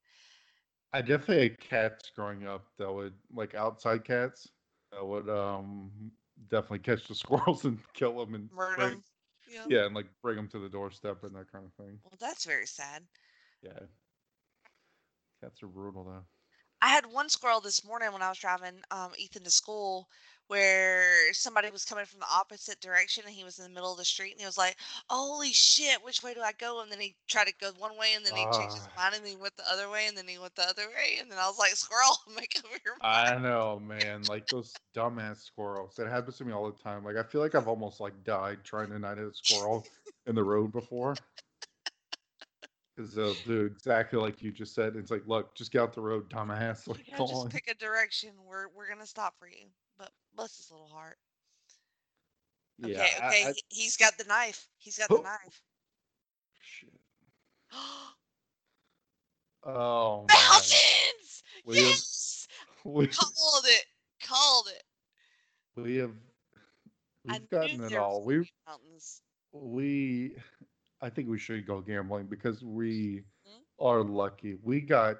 I 0.92 1.02
definitely 1.02 1.48
had 1.48 1.60
cats 1.60 2.10
growing 2.10 2.46
up 2.46 2.66
that 2.76 2.92
would 2.92 3.18
like 3.30 3.54
outside 3.54 4.04
cats 4.04 4.52
that 4.90 5.04
would 5.04 5.28
um 5.28 6.12
definitely 6.48 6.80
catch 6.80 7.08
the 7.08 7.14
squirrels 7.14 7.64
and 7.64 7.80
kill 7.94 8.18
them 8.18 8.34
and 8.34 8.50
Murder 8.50 8.76
bring, 8.76 8.94
'em. 8.94 9.04
Yeah. 9.46 9.70
yeah 9.70 9.86
and 9.86 9.94
like 9.94 10.08
bring 10.22 10.36
them 10.36 10.48
to 10.50 10.58
the 10.60 10.68
doorstep 10.70 11.24
and 11.24 11.34
that 11.36 11.52
kind 11.52 11.66
of 11.66 11.74
thing. 11.74 12.00
Well, 12.04 12.16
that's 12.16 12.44
very 12.44 12.66
sad. 12.68 13.08
Yeah, 13.62 13.86
cats 15.40 15.62
are 15.62 15.68
brutal 15.68 16.04
though. 16.04 16.26
I 16.83 16.89
had 16.89 17.07
one 17.07 17.28
squirrel 17.30 17.61
this 17.61 17.85
morning 17.85 18.12
when 18.12 18.22
I 18.22 18.28
was 18.28 18.39
driving 18.39 18.83
um, 18.91 19.12
Ethan 19.16 19.45
to 19.45 19.51
school 19.51 20.09
where 20.49 21.33
somebody 21.33 21.70
was 21.70 21.85
coming 21.85 22.05
from 22.05 22.18
the 22.20 22.26
opposite 22.30 22.80
direction 22.80 23.24
and 23.24 23.33
he 23.33 23.45
was 23.45 23.59
in 23.59 23.64
the 23.64 23.70
middle 23.70 23.93
of 23.93 23.99
the 23.99 24.05
street 24.05 24.33
and 24.33 24.41
he 24.41 24.47
was 24.47 24.59
like, 24.59 24.76
Holy 25.09 25.53
shit, 25.53 26.05
which 26.05 26.22
way 26.22 26.35
do 26.35 26.41
I 26.43 26.53
go? 26.59 26.83
And 26.83 26.91
then 26.93 27.01
he 27.01 27.14
tried 27.28 27.47
to 27.47 27.55
go 27.61 27.70
one 27.78 27.97
way 27.97 28.12
and 28.16 28.26
then 28.26 28.35
he 28.35 28.49
changed 28.51 28.76
his 28.76 28.89
Ah. 28.89 29.01
mind 29.01 29.14
and 29.14 29.24
then 29.24 29.30
he 29.30 29.37
went 29.41 29.57
the 29.57 29.62
other 29.72 29.89
way 29.89 30.07
and 30.09 30.16
then 30.16 30.26
he 30.28 30.39
went 30.39 30.55
the 30.57 30.68
other 30.68 30.89
way. 30.89 31.18
And 31.20 31.30
then 31.30 31.39
I 31.39 31.47
was 31.47 31.59
like, 31.59 31.70
Squirrel, 31.70 32.16
make 32.37 32.59
up 32.59 32.64
your 32.85 32.97
mind. 33.01 33.39
I 33.39 33.39
know, 33.39 33.78
man. 33.78 34.26
Like 34.26 34.49
those 34.51 34.80
dumbass 34.95 35.39
squirrels. 35.45 35.95
That 35.97 36.09
happens 36.09 36.37
to 36.39 36.45
me 36.45 36.53
all 36.53 36.70
the 36.70 36.83
time. 36.83 37.05
Like 37.05 37.16
I 37.16 37.22
feel 37.22 37.41
like 37.41 37.55
I've 37.55 37.68
almost 37.68 38.01
like 38.01 38.24
died 38.24 38.59
trying 38.64 38.91
to 38.91 38.99
not 38.99 39.18
hit 39.18 39.28
a 39.28 39.33
squirrel 39.33 39.87
in 40.26 40.35
the 40.35 40.45
road 40.45 40.72
before. 40.72 41.14
Because 42.95 43.14
they'll 43.14 43.34
do 43.47 43.64
exactly 43.64 44.18
like 44.18 44.43
you 44.43 44.53
just 44.53 44.74
said. 44.74 44.97
It's 44.97 45.11
like, 45.11 45.22
look, 45.26 45.55
just 45.55 45.72
get 45.72 45.80
out 45.82 45.95
the 45.95 46.01
road, 46.03 46.28
dumbass. 46.28 46.86
Like, 46.88 47.09
Yeah, 47.09 47.16
just 47.18 47.32
on. 47.34 47.49
pick 47.49 47.68
a 47.70 47.74
direction. 47.74 48.30
We're 48.47 48.68
we're 48.76 48.88
gonna 48.88 49.07
stop 49.07 49.34
for 49.38 49.49
you. 49.49 49.66
But 49.99 50.11
bless 50.36 50.57
his 50.59 50.70
little 50.70 50.88
heart. 50.88 51.16
Okay, 52.84 52.93
Yeah. 52.93 53.03
Okay. 53.28 53.45
I- 53.47 53.53
he- 53.53 53.82
he's 53.82 53.97
got 53.97 54.18
the 54.18 54.24
knife. 54.24 54.68
He's 54.78 54.99
got 54.99 55.09
the 55.09 55.16
Oh. 55.18 55.22
knife. 55.22 55.62
shit. 56.61 56.93
Oh. 59.64 60.26
Mountains! 60.28 61.43
We 61.64 61.76
have, 61.76 61.86
Yes! 61.86 62.49
we, 62.84 63.07
Called 63.07 63.64
it. 63.66 63.84
Called 64.20 64.66
it. 64.74 64.82
we 65.80 65.97
have 65.99 66.11
we've 67.24 67.49
gotten 67.49 67.84
it 67.84 67.95
all. 67.95 68.24
We 68.24 68.51
mountains. 68.66 69.22
we 69.53 70.36
I 71.03 71.11
think 71.11 71.28
we 71.28 71.38
should 71.38 71.66
go 71.66 71.80
gambling 71.80 72.26
because 72.26 72.62
we 72.62 73.24
Hmm? 73.44 73.62
are 73.80 74.03
lucky. 74.05 74.55
We 74.62 74.80
got 74.80 75.16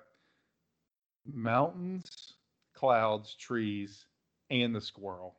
mountains, 1.27 2.35
clouds, 2.75 3.35
trees, 3.35 4.07
and 4.51 4.75
the 4.75 4.81
squirrel 4.81 5.37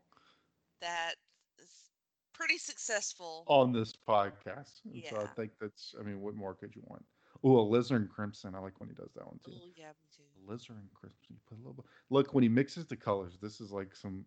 That 0.81 1.15
is 1.59 1.89
pretty 2.33 2.57
successful. 2.57 3.45
on 3.47 3.71
this 3.71 3.93
podcast. 3.93 4.81
And 4.85 5.03
so 5.09 5.17
I 5.21 5.27
think 5.27 5.51
that's 5.59 5.95
I 5.99 6.03
mean, 6.03 6.21
what 6.21 6.35
more 6.35 6.53
could 6.53 6.75
you 6.75 6.83
want? 6.87 7.05
Oh, 7.43 7.65
alizarin 7.65 8.09
crimson. 8.09 8.55
I 8.55 8.59
like 8.59 8.79
when 8.79 8.89
he 8.89 8.95
does 8.95 9.11
that 9.15 9.25
one 9.25 9.39
too. 9.45 9.53
Oh 9.55 9.67
yeah, 9.75 9.89
me 9.99 10.07
too. 10.15 10.23
Alizarin 10.45 10.91
crimson. 10.93 11.27
You 11.29 11.37
put 11.47 11.55
a 11.57 11.61
little 11.61 11.73
bit. 11.73 11.85
Look, 12.09 12.33
when 12.33 12.43
he 12.43 12.49
mixes 12.49 12.85
the 12.85 12.95
colors, 12.97 13.37
this 13.41 13.61
is 13.61 13.71
like 13.71 13.95
some 13.95 14.25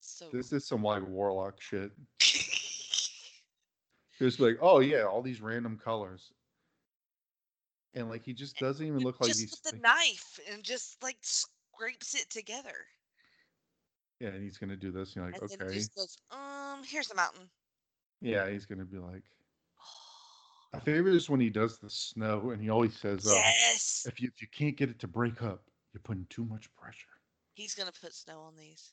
So 0.00 0.28
this 0.30 0.52
is 0.52 0.64
some 0.66 0.82
like 0.82 1.06
warlock 1.06 1.60
shit. 1.60 1.92
Just 4.18 4.40
like, 4.40 4.58
oh 4.60 4.80
yeah, 4.80 5.02
all 5.02 5.22
these 5.22 5.40
random 5.40 5.80
colors. 5.82 6.32
And 7.94 8.08
like 8.08 8.24
he 8.24 8.32
just 8.32 8.58
doesn't 8.58 8.84
even 8.84 9.00
look 9.00 9.20
like 9.20 9.28
just 9.28 9.40
he's 9.40 9.50
with 9.50 9.72
the 9.72 9.78
knife 9.78 10.38
and 10.52 10.62
just 10.62 11.02
like 11.02 11.18
scrapes 11.22 12.14
it 12.14 12.28
together. 12.30 12.74
Yeah, 14.20 14.28
and 14.28 14.42
he's 14.42 14.58
gonna 14.58 14.76
do 14.76 14.90
this. 14.90 15.14
And 15.14 15.16
you're 15.16 15.24
like, 15.26 15.42
and 15.42 15.62
okay. 15.62 15.72
he 15.72 15.78
just 15.78 15.94
goes, 15.94 16.16
um, 16.30 16.82
here's 16.84 17.08
the 17.08 17.14
mountain. 17.14 17.48
Yeah, 18.20 18.48
he's 18.48 18.66
gonna 18.66 18.84
be 18.84 18.98
like. 18.98 19.22
My 20.72 20.80
favorite 20.80 21.14
is 21.14 21.30
when 21.30 21.40
he 21.40 21.50
does 21.50 21.78
the 21.78 21.90
snow, 21.90 22.50
and 22.50 22.60
he 22.60 22.68
always 22.68 22.96
says, 22.96 23.26
uh, 23.26 23.32
yes. 23.32 24.06
"If 24.08 24.20
you 24.20 24.28
if 24.34 24.42
you 24.42 24.48
can't 24.48 24.76
get 24.76 24.90
it 24.90 24.98
to 25.00 25.08
break 25.08 25.42
up, 25.42 25.62
you're 25.92 26.00
putting 26.02 26.26
too 26.30 26.44
much 26.44 26.72
pressure." 26.74 27.06
He's 27.54 27.74
gonna 27.74 27.92
put 27.92 28.12
snow 28.12 28.40
on 28.40 28.56
these. 28.56 28.92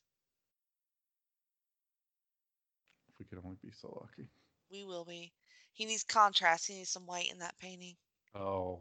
If 3.10 3.18
we 3.20 3.26
could 3.26 3.40
only 3.44 3.58
be 3.64 3.72
so 3.72 3.98
lucky. 4.00 4.30
We 4.72 4.86
will 4.86 5.06
be. 5.06 5.32
He 5.74 5.86
needs 5.86 6.04
contrast. 6.04 6.68
He 6.68 6.76
needs 6.76 6.90
some 6.90 7.06
white 7.06 7.32
in 7.32 7.40
that 7.40 7.58
painting. 7.60 7.96
Oh, 8.36 8.80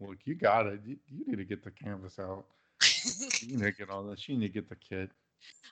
look, 0.00 0.18
you 0.24 0.34
got 0.34 0.66
it. 0.66 0.80
You, 0.84 0.96
you 1.08 1.24
need 1.26 1.36
to 1.36 1.44
get 1.44 1.64
the 1.64 1.70
canvas 1.70 2.18
out. 2.18 2.44
You 3.40 3.56
need 3.56 3.64
to 3.64 3.72
get 3.72 3.90
on 3.90 4.08
this. 4.08 4.28
You 4.28 4.36
need 4.36 4.48
to 4.48 4.52
get 4.52 4.68
the 4.68 4.76
kit. 4.76 5.10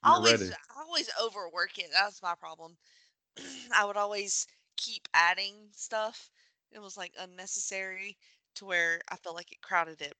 You're 0.04 0.14
always, 0.14 0.40
ready. 0.40 0.52
I 0.52 0.82
always 0.82 1.08
overwork 1.22 1.78
it. 1.78 1.86
That's 1.92 2.20
my 2.22 2.34
problem. 2.34 2.76
I 3.76 3.84
would 3.84 3.96
always 3.96 4.46
keep 4.76 5.06
adding 5.14 5.54
stuff. 5.72 6.30
It 6.72 6.80
was 6.80 6.96
like 6.96 7.12
unnecessary 7.18 8.16
to 8.56 8.64
where 8.64 9.00
I 9.08 9.16
felt 9.16 9.36
like 9.36 9.52
it 9.52 9.62
crowded 9.62 10.00
it. 10.00 10.14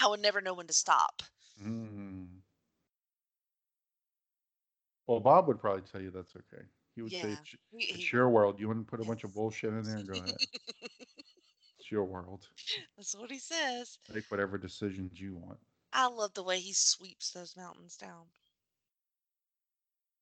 I 0.00 0.08
would 0.08 0.20
never 0.20 0.40
know 0.40 0.54
when 0.54 0.66
to 0.66 0.72
stop. 0.72 1.22
Mm. 1.62 2.26
Well, 5.06 5.20
Bob 5.20 5.48
would 5.48 5.60
probably 5.60 5.82
tell 5.82 6.00
you 6.00 6.10
that's 6.10 6.34
okay. 6.36 6.64
He 6.94 7.02
would 7.02 7.12
say, 7.12 7.18
Yeah, 7.28 7.36
it's, 7.40 7.54
it's 8.00 8.12
your 8.12 8.28
world. 8.28 8.60
You 8.60 8.72
to 8.72 8.80
put 8.82 9.00
a 9.00 9.04
bunch 9.04 9.24
of 9.24 9.32
bullshit 9.34 9.70
in 9.72 9.82
there? 9.84 9.96
and 9.96 10.06
Go 10.08 10.14
ahead. 10.14 10.36
It's 11.78 11.90
your 11.90 12.04
world. 12.04 12.46
That's 12.96 13.16
what 13.16 13.28
he 13.32 13.40
says. 13.40 13.98
Make 14.14 14.30
whatever 14.30 14.56
decisions 14.56 15.20
you 15.20 15.34
want. 15.34 15.58
I 15.92 16.06
love 16.06 16.32
the 16.34 16.44
way 16.44 16.60
he 16.60 16.72
sweeps 16.72 17.32
those 17.32 17.56
mountains 17.56 17.96
down. 17.96 18.26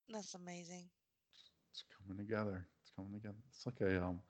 That's 0.09 0.33
amazing. 0.35 0.89
It's 1.71 1.85
coming 1.99 2.17
together. 2.17 2.67
It's 2.83 2.93
coming 2.97 3.13
together. 3.13 3.37
It's 3.51 3.67
like 3.67 3.81
a 3.83 4.03
um 4.03 4.21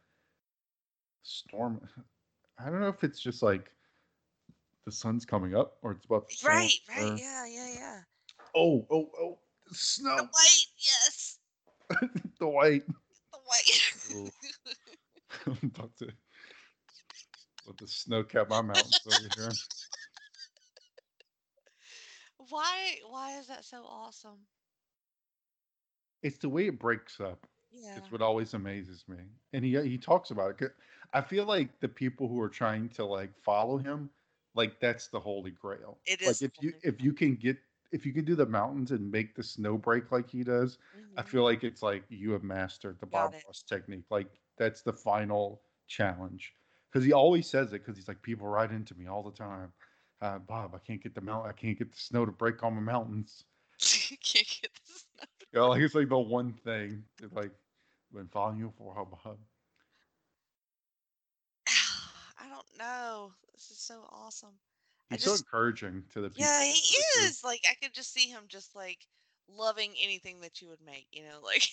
storm. 1.23 1.81
I 2.59 2.69
don't 2.69 2.81
know 2.81 2.89
if 2.89 3.05
it's 3.05 3.21
just 3.21 3.43
like 3.45 3.71
the 4.85 4.91
sun's 4.93 5.25
coming 5.25 5.55
up 5.55 5.77
or 5.83 5.93
it's 5.93 6.05
about 6.07 6.29
to 6.29 6.47
Right, 6.49 6.73
right. 6.89 7.13
or- 7.13 7.17
Yeah, 7.17 7.47
yeah, 7.47 7.69
yeah. 7.75 8.01
Oh, 8.57 8.85
oh, 8.91 9.09
oh! 9.21 9.39
snow! 9.73 10.17
The 10.17 10.23
white, 10.25 10.67
yes. 10.77 11.20
the 12.39 12.49
white. 12.49 12.87
The 13.33 13.39
white. 13.45 14.33
I'm 15.47 15.71
about 15.75 15.97
to 15.99 16.09
let 17.67 17.79
the 17.79 17.87
snow 17.87 18.23
cap 18.23 18.49
my 18.49 18.61
mountains 18.63 19.01
over 19.07 19.31
here. 19.37 19.53
why 22.49 22.97
why 23.09 23.39
is 23.39 23.47
that 23.49 23.65
so 23.65 23.85
awesome? 23.89 24.47
It's 26.23 26.39
the 26.39 26.49
way 26.49 26.67
it 26.67 26.79
breaks 26.79 27.21
up. 27.21 27.47
Yeah. 27.73 27.97
It's 27.97 28.13
what 28.13 28.21
always 28.21 28.55
amazes 28.55 29.05
me, 29.09 29.19
and 29.53 29.65
he 29.65 29.81
he 29.83 29.99
talks 29.99 30.31
about 30.31 30.61
it. 30.61 30.73
I 31.13 31.21
feel 31.21 31.45
like 31.45 31.81
the 31.81 31.89
people 31.89 32.29
who 32.29 32.41
are 32.41 32.49
trying 32.49 32.89
to 32.91 33.05
like 33.05 33.31
follow 33.39 33.79
him, 33.79 34.11
like 34.55 34.81
that's 34.81 35.09
the 35.09 35.21
holy 35.21 35.53
grail. 35.53 35.99
It 36.07 36.21
like 36.21 36.31
is 36.31 36.43
if 36.43 36.53
you 36.61 36.73
holy 36.73 36.81
if 36.83 37.01
you 37.01 37.13
can 37.13 37.37
get 37.37 37.57
if 37.93 38.07
you 38.07 38.13
can 38.13 38.25
do 38.25 38.35
the 38.35 38.47
mountains 38.47 38.91
and 38.93 39.11
make 39.11 39.35
the 39.35 39.43
snow 39.43 39.77
break 39.79 40.11
like 40.13 40.29
he 40.31 40.43
does, 40.45 40.79
I 41.17 41.23
Mhm. 41.23 41.25
feel 41.25 41.45
like 41.45 41.65
it's 41.65 41.83
like 41.83 42.05
you 42.09 42.33
have 42.33 42.43
mastered 42.43 42.99
the 43.01 43.07
Bob. 43.07 43.33
Ross 43.47 43.63
technique. 43.63 44.05
Like 44.11 44.29
that's 44.57 44.83
the 44.83 44.93
final 44.93 45.63
challenge. 45.87 46.55
Because 46.91 47.05
he 47.05 47.13
always 47.13 47.49
says 47.49 47.73
it. 47.73 47.81
Because 47.85 47.97
he's 47.97 48.09
like, 48.09 48.23
people 48.23 48.49
write 48.49 48.71
into 48.73 48.95
me 48.97 49.07
all 49.07 49.23
the 49.23 49.31
time. 49.33 49.73
Uh, 50.21 50.39
Bob, 50.39 50.75
I 50.75 50.79
can't 50.79 51.03
get 51.03 51.15
the 51.15 51.21
mount. 51.21 51.47
I 51.47 51.53
can't 51.53 51.79
get 51.79 51.93
the 51.93 51.99
snow 51.99 52.25
to 52.27 52.33
break 52.33 52.63
on 52.63 52.75
my 52.75 52.81
mountains. 52.81 53.45
you 54.11 54.17
can't 54.23 54.47
get 54.63 54.71
this. 54.87 55.07
You 55.53 55.61
know, 55.61 55.69
like 55.69 55.83
it's 55.83 55.95
like 55.95 56.09
the 56.09 56.19
one 56.19 56.53
thing. 56.53 57.05
It's 57.23 57.33
like 57.33 57.53
been 58.13 58.29
following 58.29 58.59
you 58.59 58.73
for 58.77 58.93
a 58.93 58.95
while, 58.95 59.21
Bob. 59.25 59.39
I 62.39 62.49
don't 62.49 62.79
know. 62.79 63.35
This 63.53 63.71
is 63.71 63.79
so 63.79 64.07
awesome. 64.11 64.59
He's 65.11 65.25
so 65.25 65.35
encouraging 65.35 66.05
to 66.13 66.21
the 66.21 66.31
people. 66.31 66.45
yeah, 66.45 66.63
he 66.65 66.81
to 66.81 67.03
the 67.15 67.21
group. 67.21 67.31
is. 67.31 67.45
Like 67.45 67.61
I 67.69 67.75
could 67.83 67.95
just 67.95 68.13
see 68.13 68.29
him 68.29 68.43
just 68.49 68.75
like 68.77 68.99
loving 69.49 69.93
anything 70.03 70.41
that 70.41 70.61
you 70.61 70.69
would 70.69 70.81
make, 70.85 71.07
you 71.13 71.23
know, 71.23 71.41
like 71.45 71.69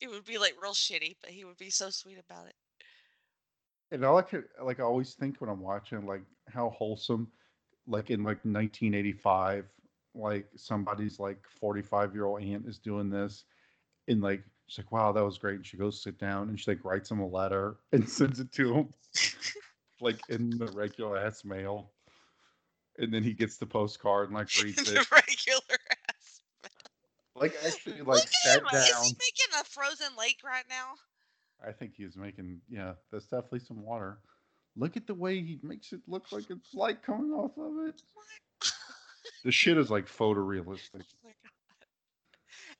it 0.00 0.10
would 0.10 0.24
be 0.24 0.38
like 0.38 0.54
real 0.60 0.72
shitty, 0.72 1.16
but 1.22 1.30
he 1.30 1.44
would 1.44 1.58
be 1.58 1.70
so 1.70 1.90
sweet 1.90 2.18
about 2.18 2.46
it. 2.46 2.54
And 3.90 4.04
all 4.04 4.16
I 4.16 4.22
could 4.22 4.44
like 4.62 4.80
I 4.80 4.84
always 4.84 5.14
think 5.14 5.40
when 5.40 5.50
I'm 5.50 5.60
watching 5.60 6.06
like 6.06 6.22
how 6.48 6.70
wholesome, 6.70 7.28
like 7.86 8.10
in 8.10 8.20
like 8.20 8.42
1985, 8.44 9.66
like 10.14 10.46
somebody's 10.56 11.18
like 11.18 11.38
45 11.60 12.14
year 12.14 12.24
old 12.24 12.42
aunt 12.42 12.66
is 12.66 12.78
doing 12.78 13.10
this, 13.10 13.44
and 14.08 14.22
like 14.22 14.42
she's 14.66 14.78
like, 14.78 14.92
"Wow, 14.92 15.12
that 15.12 15.24
was 15.24 15.36
great." 15.36 15.56
And 15.56 15.66
she 15.66 15.76
goes 15.76 16.02
sit 16.02 16.18
down 16.18 16.48
and 16.48 16.58
she 16.58 16.70
like 16.70 16.84
writes 16.84 17.10
him 17.10 17.20
a 17.20 17.26
letter 17.26 17.76
and 17.92 18.08
sends 18.08 18.40
it 18.40 18.50
to 18.52 18.74
him, 18.74 18.88
like 20.02 20.20
in 20.28 20.50
the 20.50 20.66
regular 20.72 21.16
ass 21.16 21.44
mail, 21.44 21.92
and 22.98 23.12
then 23.12 23.22
he 23.22 23.32
gets 23.32 23.56
the 23.56 23.66
postcard 23.66 24.28
and 24.28 24.36
like 24.36 24.48
reads 24.62 24.82
the 24.84 25.00
it. 25.00 25.10
regular 25.10 25.78
ass. 26.08 26.42
Like 27.34 27.54
actually 27.64 27.98
Look 27.98 28.08
like 28.08 28.22
at 28.22 28.28
sat 28.28 28.58
him. 28.60 28.66
Is 28.74 28.88
he 28.88 29.16
making 29.18 29.60
a 29.60 29.64
frozen 29.64 30.08
lake 30.18 30.40
right 30.44 30.64
now? 30.68 30.94
I 31.66 31.72
think 31.72 31.92
he's 31.96 32.16
making 32.16 32.60
yeah, 32.68 32.94
that's 33.10 33.26
definitely 33.26 33.60
some 33.60 33.82
water. 33.82 34.18
Look 34.76 34.96
at 34.96 35.06
the 35.06 35.14
way 35.14 35.40
he 35.40 35.60
makes 35.62 35.92
it 35.92 36.00
look 36.06 36.32
like 36.32 36.50
it's 36.50 36.74
light 36.74 37.02
coming 37.02 37.30
off 37.30 37.52
of 37.56 37.88
it. 37.88 38.02
The 39.44 39.52
shit 39.52 39.78
is 39.78 39.90
like 39.90 40.06
photorealistic. 40.06 40.94
Oh 40.94 41.24
my 41.24 41.30
God. 41.30 41.86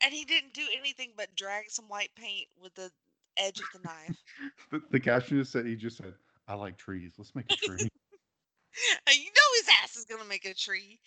And 0.04 0.12
he 0.12 0.24
didn't 0.24 0.54
do 0.54 0.62
anything 0.76 1.10
but 1.16 1.34
drag 1.36 1.70
some 1.70 1.86
white 1.86 2.10
paint 2.16 2.48
with 2.60 2.74
the 2.74 2.90
edge 3.36 3.60
of 3.60 3.66
the 3.72 3.80
knife. 3.88 4.16
The, 4.70 4.80
the 4.90 5.00
caption 5.00 5.38
just 5.38 5.52
said 5.52 5.66
he 5.66 5.76
just 5.76 5.98
said, 5.98 6.14
"I 6.48 6.54
like 6.54 6.76
trees. 6.78 7.14
Let's 7.18 7.34
make 7.34 7.50
a 7.50 7.56
tree." 7.56 7.88
You 9.08 9.24
know 9.30 9.48
his 9.58 9.68
ass 9.82 9.96
is 9.96 10.04
gonna 10.06 10.24
make 10.24 10.44
a 10.46 10.54
tree. 10.54 10.98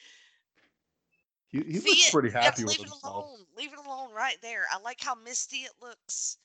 he 1.47 1.63
he 1.63 1.79
See 1.79 1.89
looks 1.89 2.09
pretty 2.11 2.29
happy 2.29 2.63
with 2.63 2.77
leave 2.77 2.81
it 2.85 2.89
himself. 2.89 3.25
alone. 3.25 3.45
Leave 3.55 3.73
it 3.73 3.79
alone 3.79 4.13
right 4.13 4.37
there. 4.41 4.65
I 4.71 4.79
like 4.79 5.01
how 5.01 5.15
misty 5.15 5.57
it 5.63 5.71
looks. 5.81 6.37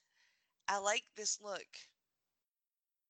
I 0.68 0.78
like 0.78 1.04
this 1.16 1.40
look 1.40 1.66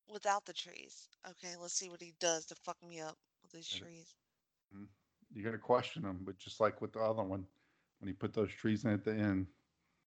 without 0.09 0.45
the 0.45 0.53
trees. 0.53 1.09
Okay, 1.29 1.57
let's 1.57 1.75
see 1.75 1.89
what 1.89 2.03
he 2.03 2.15
does 2.21 2.47
to 2.47 2.55
fuck 2.57 2.77
me 2.83 3.01
up 3.01 3.17
with 3.43 3.53
these 3.53 3.69
trees. 3.69 4.17
Mm-hmm. 4.75 4.85
You 5.33 5.45
gotta 5.45 5.59
question 5.59 6.03
him, 6.05 6.21
but 6.25 6.39
just 6.39 6.61
like 6.61 6.81
with 6.81 6.93
the 6.93 7.01
other 7.01 7.23
one, 7.23 7.47
when 7.99 8.09
he 8.09 8.15
put 8.15 8.33
those 8.35 8.53
trees 8.53 8.85
in 8.85 8.91
at 8.91 9.05
the 9.05 9.13
end, 9.15 9.47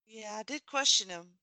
Yeah, 0.06 0.36
I 0.36 0.42
did 0.42 0.66
question 0.66 1.08
him. 1.08 1.38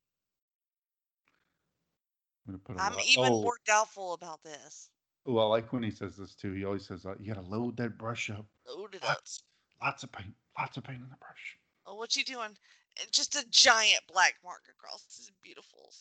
I'm 2.49 2.57
gonna 2.57 2.79
put 2.79 2.81
I'm 2.81 2.99
even 3.07 3.33
oh, 3.33 3.41
more 3.41 3.57
doubtful 3.65 4.13
about 4.13 4.43
this. 4.43 4.89
oh, 5.27 5.37
I 5.37 5.43
like 5.45 5.71
when 5.71 5.83
he 5.83 5.91
says 5.91 6.17
this 6.17 6.33
too. 6.33 6.53
He 6.53 6.65
always 6.65 6.87
says, 6.87 7.05
uh, 7.05 7.13
"You 7.19 7.33
gotta 7.33 7.47
load 7.47 7.77
that 7.77 7.97
brush 7.97 8.29
up. 8.29 8.45
Load 8.67 8.95
it 8.95 9.03
up. 9.03 9.09
Lots, 9.09 9.43
lots 9.81 10.03
of 10.03 10.11
paint, 10.11 10.33
lots 10.57 10.77
of 10.77 10.83
paint 10.83 11.01
in 11.01 11.09
the 11.09 11.15
brush." 11.17 11.57
Oh, 11.85 11.95
what 11.95 12.15
you 12.15 12.23
doing? 12.23 12.57
Uh, 12.99 13.05
Just 13.11 13.35
a 13.35 13.47
giant 13.49 14.01
black 14.11 14.35
mark 14.43 14.63
across 14.69 15.03
this 15.03 15.31
beautiful 15.43 15.91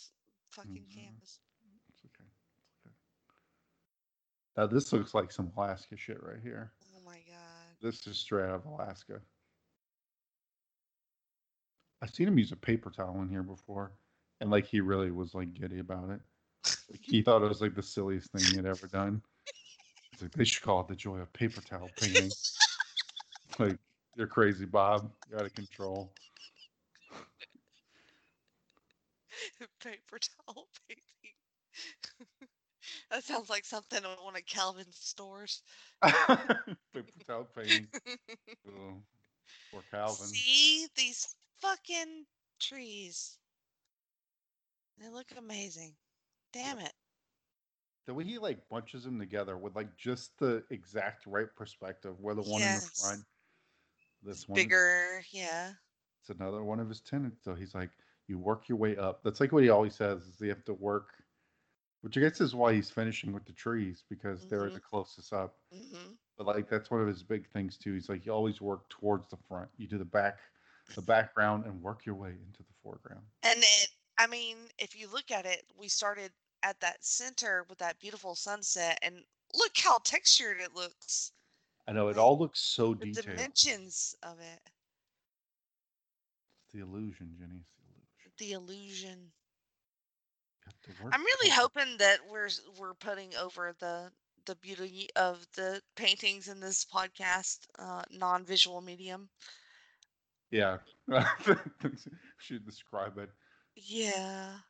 fucking 0.51 0.87
Mhm. 0.87 0.95
canvas. 0.95 1.41
It's 1.91 2.05
okay. 2.05 2.31
It's 2.59 2.87
okay. 2.87 2.95
Now 4.57 4.67
this 4.67 4.93
looks 4.93 5.13
like 5.15 5.31
some 5.31 5.53
Alaska 5.57 5.97
shit 5.97 6.23
right 6.23 6.41
here. 6.41 6.73
Oh 6.95 7.01
my 7.01 7.21
god. 7.29 7.77
This 7.81 8.07
is 8.07 8.19
straight 8.19 8.47
out 8.47 8.55
of 8.55 8.65
Alaska. 8.65 9.21
I've 12.01 12.15
seen 12.15 12.29
him 12.29 12.39
use 12.39 12.53
a 12.53 12.57
paper 12.57 12.91
towel 12.91 13.21
in 13.23 13.29
here 13.29 13.43
before, 13.43 13.93
and 14.41 14.51
like 14.51 14.67
he 14.67 14.81
really 14.81 15.11
was 15.11 15.35
like 15.35 15.53
giddy 15.53 15.81
about 15.81 16.11
it. 16.11 16.21
Like 16.91 17.01
he 17.03 17.22
thought 17.22 17.43
it 17.43 17.49
was 17.49 17.61
like 17.61 17.74
the 17.74 17.82
silliest 17.82 18.32
thing 18.32 18.49
he 18.49 18.57
had 18.57 18.66
ever 18.66 18.86
done. 18.86 19.22
He's 20.11 20.22
like, 20.22 20.32
they 20.32 20.45
should 20.45 20.62
call 20.62 20.80
it 20.80 20.89
the 20.89 20.97
joy 20.97 21.18
of 21.18 21.32
paper 21.32 21.61
towel 21.61 21.91
painting. 22.01 22.32
like, 23.59 23.78
you're 24.16 24.26
crazy, 24.26 24.64
Bob. 24.64 25.11
You're 25.30 25.41
out 25.41 25.47
of 25.47 25.55
control. 25.55 26.11
Paper 29.82 30.18
towel 30.18 30.66
painting. 30.89 31.34
that 33.11 33.22
sounds 33.22 33.51
like 33.51 33.64
something 33.64 34.05
on 34.05 34.16
one 34.24 34.34
of 34.34 34.45
Calvin's 34.47 34.99
stores. 34.99 35.62
paper 36.03 36.76
towel 37.26 37.47
painting. 37.55 37.86
Poor 39.70 39.84
Calvin. 39.91 40.26
See 40.26 40.86
these 40.97 41.34
fucking 41.61 42.24
trees. 42.59 43.36
They 44.99 45.09
look 45.09 45.26
amazing. 45.36 45.93
Damn 46.59 46.81
it. 46.81 46.95
The 48.07 48.15
way 48.15 48.25
he 48.25 48.39
like 48.39 48.69
bunches 48.69 49.05
them 49.05 49.21
together 49.21 49.57
with 49.57 49.77
like 49.77 49.97
just 49.97 50.37
the 50.39 50.65
exact 50.71 51.27
right 51.27 51.55
perspective, 51.55 52.19
where 52.19 52.35
the 52.35 52.43
one 52.43 52.65
in 52.65 52.75
the 52.75 52.83
front, 52.83 53.25
this 54.23 54.49
one, 54.49 54.75
Bigger, 54.75 55.23
yeah. 55.31 55.75
it's 56.21 56.31
another 56.31 56.63
one 56.65 56.81
of 56.81 56.89
his 56.89 57.01
tenants. 57.01 57.43
So 57.45 57.55
he's 57.55 57.75
like, 57.75 57.91
you 58.27 58.39
work 58.39 58.69
your 58.69 58.79
way 58.79 58.97
up. 58.97 59.23
That's 59.23 59.41
like 59.41 59.53
what 59.53 59.63
he 59.63 59.69
always 59.71 59.95
says 59.95 60.27
is 60.27 60.41
you 60.41 60.49
have 60.51 60.65
to 60.65 60.75
work, 60.75 61.23
which 62.03 62.17
I 62.19 62.21
guess 62.21 62.41
is 62.41 62.55
why 62.55 62.75
he's 62.75 62.91
finishing 62.91 63.33
with 63.33 63.47
the 63.47 63.53
trees 63.53 64.05
because 64.09 64.47
they're 64.47 64.71
Mhm. 64.71 64.75
the 64.75 64.81
closest 64.81 65.33
up. 65.33 65.57
hmm 65.73 66.15
But 66.37 66.47
like 66.49 66.69
that's 66.69 66.91
one 66.91 67.01
of 67.01 67.09
his 67.09 67.23
big 67.23 67.49
things 67.49 67.79
too. 67.79 67.95
He's 67.95 68.09
like, 68.09 68.27
you 68.27 68.33
always 68.33 68.61
work 68.61 68.89
towards 68.91 69.31
the 69.31 69.39
front. 69.39 69.71
You 69.79 69.89
do 69.89 69.99
the 69.99 70.05
back, 70.05 70.41
the 70.97 71.03
background, 71.03 71.67
and 71.67 71.83
work 71.83 72.07
your 72.07 72.17
way 72.17 72.31
into 72.47 72.63
the 72.63 72.75
foreground. 72.83 73.27
And 73.43 73.59
it, 73.63 73.91
I 74.19 74.27
mean, 74.27 74.71
if 74.79 74.95
you 74.97 75.09
look 75.09 75.31
at 75.31 75.47
it, 75.47 75.65
we 75.77 75.89
started 75.89 76.33
at 76.63 76.81
that 76.81 77.05
center 77.05 77.65
with 77.69 77.79
that 77.79 77.99
beautiful 78.01 78.35
sunset, 78.35 78.99
and 79.03 79.25
look 79.55 79.73
how 79.79 79.99
textured 80.05 80.61
it 80.61 80.75
looks. 80.75 81.33
I 81.87 81.93
know 81.93 82.09
it 82.09 82.17
Like, 82.17 82.19
all 82.19 82.39
looks 82.39 82.61
so 82.61 82.95
detailed. 82.95 83.15
The 83.15 83.23
detailed. 83.23 83.37
dimensions 83.37 84.15
of 84.23 84.39
it, 84.41 84.71
It's 86.63 86.73
the 86.73 86.81
illusion, 86.81 87.35
Jenny. 87.39 87.65
It's 87.65 87.75
the 87.77 87.85
illusion. 87.87 88.33
the 88.39 88.53
illusion. 88.53 89.33
You 90.57 90.63
have 90.67 90.81
to 90.83 90.93
work 90.93 91.15
I'm 91.15 91.23
really 91.25 91.51
hoping 91.51 91.97
that 91.99 92.27
we're 92.29 92.49
we're 92.79 92.95
putting 92.95 93.35
over 93.37 93.73
the 93.79 94.13
the 94.47 94.57
beauty 94.57 95.09
of 95.17 95.47
the 95.55 95.83
paintings 95.97 96.49
in 96.49 96.61
this 96.61 96.85
podcast, 96.85 97.67
uh, 97.79 98.03
non-visual 98.11 98.81
medium. 98.81 99.31
Yeah. 100.51 100.79
Should 102.39 102.65
describe 102.65 103.19
it. 103.19 103.31
Yeah. 103.77 104.61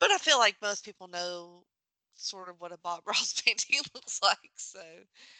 But 0.00 0.10
I 0.10 0.18
feel 0.18 0.38
like 0.38 0.56
most 0.60 0.84
people 0.84 1.06
know 1.06 1.64
sort 2.16 2.48
of 2.48 2.60
what 2.60 2.72
a 2.72 2.78
Bob 2.78 3.02
Ross 3.06 3.40
painting 3.40 3.80
looks 3.94 4.20
like, 4.22 4.50
so 4.56 4.82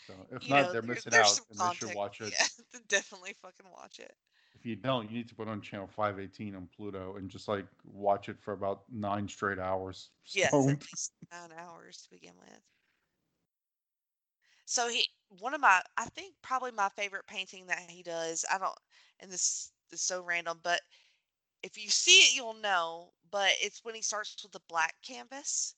So 0.06 0.14
if 0.30 0.48
not, 0.48 0.66
know, 0.66 0.72
they're 0.72 0.82
missing 0.82 1.14
out, 1.14 1.40
and 1.50 1.58
they 1.60 1.74
should 1.74 1.94
watch 1.94 2.20
it. 2.20 2.32
Yeah, 2.32 2.46
definitely 2.88 3.34
fucking 3.40 3.66
watch 3.72 3.98
it. 3.98 4.14
If 4.58 4.66
you 4.66 4.76
don't, 4.76 5.08
you 5.10 5.16
need 5.16 5.28
to 5.28 5.34
put 5.34 5.48
on 5.48 5.60
channel 5.62 5.86
518 5.86 6.54
on 6.54 6.68
Pluto 6.76 7.16
and 7.16 7.30
just 7.30 7.48
like 7.48 7.66
watch 7.84 8.28
it 8.28 8.38
for 8.40 8.52
about 8.52 8.82
nine 8.90 9.26
straight 9.28 9.58
hours. 9.58 10.10
Yes, 10.34 10.50
stoned. 10.50 10.70
at 10.70 10.82
least 10.82 11.12
nine 11.32 11.52
hours 11.56 12.02
to 12.02 12.10
begin 12.10 12.34
with. 12.38 12.60
So 14.64 14.88
he, 14.88 15.06
one 15.28 15.54
of 15.54 15.60
my, 15.60 15.82
I 15.96 16.06
think 16.06 16.34
probably 16.42 16.70
my 16.72 16.88
favorite 16.90 17.26
painting 17.26 17.66
that 17.66 17.90
he 17.90 18.02
does. 18.02 18.44
I 18.50 18.58
don't, 18.58 18.78
and 19.18 19.30
this 19.30 19.72
is 19.90 20.00
so 20.00 20.22
random, 20.22 20.60
but 20.62 20.80
if 21.62 21.76
you 21.82 21.90
see 21.90 22.20
it, 22.20 22.34
you'll 22.36 22.54
know. 22.54 23.14
But 23.30 23.52
it's 23.60 23.84
when 23.84 23.94
he 23.94 24.02
starts 24.02 24.42
with 24.42 24.52
the 24.52 24.60
black 24.68 24.96
canvas. 25.02 25.74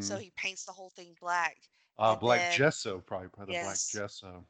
So 0.00 0.16
Mhm. 0.16 0.20
he 0.22 0.30
paints 0.30 0.64
the 0.64 0.72
whole 0.72 0.90
thing 0.90 1.14
black. 1.20 1.58
Uh, 1.98 2.16
black 2.16 2.40
then- 2.40 2.58
gesso, 2.58 3.00
probably, 3.00 3.28
probably 3.28 3.54
Yes. 3.54 3.90
black 3.92 4.02
gesso. 4.02 4.46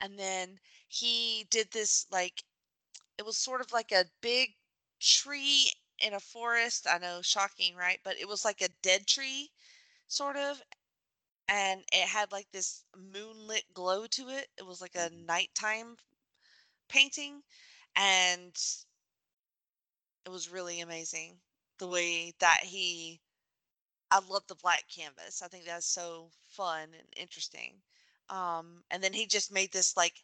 and 0.00 0.18
then 0.18 0.60
he 0.88 1.44
did 1.50 1.70
this 1.72 2.06
like 2.10 2.44
it 3.18 3.24
was 3.24 3.36
sort 3.38 3.60
of 3.60 3.72
like 3.72 3.92
a 3.92 4.10
big 4.20 4.56
tree 5.00 5.70
in 5.98 6.14
a 6.14 6.20
forest 6.20 6.86
i 6.88 6.98
know 6.98 7.22
shocking 7.22 7.74
right 7.76 8.00
but 8.04 8.18
it 8.18 8.26
was 8.28 8.44
like 8.44 8.60
a 8.60 8.68
dead 8.82 9.06
tree 9.06 9.50
sort 10.08 10.36
of 10.36 10.62
and 11.48 11.84
it 11.92 12.08
had 12.08 12.32
like 12.32 12.50
this 12.52 12.84
moonlit 12.96 13.72
glow 13.72 14.06
to 14.06 14.28
it 14.28 14.48
it 14.58 14.66
was 14.66 14.80
like 14.80 14.94
a 14.96 15.10
Mhm. 15.10 15.26
nighttime 15.26 15.96
painting 16.88 17.42
and 17.94 18.56
it 20.24 20.28
was 20.30 20.48
really 20.48 20.80
amazing 20.80 21.40
the 21.78 21.88
way 21.88 22.32
that 22.40 22.60
he 22.64 23.20
i 24.10 24.18
love 24.20 24.46
the 24.48 24.54
black 24.56 24.84
canvas 24.88 25.42
i 25.42 25.48
think 25.48 25.64
that's 25.64 25.86
so 25.86 26.30
fun 26.48 26.94
and 26.94 27.08
interesting 27.16 27.82
um 28.30 28.84
and 28.90 29.02
then 29.02 29.12
he 29.12 29.26
just 29.26 29.52
made 29.52 29.72
this 29.72 29.96
like 29.96 30.22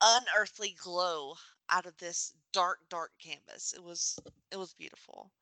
unearthly 0.00 0.72
glow 0.72 1.36
out 1.68 1.84
of 1.84 1.98
this 1.98 2.32
dark 2.50 2.88
dark 2.88 3.12
canvas 3.18 3.74
it 3.74 3.82
was 3.82 4.18
it 4.50 4.56
was 4.56 4.72
beautiful 4.72 5.34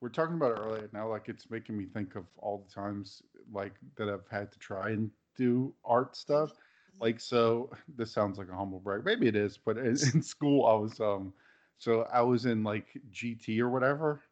We're 0.00 0.10
talking 0.10 0.34
about 0.36 0.52
it 0.52 0.60
earlier 0.60 0.90
now, 0.92 1.08
like 1.08 1.28
it's 1.28 1.48
making 1.50 1.76
me 1.76 1.86
think 1.86 2.16
of 2.16 2.26
all 2.36 2.58
the 2.58 2.72
times 2.72 3.22
like 3.50 3.74
that 3.96 4.08
I've 4.08 4.28
had 4.28 4.52
to 4.52 4.58
try 4.58 4.90
and 4.90 5.10
do 5.36 5.74
art 5.84 6.16
stuff. 6.16 6.52
Mhm. 6.92 7.00
Like 7.00 7.18
so, 7.20 7.72
this 7.88 8.12
sounds 8.12 8.38
like 8.38 8.48
a 8.48 8.54
humble 8.56 8.80
brag. 8.80 9.04
Maybe 9.04 9.26
it 9.26 9.36
is, 9.36 9.56
but 9.58 9.78
in, 9.78 9.86
in 10.14 10.22
school 10.22 10.66
I 10.66 10.74
was 10.74 11.00
um, 11.00 11.32
so 11.78 12.02
I 12.04 12.22
was 12.22 12.46
in 12.46 12.62
like 12.64 12.96
GT 13.10 13.60
or 13.60 13.68
whatever, 13.70 14.24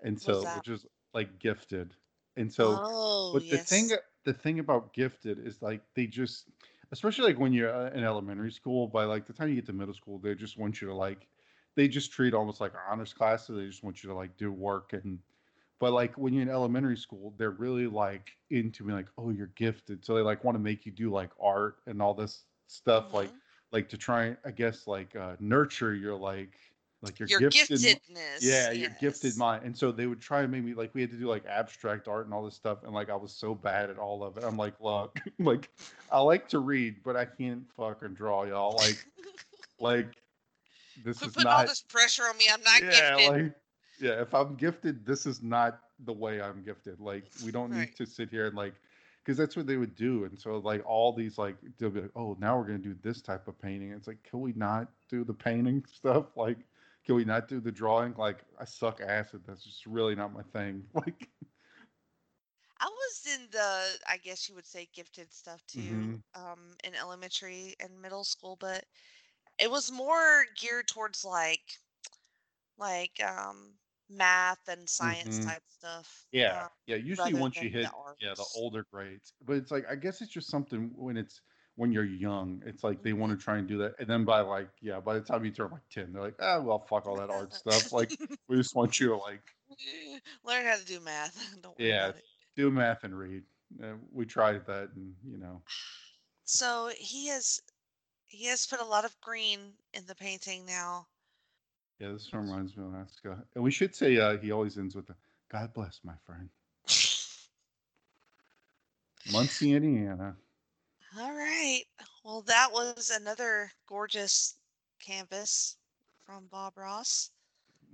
and 0.00 0.20
so 0.20 0.46
which 0.46 0.68
is 0.68 0.86
like 1.14 1.38
gifted, 1.38 1.96
and 2.36 2.52
so 2.52 2.84
oh 2.84 3.32
But 3.32 3.48
the 3.50 3.58
thing, 3.58 3.92
the 4.24 4.34
thing 4.34 4.60
about 4.60 4.94
gifted 4.94 5.38
is 5.40 5.62
like 5.62 5.82
they 5.96 6.06
just, 6.08 6.50
especially 6.92 7.26
like 7.26 7.40
when 7.40 7.52
you're 7.54 7.74
uh, 7.74 7.90
in 7.92 8.04
elementary 8.04 8.52
school, 8.52 8.88
by 8.88 9.04
like 9.06 9.26
the 9.26 9.32
time 9.34 9.48
you 9.50 9.56
get 9.56 9.66
to 9.66 9.72
middle 9.74 9.94
school, 9.94 10.18
they 10.20 10.34
just 10.36 10.58
want 10.58 10.80
you 10.82 10.88
to 10.88 10.94
like, 10.94 11.28
they 11.76 11.88
just 11.88 12.12
treat 12.12 12.34
almost 12.34 12.60
like 12.60 12.74
honors 12.90 13.14
classes. 13.14 13.56
They 13.56 13.66
just 13.66 13.82
want 13.84 14.02
you 14.04 14.10
to 14.10 14.16
like 14.16 14.36
do 14.38 14.52
work 14.52 14.92
and, 14.94 15.20
but 15.78 15.92
like 15.92 16.16
when 16.16 16.32
you're 16.32 16.42
in 16.42 16.48
elementary 16.48 16.96
school, 16.96 17.34
they're 17.36 17.50
really 17.50 17.86
like 17.86 18.32
into 18.50 18.84
me 18.84 18.92
like, 18.94 19.08
oh, 19.18 19.30
you're 19.30 19.48
gifted, 19.48 20.04
so 20.04 20.14
they 20.14 20.22
like 20.22 20.44
want 20.44 20.54
to 20.54 20.60
make 20.60 20.86
you 20.86 20.92
do 20.92 21.10
like 21.10 21.32
art 21.40 21.76
and 21.86 22.00
all 22.00 22.14
this 22.14 22.46
stuff, 22.68 23.12
like 23.12 23.32
Mhm. 23.32 23.40
like 23.72 23.88
to 23.90 23.98
try, 23.98 24.36
I 24.44 24.50
guess, 24.52 24.86
like 24.86 25.16
uh, 25.16 25.36
nurture 25.40 25.94
your 25.94 26.16
like 26.16 26.58
like 27.02 27.18
your 27.18 27.28
Your 27.28 27.50
gifted 27.50 27.80
giftedness. 27.80 28.40
yeah, 28.40 28.70
your 28.70 28.90
gifted 29.00 29.36
mind. 29.36 29.64
And 29.64 29.76
so 29.76 29.90
they 29.90 30.06
would 30.06 30.20
try 30.20 30.42
and 30.42 30.52
make 30.52 30.62
me 30.62 30.74
like 30.74 30.94
we 30.94 31.00
had 31.00 31.10
to 31.10 31.16
do 31.16 31.26
like 31.26 31.44
abstract 31.46 32.08
art 32.08 32.26
and 32.26 32.34
all 32.34 32.44
this 32.44 32.54
stuff, 32.54 32.84
and 32.84 32.92
like 32.92 33.10
I 33.10 33.16
was 33.16 33.32
so 33.32 33.54
bad 33.54 33.90
at 33.90 33.98
all 33.98 34.22
of 34.22 34.36
it. 34.36 34.44
I'm 34.44 34.56
like, 34.56 34.74
look, 34.80 35.18
like 35.38 35.70
I 36.10 36.20
like 36.20 36.48
to 36.48 36.60
read, 36.60 37.02
but 37.04 37.16
I 37.16 37.24
can't 37.24 37.64
fucking 37.76 38.14
draw, 38.14 38.44
y'all. 38.44 38.76
Like, 38.76 39.04
like 39.80 40.06
this 41.04 41.18
Quit 41.18 41.28
is 41.28 41.34
putting 41.34 41.48
all 41.50 41.66
this 41.66 41.82
pressure 41.82 42.22
on 42.24 42.36
me. 42.36 42.44
I'm 42.52 42.62
not 42.62 42.82
Yeah, 42.82 43.16
gifted. 43.16 43.42
like 43.42 43.54
yeah. 44.00 44.22
If 44.22 44.34
I'm 44.34 44.54
gifted, 44.54 45.04
this 45.04 45.26
is 45.26 45.42
not 45.42 45.80
the 46.04 46.12
way 46.12 46.40
I'm 46.40 46.62
gifted. 46.62 47.00
Like 47.00 47.24
we 47.44 47.50
don't 47.50 47.72
need 47.72 47.96
to 47.96 48.06
sit 48.06 48.30
here 48.30 48.46
and 48.46 48.56
like. 48.56 48.74
Because 49.24 49.38
that's 49.38 49.54
what 49.54 49.68
they 49.68 49.76
would 49.76 49.94
do, 49.94 50.24
and 50.24 50.36
so 50.36 50.58
like 50.58 50.82
all 50.84 51.12
these 51.12 51.38
like 51.38 51.54
they'll 51.78 51.90
be 51.90 52.00
like, 52.00 52.10
oh, 52.16 52.36
now 52.40 52.58
we're 52.58 52.64
gonna 52.64 52.78
do 52.78 52.96
this 53.02 53.22
type 53.22 53.46
of 53.46 53.56
painting. 53.62 53.92
It's 53.92 54.08
like, 54.08 54.20
can 54.24 54.40
we 54.40 54.52
not 54.56 54.88
do 55.08 55.22
the 55.22 55.32
painting 55.32 55.84
stuff? 55.92 56.36
Like, 56.36 56.58
can 57.04 57.14
we 57.16 57.24
not 57.24 57.48
do 57.48 57.60
the 57.60 57.72
drawing? 57.72 58.14
Like, 58.14 58.44
I 58.58 58.64
suck 58.64 59.00
acid. 59.00 59.42
That's 59.46 59.64
just 59.64 59.86
really 59.86 60.14
not 60.14 60.32
my 60.32 60.42
thing. 60.42 60.88
Like, 60.94 61.30
I 62.78 62.86
was 62.86 63.26
in 63.26 63.48
the, 63.50 63.98
I 64.06 64.18
guess 64.18 64.48
you 64.48 64.54
would 64.54 64.66
say, 64.66 64.86
gifted 64.86 65.32
stuff 65.32 65.64
too, 65.66 66.10
Mhm. 66.10 66.22
um, 66.34 66.76
in 66.84 66.94
elementary 66.94 67.74
and 67.80 68.00
middle 68.02 68.24
school, 68.24 68.56
but 68.56 68.86
it 69.58 69.70
was 69.70 69.90
more 69.92 70.46
geared 70.56 70.88
towards 70.88 71.24
like, 71.24 71.80
like 72.76 73.22
um, 73.22 73.78
math 74.08 74.68
and 74.68 74.88
science 74.88 75.38
Mhm. 75.38 75.54
type 75.54 75.64
stuff, 75.68 76.26
yeah, 76.32 76.54
uh, 76.54 76.68
yeah. 76.86 76.96
Usually, 76.96 77.34
once 77.34 77.60
you 77.60 77.70
than 77.70 77.80
the 77.82 77.90
hit 77.90 77.94
yeah 78.20 78.34
the 78.34 78.46
older 78.54 78.84
grades, 78.92 79.34
but 79.42 79.56
it's 79.56 79.70
like 79.72 79.86
I 79.88 79.96
guess 79.96 80.22
it's 80.22 80.32
just 80.32 80.50
something 80.50 80.92
when 80.96 81.16
it's 81.18 81.42
when 81.82 81.92
you're 81.92 82.04
young. 82.04 82.62
It's 82.64 82.84
like 82.84 83.02
they 83.02 83.12
want 83.12 83.36
to 83.38 83.44
try 83.44 83.58
and 83.58 83.66
do 83.68 83.78
that, 83.78 83.94
and 83.98 84.08
then 84.08 84.24
by 84.24 84.40
like 84.40 84.70
yeah, 84.80 85.00
by 85.00 85.14
the 85.14 85.20
time 85.20 85.44
you 85.44 85.50
turn 85.50 85.70
like 85.72 85.88
ten, 85.90 86.12
they're 86.12 86.22
like, 86.22 86.36
ah, 86.40 86.60
well, 86.60 86.78
fuck 86.78 87.06
all 87.06 87.16
that 87.16 87.30
art 87.30 87.52
stuff. 87.62 87.92
Like, 87.92 88.16
we 88.48 88.56
just 88.56 88.74
want 88.74 89.00
you 89.00 89.08
to 89.08 89.16
like 89.16 89.42
Learn 90.44 90.64
how 90.64 90.76
to 90.76 90.84
do 90.84 91.00
math. 91.00 91.36
Don't 91.62 91.78
worry 91.78 91.88
yeah, 91.88 92.08
about 92.08 92.16
it. 92.18 92.24
do 92.56 92.70
math 92.70 93.04
and 93.04 93.18
read. 93.18 93.42
Uh, 93.82 93.94
we 94.12 94.24
tried 94.24 94.66
that, 94.66 94.90
and 94.94 95.14
you 95.28 95.38
know, 95.38 95.62
So 96.44 96.90
he 96.96 97.28
has 97.28 97.60
he 98.26 98.46
has 98.46 98.66
put 98.66 98.80
a 98.80 98.84
lot 98.84 99.04
of 99.04 99.20
green 99.20 99.74
in 99.94 100.06
the 100.06 100.14
painting 100.14 100.64
now. 100.66 101.08
yeah, 101.98 102.12
this 102.12 102.32
one 102.32 102.46
reminds 102.48 102.76
me 102.76 102.84
of 102.84 102.92
Alaska. 102.92 103.44
And 103.54 103.64
we 103.64 103.70
should 103.70 103.94
say 103.94 104.18
uh, 104.18 104.36
he 104.38 104.52
always 104.52 104.78
ends 104.78 104.94
with 104.94 105.10
a 105.10 105.16
God 105.50 105.72
bless, 105.74 106.00
my 106.04 106.14
friend. 106.26 106.48
Muncie, 109.32 109.72
Indiana. 109.74 110.36
All 111.18 111.32
right. 111.32 111.82
Well, 112.24 112.42
that 112.42 112.68
was 112.72 113.10
another 113.14 113.70
gorgeous 113.86 114.56
canvas 114.98 115.76
from 116.24 116.46
Bob 116.50 116.78
Ross. 116.78 117.30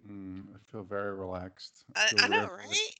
Mm, 0.09 0.45
I 0.55 0.59
feel 0.71 0.85
very 0.85 1.15
relaxed. 1.15 1.85
I, 1.97 2.07
feel 2.09 2.25
I 2.25 2.29
know, 2.29 2.47
very- 2.47 2.69
right? 2.69 2.95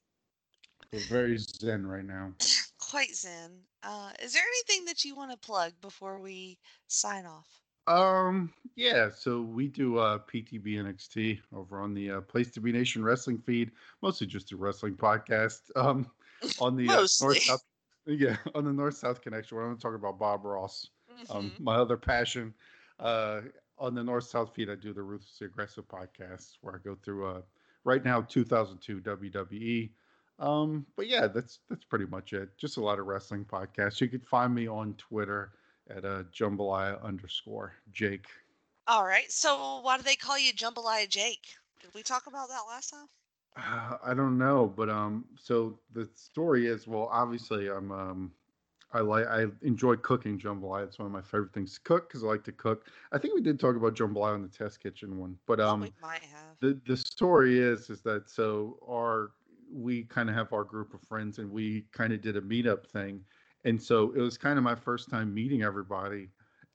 feel 0.91 1.01
very 1.09 1.39
zen 1.39 1.87
right 1.87 2.05
now. 2.05 2.33
Quite 2.79 3.15
zen. 3.15 3.61
Uh, 3.83 4.11
is 4.21 4.33
there 4.33 4.43
anything 4.43 4.87
that 4.87 5.05
you 5.05 5.15
want 5.15 5.31
to 5.31 5.37
plug 5.37 5.73
before 5.81 6.19
we 6.21 6.59
sign 6.89 7.25
off? 7.27 7.47
Um, 7.87 8.53
yeah, 8.77 9.09
so 9.15 9.41
we 9.41 9.69
do 9.69 9.97
uh 9.99 10.19
PTB 10.19 10.75
NXT 10.75 11.41
over 11.55 11.81
on 11.81 11.95
the 11.95 12.11
uh, 12.11 12.21
Place 12.21 12.51
to 12.53 12.61
Be 12.61 12.71
Nation 12.73 13.03
wrestling 13.03 13.39
feed, 13.39 13.71
mostly 14.03 14.27
just 14.27 14.53
a 14.53 14.57
wrestling 14.57 14.95
podcast. 14.95 15.61
Um, 15.77 16.11
on 16.61 16.77
the 16.77 16.89
uh, 16.89 17.07
north 17.21 17.43
south, 17.43 17.65
yeah, 18.09 18.37
on 18.55 18.65
the 18.65 18.73
north 18.73 18.97
south 18.97 19.21
connection. 19.21 19.57
We're 19.57 19.65
going 19.65 19.77
to 19.77 19.83
talk 19.83 19.95
about 19.95 20.19
Bob 20.19 20.45
Ross, 20.45 20.91
um, 21.31 21.51
Mhm. 21.51 21.61
my 21.61 21.77
other 21.77 21.97
passion. 21.97 22.55
Uh, 22.99 23.43
on 23.79 23.95
the 23.95 24.03
north 24.03 24.25
south 24.25 24.55
feed, 24.55 24.71
I 24.71 24.75
do 24.75 24.93
the 24.93 25.03
Ruthlessly 25.03 25.47
Aggressive 25.47 25.87
podcast 25.89 26.59
where 26.63 26.75
I 26.75 26.79
go 26.79 26.97
through 26.97 27.27
uh 27.29 27.43
right 27.85 28.05
now 28.05 28.23
2002 28.23 29.01
WWE. 29.01 29.93
Um, 30.41 30.87
but 30.97 31.07
yeah, 31.09 31.27
that's 31.29 31.61
that's 31.69 31.85
pretty 31.85 32.07
much 32.07 32.33
it. 32.33 32.57
Just 32.59 32.77
a 32.77 32.81
lot 32.81 32.99
of 32.99 33.07
wrestling 33.07 33.45
podcasts. 33.45 34.01
You 34.01 34.09
can 34.09 34.21
find 34.21 34.55
me 34.55 34.67
on 34.69 34.95
Twitter 34.95 35.53
at 35.89 36.05
uh, 36.05 36.25
jambalaya 36.33 37.01
underscore 37.03 37.75
Jake. 37.93 38.27
All 38.87 39.05
right. 39.05 39.31
So 39.31 39.81
why 39.81 39.97
do 39.97 40.03
they 40.03 40.17
call 40.17 40.39
you 40.39 40.53
Jambalaya 40.53 41.09
Jake? 41.09 41.57
Did 41.81 41.95
we 41.95 42.03
talk 42.03 42.27
about 42.27 42.49
that 42.49 42.63
last 42.69 42.91
time? 42.91 43.09
Uh, 43.57 43.97
I 44.05 44.15
don't 44.15 44.39
know, 44.39 44.67
but 44.69 44.89
um, 44.89 45.25
so 45.37 45.81
the 45.93 46.09
story 46.15 46.67
is 46.67 46.87
well, 46.87 47.09
obviously 47.11 47.69
I'm 47.69 47.91
um, 47.91 48.33
I 48.93 49.01
like 49.01 49.27
I 49.27 49.47
enjoy 49.63 49.97
cooking 49.97 50.39
jambalaya. 50.39 50.85
It's 50.87 50.99
one 50.99 51.07
of 51.07 51.13
my 51.13 51.23
favorite 51.23 51.53
things 51.53 51.75
to 51.75 51.81
cook 51.83 52.09
because 52.09 52.23
I 52.25 52.29
like 52.29 52.45
to 52.45 52.53
cook. 52.53 52.89
I 53.13 53.19
think 53.19 53.35
we 53.35 53.41
did 53.43 53.59
talk 53.59 53.77
about 53.77 53.95
jambalaya 53.97 54.37
in 54.37 54.43
the 54.43 54.49
test 54.49 54.81
kitchen 54.81 55.19
one, 55.19 55.39
but 55.47 55.61
um, 55.61 55.81
we 55.83 55.93
might 56.01 56.23
have. 56.23 56.57
the 56.61 56.81
the 56.87 56.97
story 56.97 57.59
is 57.59 57.91
is 57.91 58.03
that 58.03 58.31
so 58.31 58.79
our 58.89 59.33
we 59.73 60.05
kind 60.05 60.29
of 60.31 60.35
have 60.37 60.53
our 60.53 60.65
group 60.65 60.95
of 60.95 61.03
friends 61.03 61.39
and 61.39 61.51
we 61.51 61.83
kind 61.93 62.13
of 62.13 62.21
did 62.23 62.37
a 62.37 62.41
meetup 62.43 62.87
thing 62.87 63.25
and 63.65 63.83
so 63.83 64.13
it 64.13 64.21
was 64.21 64.39
kind 64.39 64.59
of 64.59 64.65
my 64.65 64.75
first 64.75 65.11
time 65.11 65.35
meeting 65.35 65.63
everybody 65.63 66.31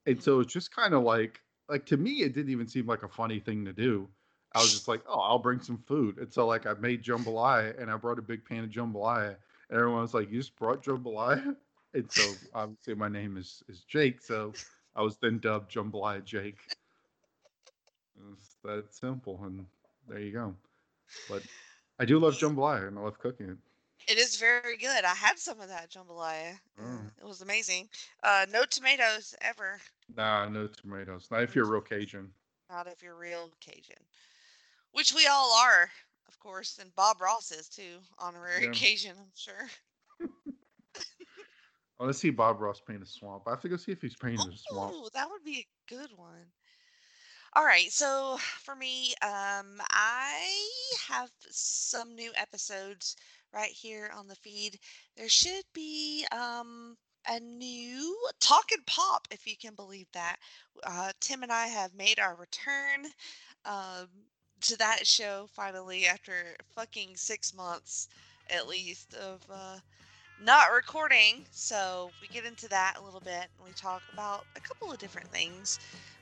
and 0.06 0.22
so 0.22 0.40
it's 0.40 0.52
just 0.52 0.70
kind 0.74 0.94
of 0.94 1.02
like 1.02 1.40
like 1.68 1.86
to 1.86 1.96
me 1.96 2.22
it 2.22 2.34
didn't 2.34 2.50
even 2.52 2.68
seem 2.68 2.86
like 2.86 3.02
a 3.02 3.08
funny 3.08 3.40
thing 3.40 3.64
to 3.64 3.72
do 3.72 4.08
i 4.54 4.62
was 4.62 4.72
just 4.72 4.88
like 4.88 5.02
oh 5.08 5.20
i'll 5.20 5.38
bring 5.38 5.60
some 5.60 5.78
food 5.86 6.18
and 6.18 6.32
so 6.32 6.46
like 6.46 6.66
i 6.66 6.74
made 6.74 7.02
jambalaya 7.02 7.80
and 7.80 7.90
i 7.90 7.96
brought 7.96 8.18
a 8.18 8.22
big 8.22 8.44
pan 8.44 8.64
of 8.64 8.70
jambalaya 8.70 9.36
and 9.68 9.78
everyone 9.78 10.02
was 10.02 10.14
like 10.14 10.30
you 10.30 10.38
just 10.38 10.56
brought 10.56 10.82
jambalaya 10.82 11.56
and 11.94 12.10
so 12.10 12.22
obviously 12.54 12.94
my 12.94 13.08
name 13.08 13.36
is 13.36 13.62
is 13.68 13.80
jake 13.80 14.20
so 14.20 14.52
i 14.96 15.02
was 15.02 15.16
then 15.18 15.38
dubbed 15.38 15.72
jambalaya 15.72 16.24
jake 16.24 16.58
it's 18.32 18.56
that 18.64 18.94
simple, 18.94 19.40
and 19.44 19.66
there 20.08 20.20
you 20.20 20.32
go. 20.32 20.54
But 21.28 21.42
I 21.98 22.04
do 22.04 22.18
love 22.18 22.34
jambalaya, 22.34 22.88
and 22.88 22.98
I 22.98 23.02
love 23.02 23.18
cooking 23.18 23.48
it. 23.48 23.58
It 24.06 24.18
is 24.18 24.36
very 24.36 24.76
good. 24.76 25.04
I 25.04 25.14
had 25.14 25.38
some 25.38 25.60
of 25.60 25.68
that 25.68 25.90
jambalaya. 25.90 26.58
Mm. 26.80 27.10
It 27.18 27.26
was 27.26 27.40
amazing. 27.40 27.88
Uh, 28.22 28.46
no 28.52 28.64
tomatoes 28.64 29.34
ever. 29.40 29.80
Nah, 30.14 30.48
no 30.48 30.66
tomatoes. 30.66 31.28
Not 31.30 31.42
if 31.42 31.54
you're 31.54 31.66
real 31.66 31.80
Cajun. 31.80 32.30
Not 32.70 32.86
if 32.86 33.02
you're 33.02 33.16
real 33.16 33.50
Cajun, 33.60 33.96
which 34.94 35.12
we 35.12 35.26
all 35.26 35.52
are, 35.54 35.90
of 36.28 36.38
course, 36.38 36.78
and 36.78 36.94
Bob 36.94 37.20
Ross 37.20 37.50
is 37.50 37.68
too, 37.68 37.98
honorary 38.18 38.62
Yeah. 38.62 38.70
occasion, 38.70 39.16
I'm 39.18 39.32
sure. 39.34 39.68
I 40.96 42.02
want 42.02 42.12
to 42.12 42.18
see 42.18 42.30
Bob 42.30 42.60
Ross 42.60 42.80
paint 42.80 43.02
a 43.02 43.06
swamp. 43.06 43.42
I 43.46 43.50
have 43.50 43.60
to 43.60 43.68
go 43.68 43.76
see 43.76 43.92
if 43.92 44.00
he's 44.00 44.16
painted 44.16 44.40
a 44.40 44.56
swamp. 44.56 44.92
Oh, 44.94 45.08
that 45.14 45.28
would 45.30 45.44
be 45.44 45.60
a 45.60 45.94
good 45.94 46.10
one. 46.16 46.52
All 47.56 47.64
right, 47.64 47.90
so 47.90 48.36
for 48.62 48.74
me, 48.74 49.14
um, 49.22 49.80
I 49.90 50.68
have 51.08 51.30
some 51.50 52.14
new 52.14 52.32
episodes 52.36 53.16
right 53.52 53.70
here 53.70 54.10
on 54.16 54.26
the 54.26 54.34
feed. 54.34 54.80
There 55.16 55.28
should 55.28 55.64
be 55.72 56.26
um, 56.32 56.96
a 57.28 57.38
new 57.38 58.16
Talk 58.40 58.72
and 58.72 58.84
Pop, 58.86 59.28
if 59.30 59.46
you 59.46 59.56
can 59.56 59.74
believe 59.74 60.08
that. 60.12 60.36
Uh, 60.84 61.12
Tim 61.20 61.44
and 61.44 61.52
I 61.52 61.68
have 61.68 61.94
made 61.94 62.18
our 62.18 62.34
return 62.34 63.06
um, 63.64 64.08
to 64.62 64.76
that 64.78 65.06
show 65.06 65.46
finally 65.52 66.06
after 66.06 66.56
fucking 66.74 67.16
six 67.16 67.54
months 67.54 68.08
at 68.50 68.68
least 68.68 69.14
of 69.14 69.40
uh, 69.50 69.78
not 70.42 70.72
recording. 70.74 71.44
So 71.50 72.10
we 72.20 72.28
get 72.28 72.44
into 72.44 72.68
that 72.68 72.96
a 73.00 73.04
little 73.04 73.20
bit 73.20 73.46
and 73.56 73.66
we 73.66 73.72
talk 73.72 74.02
about 74.12 74.44
a 74.56 74.60
couple 74.60 74.92
of 74.92 74.98
different 74.98 75.28
things. 75.28 75.78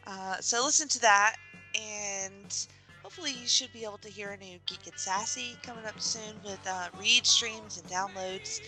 Uh, 0.06 0.36
so 0.40 0.64
listen 0.64 0.88
to 0.88 1.00
that, 1.00 1.36
and 1.74 2.66
hopefully 3.02 3.30
you 3.30 3.46
should 3.46 3.72
be 3.72 3.84
able 3.84 3.98
to 3.98 4.08
hear 4.08 4.30
a 4.30 4.36
new 4.36 4.58
Geek 4.66 4.86
and 4.86 4.98
Sassy 4.98 5.56
coming 5.62 5.84
up 5.84 6.00
soon 6.00 6.34
with 6.44 6.58
uh, 6.66 6.88
read 6.98 7.24
streams 7.24 7.78
and 7.80 7.88
downloads. 7.88 8.60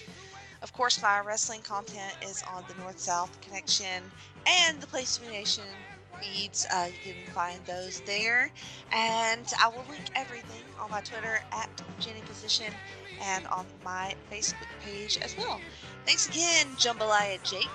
Of 0.63 0.73
course, 0.73 1.03
my 1.03 1.21
wrestling 1.21 1.61
content 1.63 2.17
is 2.23 2.43
on 2.55 2.65
the 2.69 2.75
North 2.83 2.99
South 2.99 3.39
Connection 3.41 4.03
and 4.47 4.81
the 4.81 4.87
Place 4.87 5.19
to 5.19 5.29
Nation 5.29 5.65
feeds. 6.21 6.67
Uh, 6.73 6.89
you 7.05 7.15
can 7.15 7.33
find 7.33 7.61
those 7.67 8.01
there, 8.01 8.51
and 8.93 9.53
I 9.63 9.69
will 9.69 9.85
link 9.89 10.05
everything 10.15 10.63
on 10.81 10.91
my 10.91 11.01
Twitter 11.01 11.41
at 11.53 11.69
Jenny 12.01 12.21
Position 12.23 12.73
and 13.23 13.47
on 13.49 13.67
my 13.85 14.15
Facebook 14.31 14.67
page 14.85 15.19
as 15.19 15.37
well. 15.37 15.61
Thanks 16.07 16.29
again, 16.29 16.67
Jambalaya 16.77 17.43
Jake. 17.43 17.69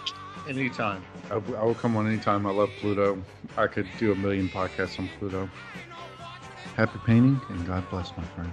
Anytime. 0.47 1.03
I, 1.29 1.35
I 1.35 1.63
will 1.63 1.75
come 1.75 1.95
on 1.97 2.07
anytime. 2.07 2.45
I 2.45 2.51
love 2.51 2.69
Pluto. 2.79 3.21
I 3.57 3.67
could 3.67 3.87
do 3.97 4.11
a 4.11 4.15
million 4.15 4.49
podcasts 4.49 4.99
on 4.99 5.09
Pluto. 5.19 5.49
Happy 6.75 6.99
painting, 7.05 7.39
and 7.49 7.67
God 7.67 7.89
bless, 7.89 8.11
my 8.15 8.23
friend. 8.23 8.51